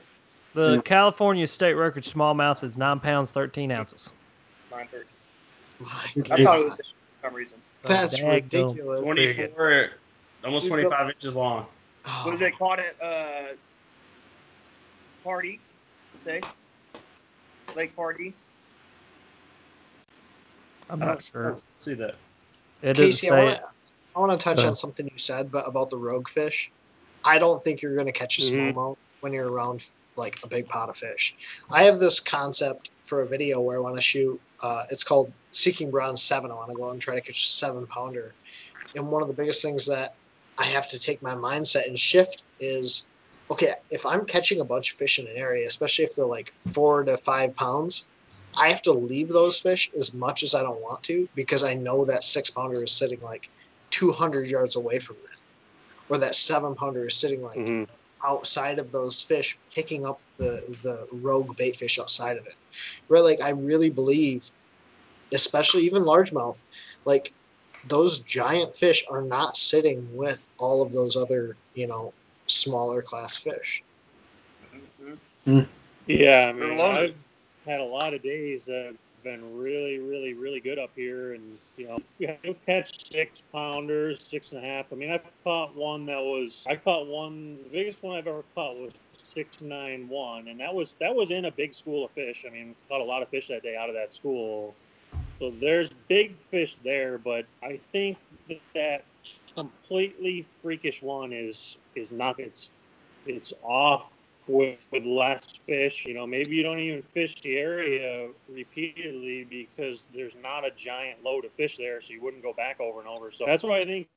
[0.53, 0.81] The Yeah.
[0.83, 4.13] California state record smallmouth is nine pounds thirteen ounces.
[4.75, 5.05] Nine thirty.
[5.79, 6.83] My I thought it was for
[7.27, 7.57] some reason.
[7.83, 8.33] That's Daggone.
[8.35, 8.99] ridiculous.
[9.01, 9.89] 24,
[10.43, 11.65] almost 25 inches long.
[12.05, 12.95] Oh, What is it caught at?
[13.01, 13.53] Uh,
[15.23, 15.59] party.
[16.23, 16.41] Say.
[17.75, 18.33] Lake party.
[20.89, 21.57] I'm not don't sure.
[21.79, 22.15] See that?
[22.81, 23.63] It doesn't Casey, I say want, to,
[24.15, 24.69] I want to touch Uh.
[24.69, 26.71] on something you said, but about the rogue fish.
[27.23, 28.73] I don't think you're going to catch a Mhm.
[28.73, 29.83] smallmouth when you're around
[30.15, 31.35] like a big pot of fish.
[31.69, 34.39] I have this concept for a video where I want to shoot.
[34.65, 36.49] Uh, it's called Seeking Bronze Seven.
[36.49, 38.33] I want to go out and try to catch a seven pounder.
[38.95, 40.15] And one of the biggest things that
[40.57, 43.05] I have to take my mindset and shift is,
[43.51, 46.51] okay, if I'm catching a bunch of fish in an area, especially if they're like
[46.57, 48.07] four to five pounds,
[48.57, 51.75] I have to leave those fish as much as I don't want to because I
[51.75, 53.49] know that six pounder is sitting like
[53.91, 57.87] 200 yards away from that, or that seven pounder is sitting like Mhm.
[58.25, 62.57] Outside of those fish, picking up the the rogue bait fish outside of it.
[63.07, 64.49] Where like I really believe,
[65.33, 66.63] especially even largemouth,
[67.05, 67.33] like
[67.87, 72.11] those giant fish are not sitting with all of those other you know
[72.47, 73.83] smaller class fish.
[74.73, 75.59] Mm-hmm.
[75.59, 75.67] Mm.
[76.07, 77.17] Yeah, I mean, i've
[77.65, 78.95] had a lot of days that have
[79.25, 84.25] been really, really, really good up here, and you know, we have catch six pounders,
[84.25, 84.85] six and a half.
[84.93, 88.43] I mean, I've caught one that was, I caught one, the biggest one I've ever
[88.53, 92.11] caught was six nine one, and that was that was in a big school of
[92.11, 92.45] fish.
[92.47, 94.75] I mean, caught a lot of fish that day out of that school.
[95.39, 99.03] So there's big fish there, but I think that, that
[99.57, 102.69] completely freakish one is is not it's
[103.25, 104.14] it's off
[104.47, 106.05] with, with less fish.
[106.05, 111.23] You know, maybe you don't even fish the area repeatedly because there's not a giant
[111.23, 113.31] load of fish there, so you wouldn't go back over and over.
[113.31, 114.07] So that's why I think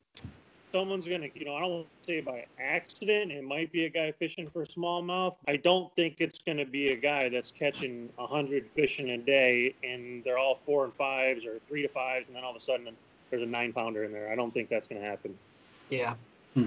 [0.72, 3.88] someone's gonna, you know, I don't want to say by accident, it might be a
[3.88, 5.36] guy fishing for smallmouth.
[5.46, 9.18] I don't think it's gonna be a guy that's catching a hundred fish in a
[9.18, 12.56] day and they're all four and fives or three to fives, and then all of
[12.56, 12.88] a sudden
[13.30, 14.30] there's a nine pounder in there.
[14.30, 15.36] I don't think that's gonna happen.
[15.90, 16.14] Yeah,
[16.54, 16.66] hmm.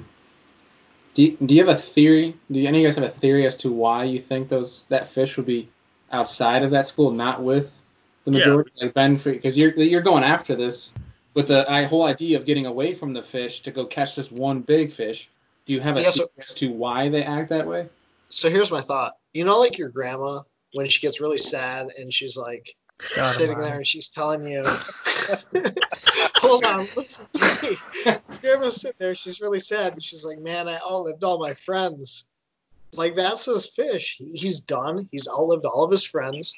[1.14, 2.36] Do you, do you have a theory?
[2.52, 4.86] Do you, any of you guys have a theory as to why you think those
[4.90, 5.70] that fish would be
[6.12, 7.84] outside of that school, not with
[8.24, 8.38] the Yeah.
[8.40, 8.72] majority?
[8.82, 10.94] Like Ben, because you're you're going after this
[11.34, 14.62] with the whole idea of getting away from the fish to go catch this one
[14.62, 15.30] big fish.
[15.66, 17.88] Do you have a Yes, theory as to why they act that way?
[18.30, 19.14] so here's my thought.
[19.34, 20.42] You know, like your grandma
[20.74, 22.76] when she gets really sad and she's like
[23.16, 24.64] God sitting there and she's telling you,
[26.36, 30.68] "Hold on, listen to me." Grandma's sitting there, she's really sad, and she's like, "Man,
[30.68, 32.26] I outlived all my friends."
[32.94, 34.18] Like that's his fish.
[34.20, 35.08] He's done.
[35.12, 36.54] He's outlived all of his friends.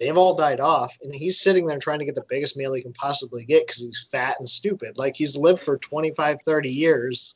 [0.00, 2.82] They've all died off, and he's sitting there trying to get the biggest meal he
[2.82, 4.96] can possibly get because he's fat and stupid.
[4.96, 7.34] Like he's lived for 25, 30 years.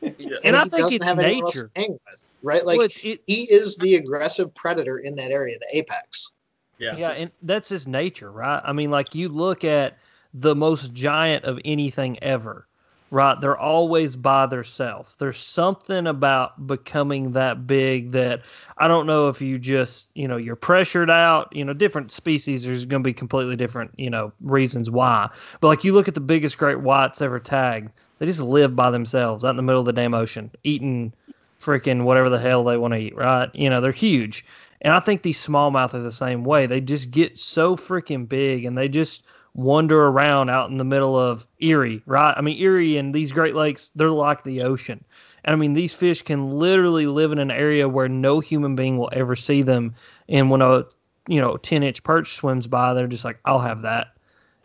[0.00, 0.36] Yeah.
[0.44, 1.70] And I he think doesn't it's have anyone else nature.
[1.74, 2.64] to hang with, right?
[2.64, 6.34] Like Which it, he is the aggressive predator in that area, the apex.
[6.78, 6.96] Yeah.
[6.96, 8.60] yeah, and that's just nature, right?
[8.64, 9.98] I mean, like you look at
[10.34, 12.66] the most giant of anything ever,
[13.10, 13.40] right?
[13.40, 15.16] They're always by themselves.
[15.18, 18.42] There's something about becoming that big that
[18.76, 21.54] I don't know if you just, you know, you're pressured out.
[21.54, 25.30] You know, different species, there's going to be completely different, you know, reasons why.
[25.60, 28.90] But like you look at the biggest great whites ever tagged, they just live by
[28.90, 31.12] themselves out in the middle of the damn ocean, eating
[31.60, 33.52] freaking whatever the hell they want to eat, right?
[33.54, 34.44] You know, they're huge.
[34.82, 36.66] And I think these smallmouth are the same way.
[36.66, 39.24] They just get so freaking big and they just
[39.54, 42.34] wander around out in the middle of Erie, right?
[42.36, 45.04] I mean, Erie and these Great Lakes, they're like the ocean.
[45.44, 48.98] And I mean, these fish can literally live in an area where no human being
[48.98, 49.94] will ever see them.
[50.28, 50.84] And when a,
[51.26, 54.08] you know, 10 inch perch swims by, they're just like, I'll have that.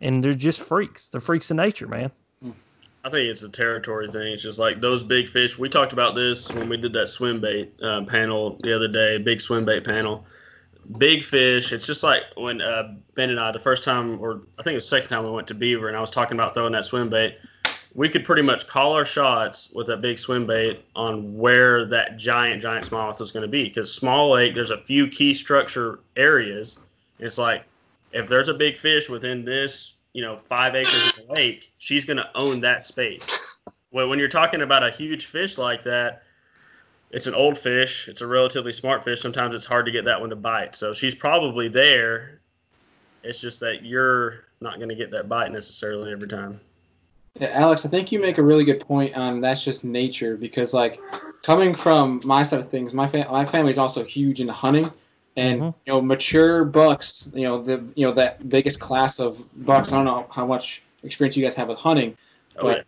[0.00, 1.08] And they're just freaks.
[1.08, 2.12] They're freaks of nature, man.
[3.04, 4.32] I think it's a territory thing.
[4.32, 5.58] It's just like those big fish.
[5.58, 9.18] We talked about this when we did that swim bait uh, panel the other day,
[9.18, 10.24] big swim bait panel.
[10.96, 11.72] Big fish.
[11.72, 14.76] It's just like when uh, Ben and I, the first time, or I think it
[14.76, 16.86] was the second time we went to Beaver, and I was talking about throwing that
[16.86, 17.36] swim bait.
[17.94, 22.16] We could pretty much call our shots with that big swim bait on where that
[22.16, 23.64] giant, giant smallmouth is going to be.
[23.64, 26.78] Because small lake, there's a few key structure areas.
[27.18, 27.64] It's like
[28.12, 32.06] if there's a big fish within this, you know, five acres of the lake, she's
[32.06, 33.58] going to own that space.
[33.90, 36.22] Well, when you're talking about a huge fish like that,
[37.10, 38.08] it's an old fish.
[38.08, 39.20] It's a relatively smart fish.
[39.20, 40.74] Sometimes it's hard to get that one to bite.
[40.74, 42.40] So she's probably there.
[43.22, 46.60] It's just that you're not going to get that bite necessarily every time.
[47.40, 50.72] Yeah, Alex, I think you make a really good point on that's just nature because,
[50.72, 51.00] like,
[51.42, 54.90] coming from my side of things, my fam- my family's also huge into hunting,
[55.36, 55.74] and Mhm.
[55.86, 59.92] you know, mature bucks, you know, the you know that biggest class of bucks.
[59.92, 62.16] I don't know how much experience you guys have with hunting,
[62.58, 62.84] Oh, but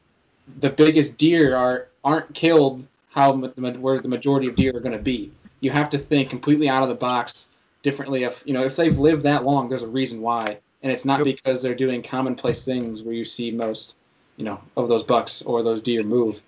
[0.61, 4.77] the biggest deer are aren't killed how ma- the ma- where the majority of deer
[4.77, 5.33] are going to be.
[5.61, 7.49] You have to think completely out of the box
[7.83, 8.25] differently.
[8.25, 11.19] If you know if they've lived that long, there's a reason why, and it's not
[11.19, 11.25] Yep.
[11.37, 13.97] because they're doing commonplace things where you see most
[14.37, 16.43] you know of those bucks or those deer move.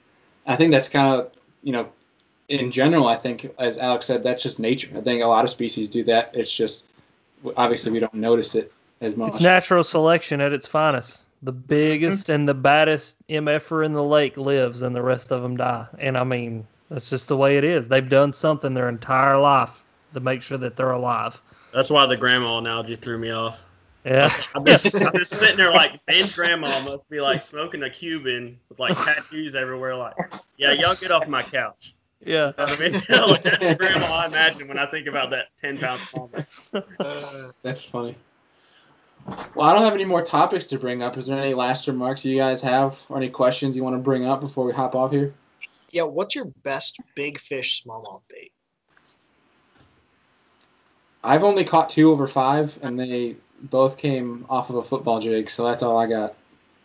[0.46, 1.32] I think that's kind of
[1.64, 1.88] you know
[2.48, 3.06] in general.
[3.06, 4.90] I think as Alex said, that's just nature.
[4.96, 6.30] I think a lot of species do that.
[6.34, 6.86] It's just
[7.56, 9.30] obviously we don't notice it as much.
[9.30, 11.24] It's natural selection at its finest.
[11.42, 12.32] The biggest mm-hmm.
[12.32, 15.86] and the baddest MFer in the lake lives, and the rest of them die.
[15.98, 17.86] And I mean, that's just the way it is.
[17.86, 19.84] They've done something their entire life
[20.14, 21.40] to make sure that they're alive.
[21.72, 23.62] That's why the grandma analogy threw me off.
[24.04, 24.30] Yeah.
[24.54, 28.58] I'm just, I'm just sitting there like Ben's grandma must be like smoking a Cuban
[28.68, 29.94] with like tattoos everywhere.
[29.94, 30.14] Like,
[30.56, 31.94] yeah, y'all get off my couch.
[32.24, 32.52] Yeah.
[32.58, 32.92] You know what I mean?
[33.30, 36.46] like, that's the grandma I imagine when I think about that 10 pound smallmouth.
[37.00, 38.16] Uh, That's funny.
[39.54, 41.16] Well, I don't have any more topics to bring up.
[41.16, 44.26] Is there any last remarks you guys have or any questions you want to bring
[44.26, 45.34] up before we hop off here?
[45.90, 48.52] yeah, what's your best big fish smallmouth bait?
[51.24, 55.50] I've only caught two over five, and they both came off of a football jig,
[55.50, 56.34] so that's all I got.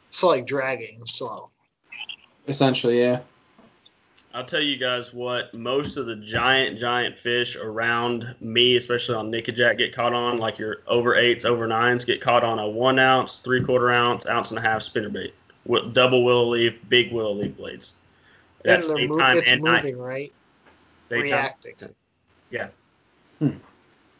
[0.10, 1.49] So like dragging slow.
[2.47, 3.22] Essentially, yeah.
[4.35, 9.31] I'll tell you guys what, most of the giant, giant fish around me, especially on
[9.31, 12.97] Nickajack, get caught on, like your over eights, over nines, get caught on a one
[12.97, 15.34] ounce, three quarter ounce, ounce and a half spinnerbait.
[15.65, 17.93] With double willow leaf, big willow leaf blades.
[18.64, 19.84] That's and they're mo- it's and night.
[19.84, 20.34] moving, right?
[21.10, 21.23] Daytime.
[21.23, 21.76] Reacting.
[22.49, 22.68] Yeah.
[23.39, 23.57] Hmm.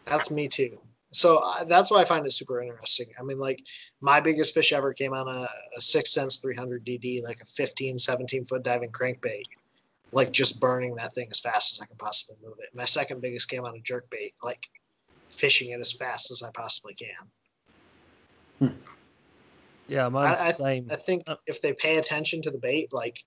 [0.06, 0.80] That's me too.
[1.12, 3.08] So uh, that's why I find it super interesting.
[3.20, 3.64] I mean, like
[4.02, 7.98] my biggest fish ever came on a, a six Sense 300 DD, like a 15,
[7.98, 9.44] 17 foot diving crankbait,
[10.14, 12.70] like just burning that thing as fast as I can possibly move it.
[12.74, 14.68] My second biggest game on a jerk bait, like
[15.30, 18.72] fishing it as fast as I possibly can.
[19.88, 20.88] Yeah, mine's I- the same.
[20.92, 23.24] I think Uh, if they pay attention to the bait, like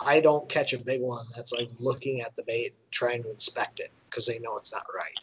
[0.00, 3.30] I don't catch a big one that's like looking at the bait and trying to
[3.30, 5.14] inspect it because they know it's not right.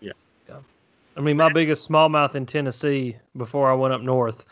[0.00, 0.12] Yeah.
[1.16, 4.44] I mean, my biggest smallmouth in Tennessee before I went up north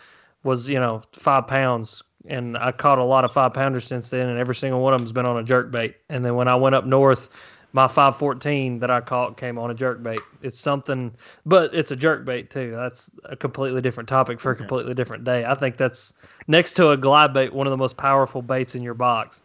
[0.44, 2.02] was, you know, five pounds.
[2.26, 5.00] And I caught a lot of five pounders since then, and every single one of
[5.00, 5.96] them's been on a jerk bait.
[6.08, 7.28] And then when I went up north,
[7.74, 10.20] my 514 that I caught came on a jerk bait.
[10.42, 11.12] It's something,
[11.44, 12.70] but it's a jerk bait too.
[12.70, 15.44] That's a completely different topic for a completely different day.
[15.44, 16.14] I think that's
[16.46, 19.42] next to a glide bait, one of the most powerful baits in your box.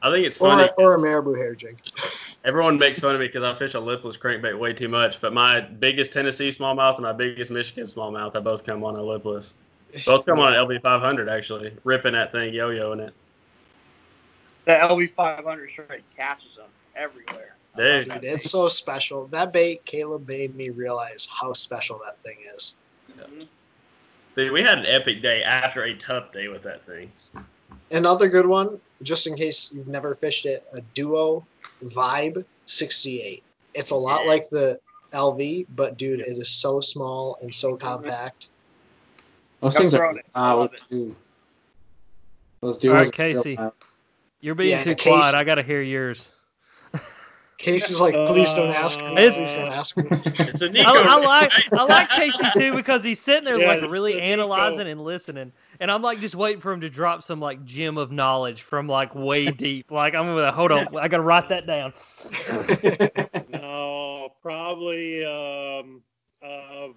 [0.00, 0.68] I think it's Or, funny.
[0.78, 1.78] or a marabou hair jig.
[2.44, 5.20] Everyone makes fun of me because I fish a lipless crankbait way too much.
[5.20, 9.02] But my biggest Tennessee smallmouth and my biggest Michigan smallmouth, I both come on a
[9.02, 9.54] lipless.
[10.06, 13.14] Both come on an LV500 actually, ripping that thing, yo-yoing it.
[14.64, 17.56] That LV500 straight catches them everywhere.
[17.76, 18.08] Dude.
[18.08, 19.26] Dude, it's so special.
[19.28, 22.76] That bait, Caleb made me realize how special that thing is.
[24.34, 27.12] Dude, we had an epic day after a tough day with that thing.
[27.90, 31.44] Another good one, just in case you've never fished it, a Duo
[31.84, 33.42] Vibe 68.
[33.74, 34.78] It's a lot like the
[35.12, 38.48] LV, but dude, it is so small and so compact.
[39.62, 40.26] Those I'm things are throwing it.
[40.34, 41.16] I love loud too.
[42.60, 43.58] Those All duos right, are Casey.
[44.40, 45.34] You're being Yeah, too Casey- quiet.
[45.34, 46.28] I got to hear yours.
[47.58, 49.12] Case is like, please don't ask me.
[49.16, 50.02] It's- Please don't ask me.
[50.10, 50.84] It's a I, Neko.
[50.84, 54.20] I like I like Casey too because he's sitting there Yeah, like it's really a
[54.20, 54.32] Neko.
[54.32, 57.98] analyzing and listening, and I'm like just waiting for him to drop some like gem
[57.98, 59.92] of knowledge from like way deep.
[59.92, 61.92] Like I'm gonna hold on, I gotta write that down.
[63.52, 66.02] No, probably um,
[66.44, 66.88] uh,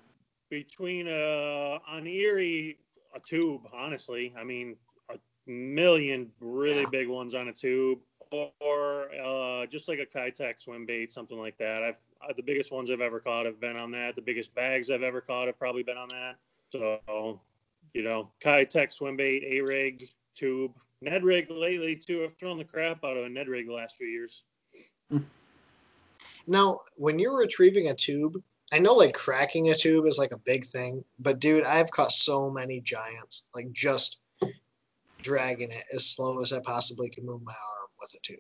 [0.56, 2.78] between uh, on Erie,
[3.14, 3.64] a tube.
[3.74, 4.78] Honestly, I mean,
[5.10, 6.90] a million really Yeah.
[6.92, 8.00] big ones on a tube,
[8.32, 11.84] or uh, just like a Keitech swim bait, something like that.
[11.84, 14.16] I've uh, the biggest ones I've ever caught have been on that.
[14.16, 16.38] The biggest bags I've ever caught have probably been on that.
[16.70, 17.42] So,
[17.94, 20.72] you know, Keitech swim bait, a rig, tube,
[21.02, 22.24] Ned rig lately too.
[22.24, 24.46] I've thrown the crap out of a Ned rig the last few years.
[26.48, 30.38] Now, when you're retrieving a tube, I know like cracking a tube is like a
[30.38, 34.24] big thing, but dude, I've caught so many giants, like just
[35.22, 38.40] dragging it as slow as I possibly can move my arm with a tube.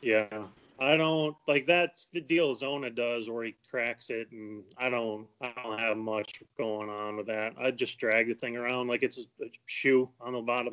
[0.00, 0.46] Yeah,
[0.78, 5.26] I don't like that's the deal Zona does where he cracks it, and I don't,
[5.40, 7.52] I don't have much going on with that.
[7.58, 10.72] I just drag the thing around like it's a, shoe on the bottom.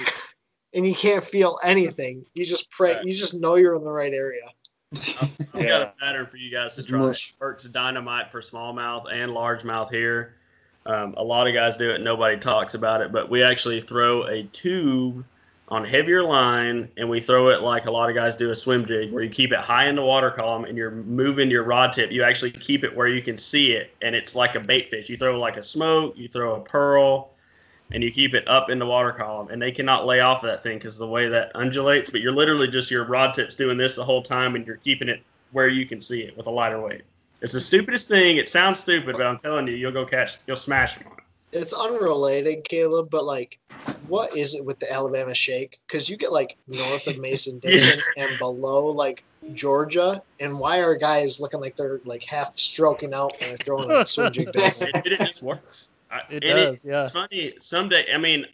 [0.74, 2.26] And you can't feel anything.
[2.34, 2.94] You just pray.
[2.94, 3.04] Right.
[3.04, 4.44] You just know you're in the right area.
[4.96, 5.78] I've got Yeah.
[5.82, 7.00] a pattern for you guys to It's try.
[7.00, 7.30] mush.
[7.40, 10.36] It works dynamite for smallmouth and largemouth here.
[10.86, 12.02] Um, a lot of guys do it.
[12.02, 15.24] Nobody talks about it, but we actually throw a tube
[15.68, 18.84] on heavier line, and we throw it like a lot of guys do a swim
[18.88, 21.94] jig, where you keep it high in the water column, and you're moving your rod
[21.94, 22.10] tip.
[22.12, 25.10] You actually keep it where you can see it, and it's like a bait fish.
[25.10, 27.30] You throw like a smoke, you throw a pearl,
[27.92, 30.50] and you keep it up in the water column, and they cannot lay off of
[30.50, 32.10] that thing because the way that undulates.
[32.10, 35.10] But you're literally just your rod tips doing this the whole time, and you're keeping
[35.10, 35.22] it
[35.52, 37.02] where you can see it with a lighter weight.
[37.42, 38.38] It's the stupidest thing.
[38.38, 41.24] It sounds stupid, but I'm telling you, you'll go catch, you'll smash them on it.
[41.52, 43.58] It's unrelated, Caleb, but like,
[44.08, 45.80] what is it with the Alabama shake?
[45.88, 50.96] Because you get like north of Mason Dixon and below like Georgia, and why are
[50.96, 54.50] guys looking like they're like half stroking out when they're throwing a swim jig?
[54.56, 55.90] It, it just works.
[56.12, 57.02] I, It and does, yeah.
[57.02, 57.54] It's funny.
[57.60, 58.46] Someday, I mean,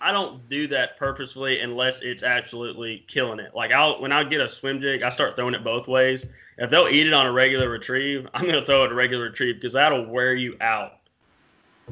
[0.00, 3.54] I don't do that purposefully unless it's absolutely killing it.
[3.54, 6.24] Like I'll when I get a swim jig, I start throwing it both ways.
[6.58, 9.56] If they'll eat it on a regular retrieve, I'm gonna throw it a regular retrieve
[9.56, 10.94] because that'll wear you out.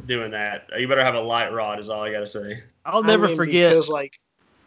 [0.06, 1.80] Doing that, you better have a light rod.
[1.80, 2.62] Is all I gotta say.
[2.86, 3.70] I'll I never mean, forget.
[3.70, 4.20] because like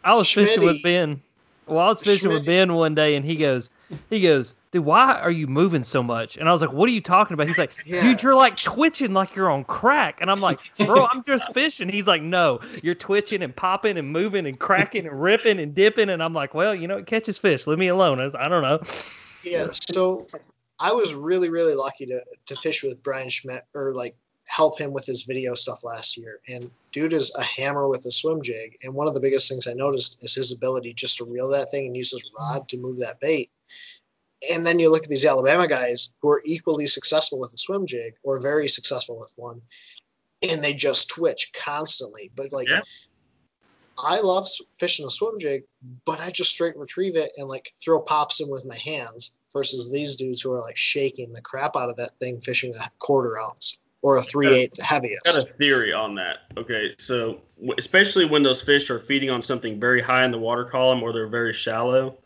[0.04, 1.22] I was fishing with Ben.
[1.66, 3.70] Well, I was fishing with Ben one day, and he goes,
[4.10, 6.36] he goes, dude, why are you moving so much?
[6.36, 7.46] And I was like, what are you talking about?
[7.46, 8.02] He's like, Yeah.
[8.02, 10.20] dude, you're like twitching like you're on crack.
[10.20, 11.88] And I'm like, bro, I'm just fishing.
[11.88, 16.10] He's like, no, you're twitching and popping and moving and cracking and ripping and dipping.
[16.10, 17.66] And I'm like, well, you know, it catches fish.
[17.66, 18.20] Leave me alone.
[18.20, 18.80] I, was- I don't know.
[19.44, 20.26] Yeah, so
[20.80, 24.16] I was really, really lucky to to fish with Bryan Schmitt or like
[24.48, 26.40] help him with his video stuff last year.
[26.48, 28.76] And dude is a hammer with a swim jig.
[28.82, 31.70] And one of the biggest things I noticed is his ability just to reel that
[31.70, 33.50] thing and use his rod to move that bait.
[34.52, 37.86] And then you look at these Alabama guys who are equally successful with a swim
[37.86, 39.60] jig or very successful with one,
[40.42, 42.30] and they just twitch constantly.
[42.34, 42.80] But like, Yeah.
[43.98, 44.48] I love
[44.78, 45.62] fishing a swim jig,
[46.04, 49.92] but I just straight retrieve it and like throw pops in with my hands versus
[49.92, 53.38] these dudes who are like shaking the crap out of that thing fishing a quarter
[53.38, 54.78] ounce or a three eighth
[55.24, 56.40] got a theory on that.
[56.56, 57.40] Okay, so
[57.78, 61.12] especially when those fish are feeding on something very high in the water column or
[61.12, 62.18] they're very shallow,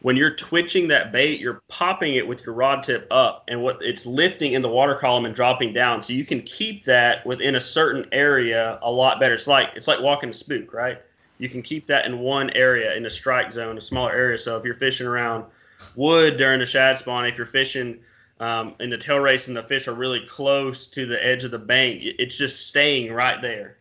[0.00, 3.78] when you're twitching that bait, you're popping it with your rod tip up, and what
[3.82, 6.00] it's lifting in the water column and dropping down.
[6.00, 9.34] So you can keep that within a certain area a lot better.
[9.34, 11.02] It's like it's like walking a spook, right?
[11.38, 14.38] You can keep that in one area in a strike zone, a smaller area.
[14.38, 15.44] So if you're fishing around
[15.96, 17.98] wood during the shad spawn, if you're fishing
[18.40, 21.50] um, in the tail race and the fish are really close to the edge of
[21.50, 23.78] the bank, it's just staying right there.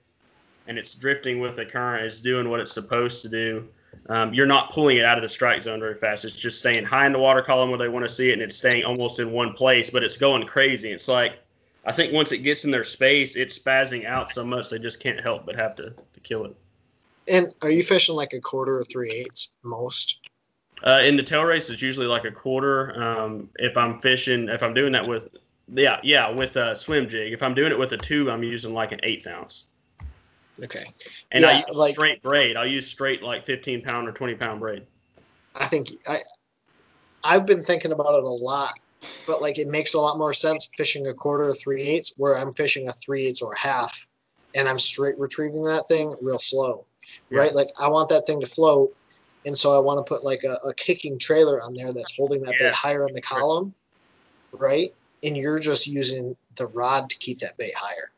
[0.67, 2.05] And it's drifting with the current.
[2.05, 3.67] It's doing what it's supposed to do.
[4.09, 6.25] Um, you're not pulling it out of the strike zone very fast.
[6.25, 8.41] It's just staying high in the water column where they want to see it, and
[8.41, 10.91] it's staying almost in one place, but it's going crazy.
[10.91, 11.39] It's like,
[11.85, 14.99] I think once it gets in their space, it's spazzing out so much they just
[14.99, 16.55] can't help but have to, to kill it.
[17.27, 20.19] And are you fishing like a quarter or three eighths most?
[20.83, 23.01] Uh, in the tail race, it's usually like a quarter.
[23.01, 25.29] Um, if I'm fishing, if I'm doing that with,
[25.73, 27.33] yeah, yeah, with a swim jig.
[27.33, 29.65] If I'm doing it with a tube, I'm using like an eighth ounce.
[30.61, 30.85] Okay.
[31.31, 32.55] And I use like- straight braid.
[32.57, 34.85] I'll use straight like 15 pound or 20 pound braid.
[35.55, 36.19] I think I
[37.23, 38.73] I've been thinking about it a lot,
[39.25, 42.37] but like it makes a lot more sense fishing a quarter or three eighths where
[42.37, 44.07] I'm fishing a three eighths or a half,
[44.53, 46.85] and I'm straight retrieving that thing real slow.
[47.29, 47.39] Yeah.
[47.39, 47.55] right?
[47.55, 48.95] Like I want that thing to float,
[49.45, 52.41] and so I want to put like a, a kicking trailer on there that's holding
[52.43, 52.67] that Yeah.
[52.67, 53.73] bait higher in the column,
[54.51, 54.93] right?
[55.23, 58.11] And you're just using the rod to keep that bait higher.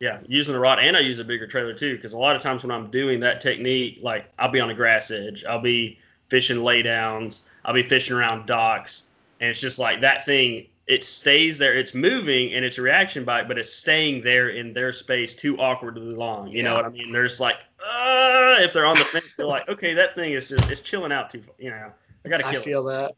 [0.00, 2.42] Yeah, using the rod, and I use a bigger trailer too, because a lot of
[2.42, 5.98] times when I'm doing that technique, like I'll be on a grass edge, I'll be
[6.28, 9.06] fishing laydowns, I'll be fishing around docks,
[9.40, 10.66] and it's just like that thing.
[10.88, 11.74] It stays there.
[11.74, 15.56] It's moving and it's a reaction bite, but it's staying there in their space too
[15.58, 16.48] awkwardly long.
[16.48, 17.12] You know what I mean?
[17.12, 20.70] There's like, uh, if they're on the fence, they're like, okay, that thing is just
[20.70, 21.40] it's chilling out too.
[21.42, 21.54] far.
[21.58, 21.92] You know,
[22.24, 22.64] I gotta I kill it.
[22.64, 23.12] feel that.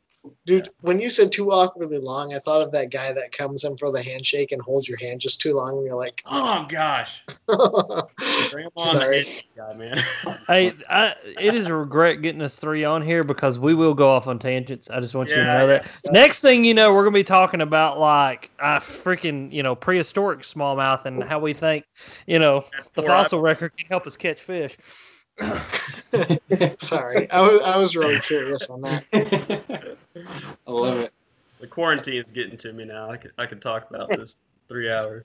[0.46, 3.76] Dude, when you said too awkwardly long, I thought of that guy that comes in
[3.76, 7.22] for the handshake and holds your hand just too long, and you're like, Oh gosh,
[7.46, 9.26] bring 'em on Sorry.
[9.56, 9.96] the man.
[10.46, 14.10] Hey, I, it is a regret getting us three on here because we will go
[14.10, 14.90] off on tangents.
[14.90, 15.86] I just want you to know that.
[16.06, 20.40] Next thing you know, we're gonna be talking about like uh, freaking you know prehistoric
[20.40, 21.84] smallmouth and how we think
[22.26, 22.64] you know
[22.94, 24.76] the Poor eye- fossil record can help us catch fish.
[26.78, 29.96] Sorry, I was I was really curious on that.
[30.16, 31.12] I love it.
[31.60, 33.10] The quarantine's getting to me now.
[33.10, 34.36] I could I could talk about this
[34.68, 35.24] three hours.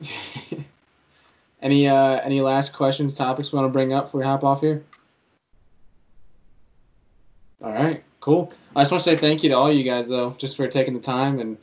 [1.62, 4.60] any uh any last questions, topics we want to bring up before we hop off
[4.60, 4.84] here?
[7.62, 8.52] All right, cool.
[8.74, 10.94] I just want to say thank you to all you guys though, just for taking
[10.94, 11.56] the time and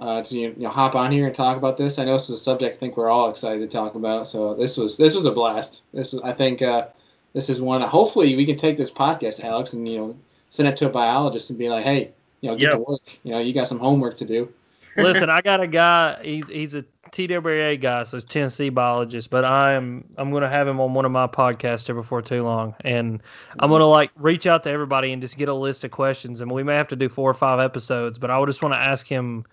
[0.00, 1.98] uh, to you know hop on here and talk about this.
[1.98, 4.26] I know this is a subject I think we're all excited to talk about.
[4.26, 5.84] So this was this was a blast.
[5.92, 6.88] This was I think uh,
[7.32, 7.80] this is one.
[7.82, 10.16] Hopefully we can take this podcast, Alex, and you know
[10.48, 12.10] send it to a biologist and be like, hey,
[12.40, 12.70] you know, get Yeah.
[12.70, 13.00] to work.
[13.22, 14.48] You know, you got some homework to do.
[14.96, 16.18] Listen, I got a guy.
[16.24, 19.30] He's he's a TWA guy, so he's Tennessee biologist.
[19.30, 22.74] But I'm I'm gonna have him on one of my podcasts here before too long,
[22.82, 23.22] and
[23.60, 26.40] I'm gonna like reach out to everybody and just get a list of questions.
[26.40, 28.74] And we may have to do four or five episodes, but I would just want
[28.74, 29.44] to ask him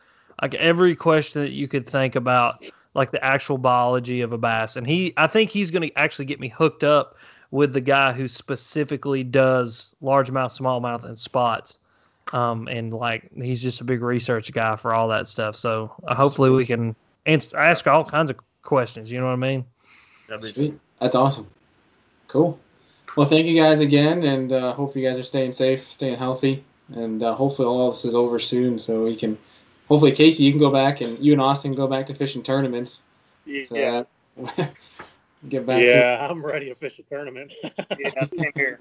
[0.42, 2.64] like every question that you could think about,
[2.94, 4.76] like the actual biology of a bass.
[4.76, 7.18] And he, I think he's gonna actually get me hooked up
[7.56, 11.80] with the guy who specifically does largemouth, smallmouth, and spots
[12.34, 15.56] um, and like he's just a big research guy for all that stuff.
[15.56, 16.96] So uh, hopefully we can
[17.26, 19.10] answer, ask all kinds of questions.
[19.10, 19.66] You know what I mean?
[20.42, 20.80] Sweet.
[21.00, 21.48] That's awesome.
[22.28, 22.60] Cool.
[23.16, 26.64] Well, thank you guys again, and uh, hope you guys are staying safe, staying healthy,
[26.94, 29.38] and uh, hopefully all this is over soon, so we can.
[29.88, 33.04] Hopefully, Casey, you can go back, and you and Austin go back to fishing tournaments.
[33.46, 34.04] So Yeah,
[34.58, 34.74] that-
[35.50, 35.80] get back.
[35.80, 37.54] To, Yeah, I'm ready to fish a tournament.
[37.64, 38.80] yeah, same here.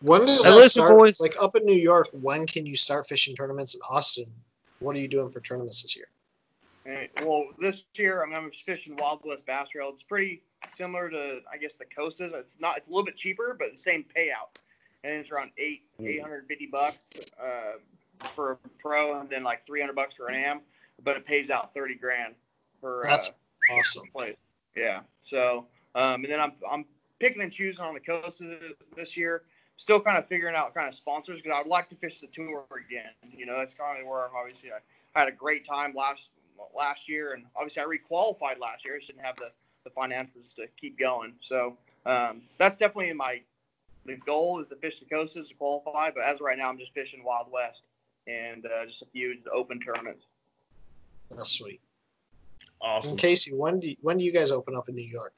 [0.00, 0.98] When does Hey, that listen, start?
[0.98, 1.20] boys.
[1.20, 4.26] Like up in New York, when can you start fishing tournaments in Austin?
[4.78, 6.06] What are you doing for tournaments this year?
[6.86, 9.90] And, well, this year I'm, I'm fishing Wild West Bass Trail.
[9.92, 10.42] It's pretty
[10.74, 12.32] similar to, I guess, the coast is.
[12.34, 12.78] It's not.
[12.78, 14.56] It's a little bit cheaper, but the same payout,
[15.04, 17.06] and it's around eight eight hundred fifty bucks
[17.42, 17.78] uh,
[18.34, 20.60] for a pro, and then like three hundred bucks for an am.
[21.04, 22.34] But it pays out thirty grand
[22.80, 23.32] for uh, That's
[23.70, 24.08] awesome.
[24.14, 24.36] place.
[24.76, 25.00] Yeah.
[25.22, 26.84] So, um, and then I'm I'm
[27.18, 28.42] picking and choosing on the coast
[28.96, 29.42] this year.
[29.76, 32.26] Still kind of figuring out kind of sponsors because I would like to fish the
[32.26, 33.12] tour again.
[33.34, 36.28] You know, that's kind of where I'm obviously I had a great time last
[36.76, 38.94] last year, and obviously I requalified last year.
[38.94, 39.50] I just didn't have the
[39.84, 41.32] the finances to keep going.
[41.40, 43.40] So um, that's definitely my
[44.06, 46.10] the goal is to fish the coast to qualify.
[46.10, 47.84] But as of right now, I'm just fishing Wild West
[48.26, 50.26] and uh, just a few open tournaments.
[51.30, 51.80] That's sweet.
[52.80, 53.12] Awesome.
[53.12, 55.34] And Casey, when do you, when do you guys open up in New York?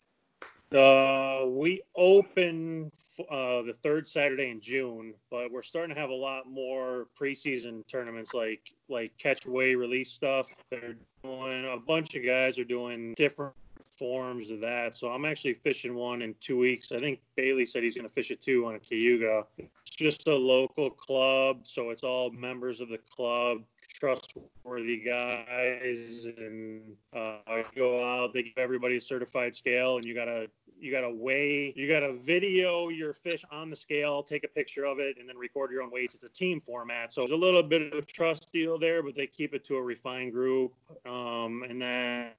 [0.75, 2.91] Uh, we open
[3.31, 7.87] uh, the third Saturday in June, but we're starting to have a lot more preseason
[7.87, 10.49] tournaments like like catch away release stuff.
[10.71, 13.55] They're doing a bunch of guys are doing different
[13.99, 14.95] forms of that.
[14.95, 16.91] So I'm actually fishing one in two weeks.
[16.91, 19.45] I think Bailey said he's going to fish it too on a Cayuga.
[19.59, 26.83] It's just a local club, so it's all members of the club trustworthy guys and
[27.15, 30.49] uh, go out they give everybody a certified scale and you gotta
[30.81, 34.99] you gotta weigh you gotta video your fish on the scale take a picture of
[34.99, 36.15] it and then record your own weights.
[36.15, 39.15] It's a team format so there's a little bit of a trust deal there but
[39.15, 40.73] they keep it to a refined group
[41.07, 42.31] um, and then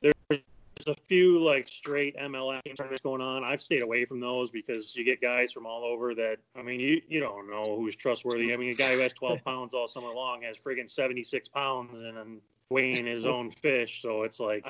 [0.00, 0.40] there's
[0.86, 3.44] a few like straight MLM tournaments going on.
[3.44, 6.38] I've stayed away from those because you get guys from all over that.
[6.56, 8.52] I mean, you you don't know who's trustworthy.
[8.52, 12.00] I mean, a guy who has 12 pounds all summer long has friggin' 76 pounds
[12.00, 12.40] and and
[12.70, 14.02] weighing his own fish.
[14.02, 14.66] So it's like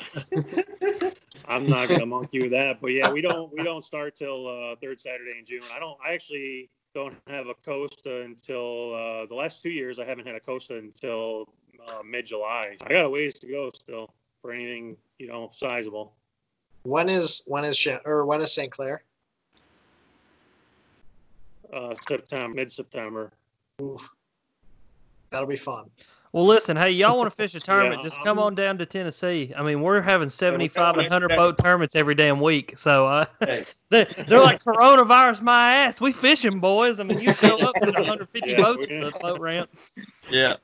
[1.46, 2.80] I'm not gonna monkey with that.
[2.80, 5.62] But yeah, we don't we don't start till uh, third Saturday in June.
[5.74, 5.98] I don't.
[6.04, 9.98] I actually don't have a Costa until uh, the last two years.
[9.98, 11.48] I haven't had a Costa until
[11.88, 12.76] uh, mid July.
[12.82, 14.10] I got a ways to go still
[14.44, 16.12] for anything you know sizable.
[16.82, 18.70] When is when is or when is St.
[18.70, 19.02] Clair?
[21.72, 23.32] Uh, September, mid September.
[23.80, 24.10] Oof.
[25.30, 25.88] That'll be fun.
[26.32, 28.02] Well, listen, hey, y'all want to fish a tournament?
[28.02, 29.54] Yeah, just come I'm- on down to Tennessee.
[29.56, 32.74] I mean, we're having seventy-five and hundred boat tournaments every damn week.
[32.76, 36.02] So uh, Hey, they, they're like coronavirus, my ass.
[36.02, 37.00] We fishing, boys.
[37.00, 39.70] I mean, you show up with 150 Yeah, boats at the boat ramp.
[40.30, 40.56] yeah.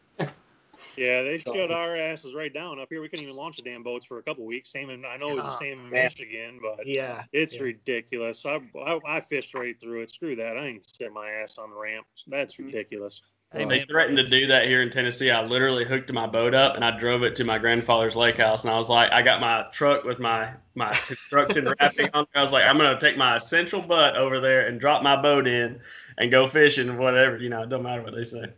[1.00, 3.00] Yeah, they shut our asses right down up here.
[3.00, 4.70] We couldn't even launch the damn boats for a couple weeks.
[4.70, 6.02] Same in I know it was the same in man.
[6.04, 7.22] Michigan, but Yeah.
[7.32, 7.62] it's yeah.
[7.62, 8.44] ridiculous.
[8.44, 10.10] I, I I fished right through it.
[10.10, 10.58] Screw that.
[10.58, 12.04] I ain't set my ass on the ramp.
[12.26, 12.66] That's Mm-hmm.
[12.66, 13.22] ridiculous.
[13.54, 15.30] Hey, They threatened to do that here in Tennessee.
[15.30, 18.64] I literally hooked my boat up and I drove it to my grandfather's lake house.
[18.64, 22.26] And I was like, I got my truck with my my construction wrapping on.
[22.34, 25.46] I was like, I'm gonna take my essential butt over there and drop my boat
[25.46, 25.80] in
[26.18, 27.38] and go fishing, whatever.
[27.38, 28.52] You know, it don't matter what they say.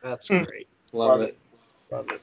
[0.00, 0.44] That's Hmm.
[0.44, 0.68] great.
[0.92, 1.36] Love it.
[1.90, 2.20] Love it.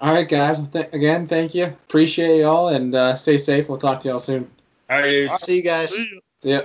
[0.00, 0.66] All right, guys.
[0.68, 1.64] Th- again, thank you.
[1.64, 3.68] Appreciate you all, and uh, stay safe.
[3.68, 4.50] We'll talk to y'all soon.
[4.88, 5.34] All right, dudes.
[5.42, 5.92] See you guys.
[5.92, 6.62] See ya.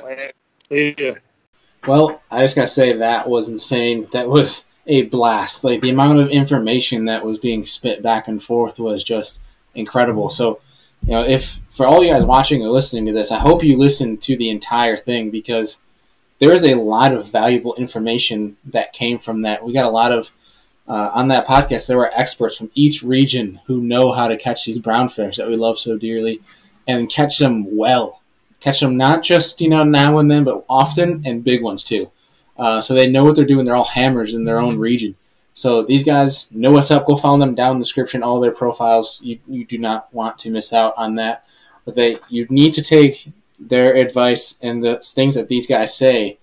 [0.69, 1.15] Yeah.
[1.85, 4.07] Well, I just gotta say that was insane.
[4.11, 5.63] That was a blast.
[5.63, 9.41] Like the amount of information that was being spit back and forth was just
[9.75, 10.29] incredible.
[10.29, 10.61] So,
[11.03, 13.77] you know, if for all you guys watching or listening to this, I hope you
[13.77, 15.81] listen to the entire thing because
[16.39, 19.63] there is a lot of valuable information that came from that.
[19.63, 20.31] We got a lot of
[20.87, 21.87] uh, on that podcast.
[21.87, 25.47] There were experts from each region who know how to catch these brown fish that
[25.47, 26.41] we love so dearly,
[26.87, 28.21] and catch them well
[28.65, 32.11] catch them not just you know now and then, but often and big ones too.
[32.57, 33.65] Uh, so they know what they're doing.
[33.65, 35.15] They're all hammers in their own region.
[35.53, 37.05] So these guys know what's up.
[37.05, 38.23] Go follow them down in the description.
[38.23, 39.21] All their profiles.
[39.21, 41.45] You, you do not want to miss out on that.
[41.85, 43.27] But they you need to take
[43.59, 46.39] their advice and the things that these guys say.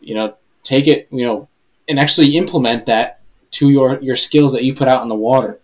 [0.00, 0.34] You know,
[0.64, 1.06] take it.
[1.12, 1.48] You know,
[1.88, 3.20] and actually implement that
[3.52, 5.60] to your your skills that you put out in the water.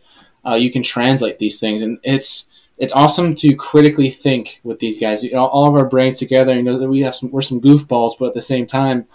[0.47, 2.49] Uh, you can translate these things, and it's
[2.79, 5.25] it's awesome to critically think with these guys.
[5.25, 6.55] You know, all of our brains together.
[6.55, 9.07] You know that we have some we're some goofballs, but at the same time,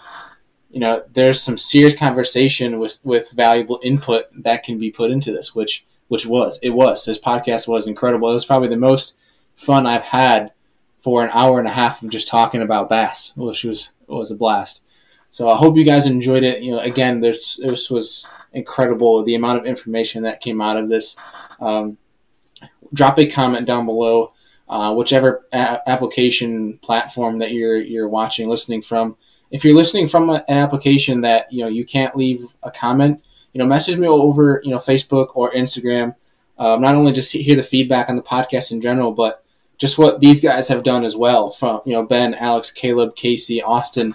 [0.70, 5.32] you know, there's some serious conversation with with valuable input that can be put into
[5.32, 5.54] this.
[5.54, 8.30] Which which was it was this podcast was incredible.
[8.30, 9.16] It was probably the most
[9.56, 10.52] fun I've had
[11.00, 14.34] for an hour and a half of just talking about bass, which was was a
[14.34, 14.84] blast.
[15.30, 16.62] So I hope you guys enjoyed it.
[16.62, 20.88] You know, again, there's this was incredible the amount of information that came out of
[20.88, 21.16] this.
[21.60, 21.98] Um,
[22.92, 24.32] drop a comment down below,
[24.68, 29.16] uh, whichever a- application platform that you're you're watching, listening from.
[29.50, 33.22] If you're listening from a- an application that you know you can't leave a comment,
[33.52, 36.14] you know, message me over you know Facebook or Instagram.
[36.56, 39.44] Um, not only just hear the feedback on the podcast in general, but
[39.76, 41.50] just what these guys have done as well.
[41.50, 44.14] From you know Ben, Alex, Caleb, Casey, Austin.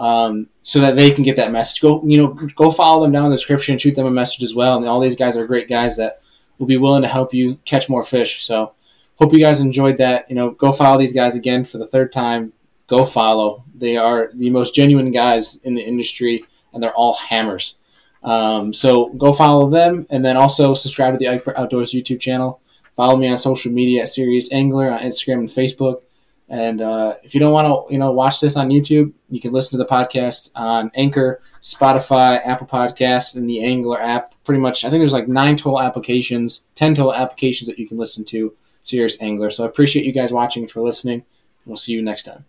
[0.00, 1.82] Um, so that they can get that message.
[1.82, 4.54] Go, you know, go follow them down in the description, shoot them a message as
[4.54, 4.78] well.
[4.78, 6.22] And all these guys are great guys that
[6.58, 8.42] will be willing to help you catch more fish.
[8.46, 8.72] So
[9.16, 10.28] hope you guys enjoyed that.
[10.30, 12.54] You know, go follow these guys again for the third time.
[12.86, 13.64] Go follow.
[13.74, 17.76] They are the most genuine guys in the industry, and they're all hammers.
[18.22, 22.60] Um, so go follow them, and then also subscribe to the Outdoors YouTube channel.
[22.96, 26.02] Follow me on social media at Serious Angler on Instagram and Facebook.
[26.50, 29.52] And uh, if you don't want to, you know, watch this on YouTube, you can
[29.52, 34.34] listen to the podcast on Anchor, Spotify, Apple Podcasts, and the Angler app.
[34.42, 37.98] Pretty much, I think there's like nine total applications, ten total applications that you can
[37.98, 38.52] listen to.
[38.82, 39.50] Serious Angler.
[39.50, 41.24] So I appreciate you guys watching and for listening.
[41.64, 42.46] We'll see you next time.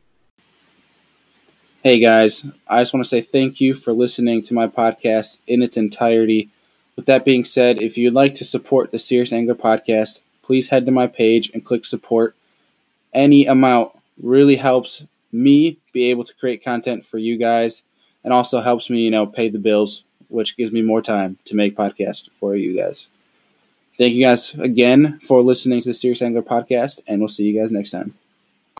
[1.83, 5.61] Hey guys, I just want to say thank you for listening to my podcast in
[5.61, 6.49] its entirety.
[6.95, 10.85] With that being said, if you'd like to support the Serious Angler podcast, please head
[10.85, 12.35] to my page and click support.
[13.13, 17.83] Any amount really helps me be able to create content for you guys
[18.23, 21.55] and also helps me, you know, pay the bills, which gives me more time to
[21.55, 23.07] make podcasts for you guys.
[23.97, 27.59] Thank you guys again for listening to the Serious Angler podcast, and we'll see you
[27.59, 28.15] guys next time.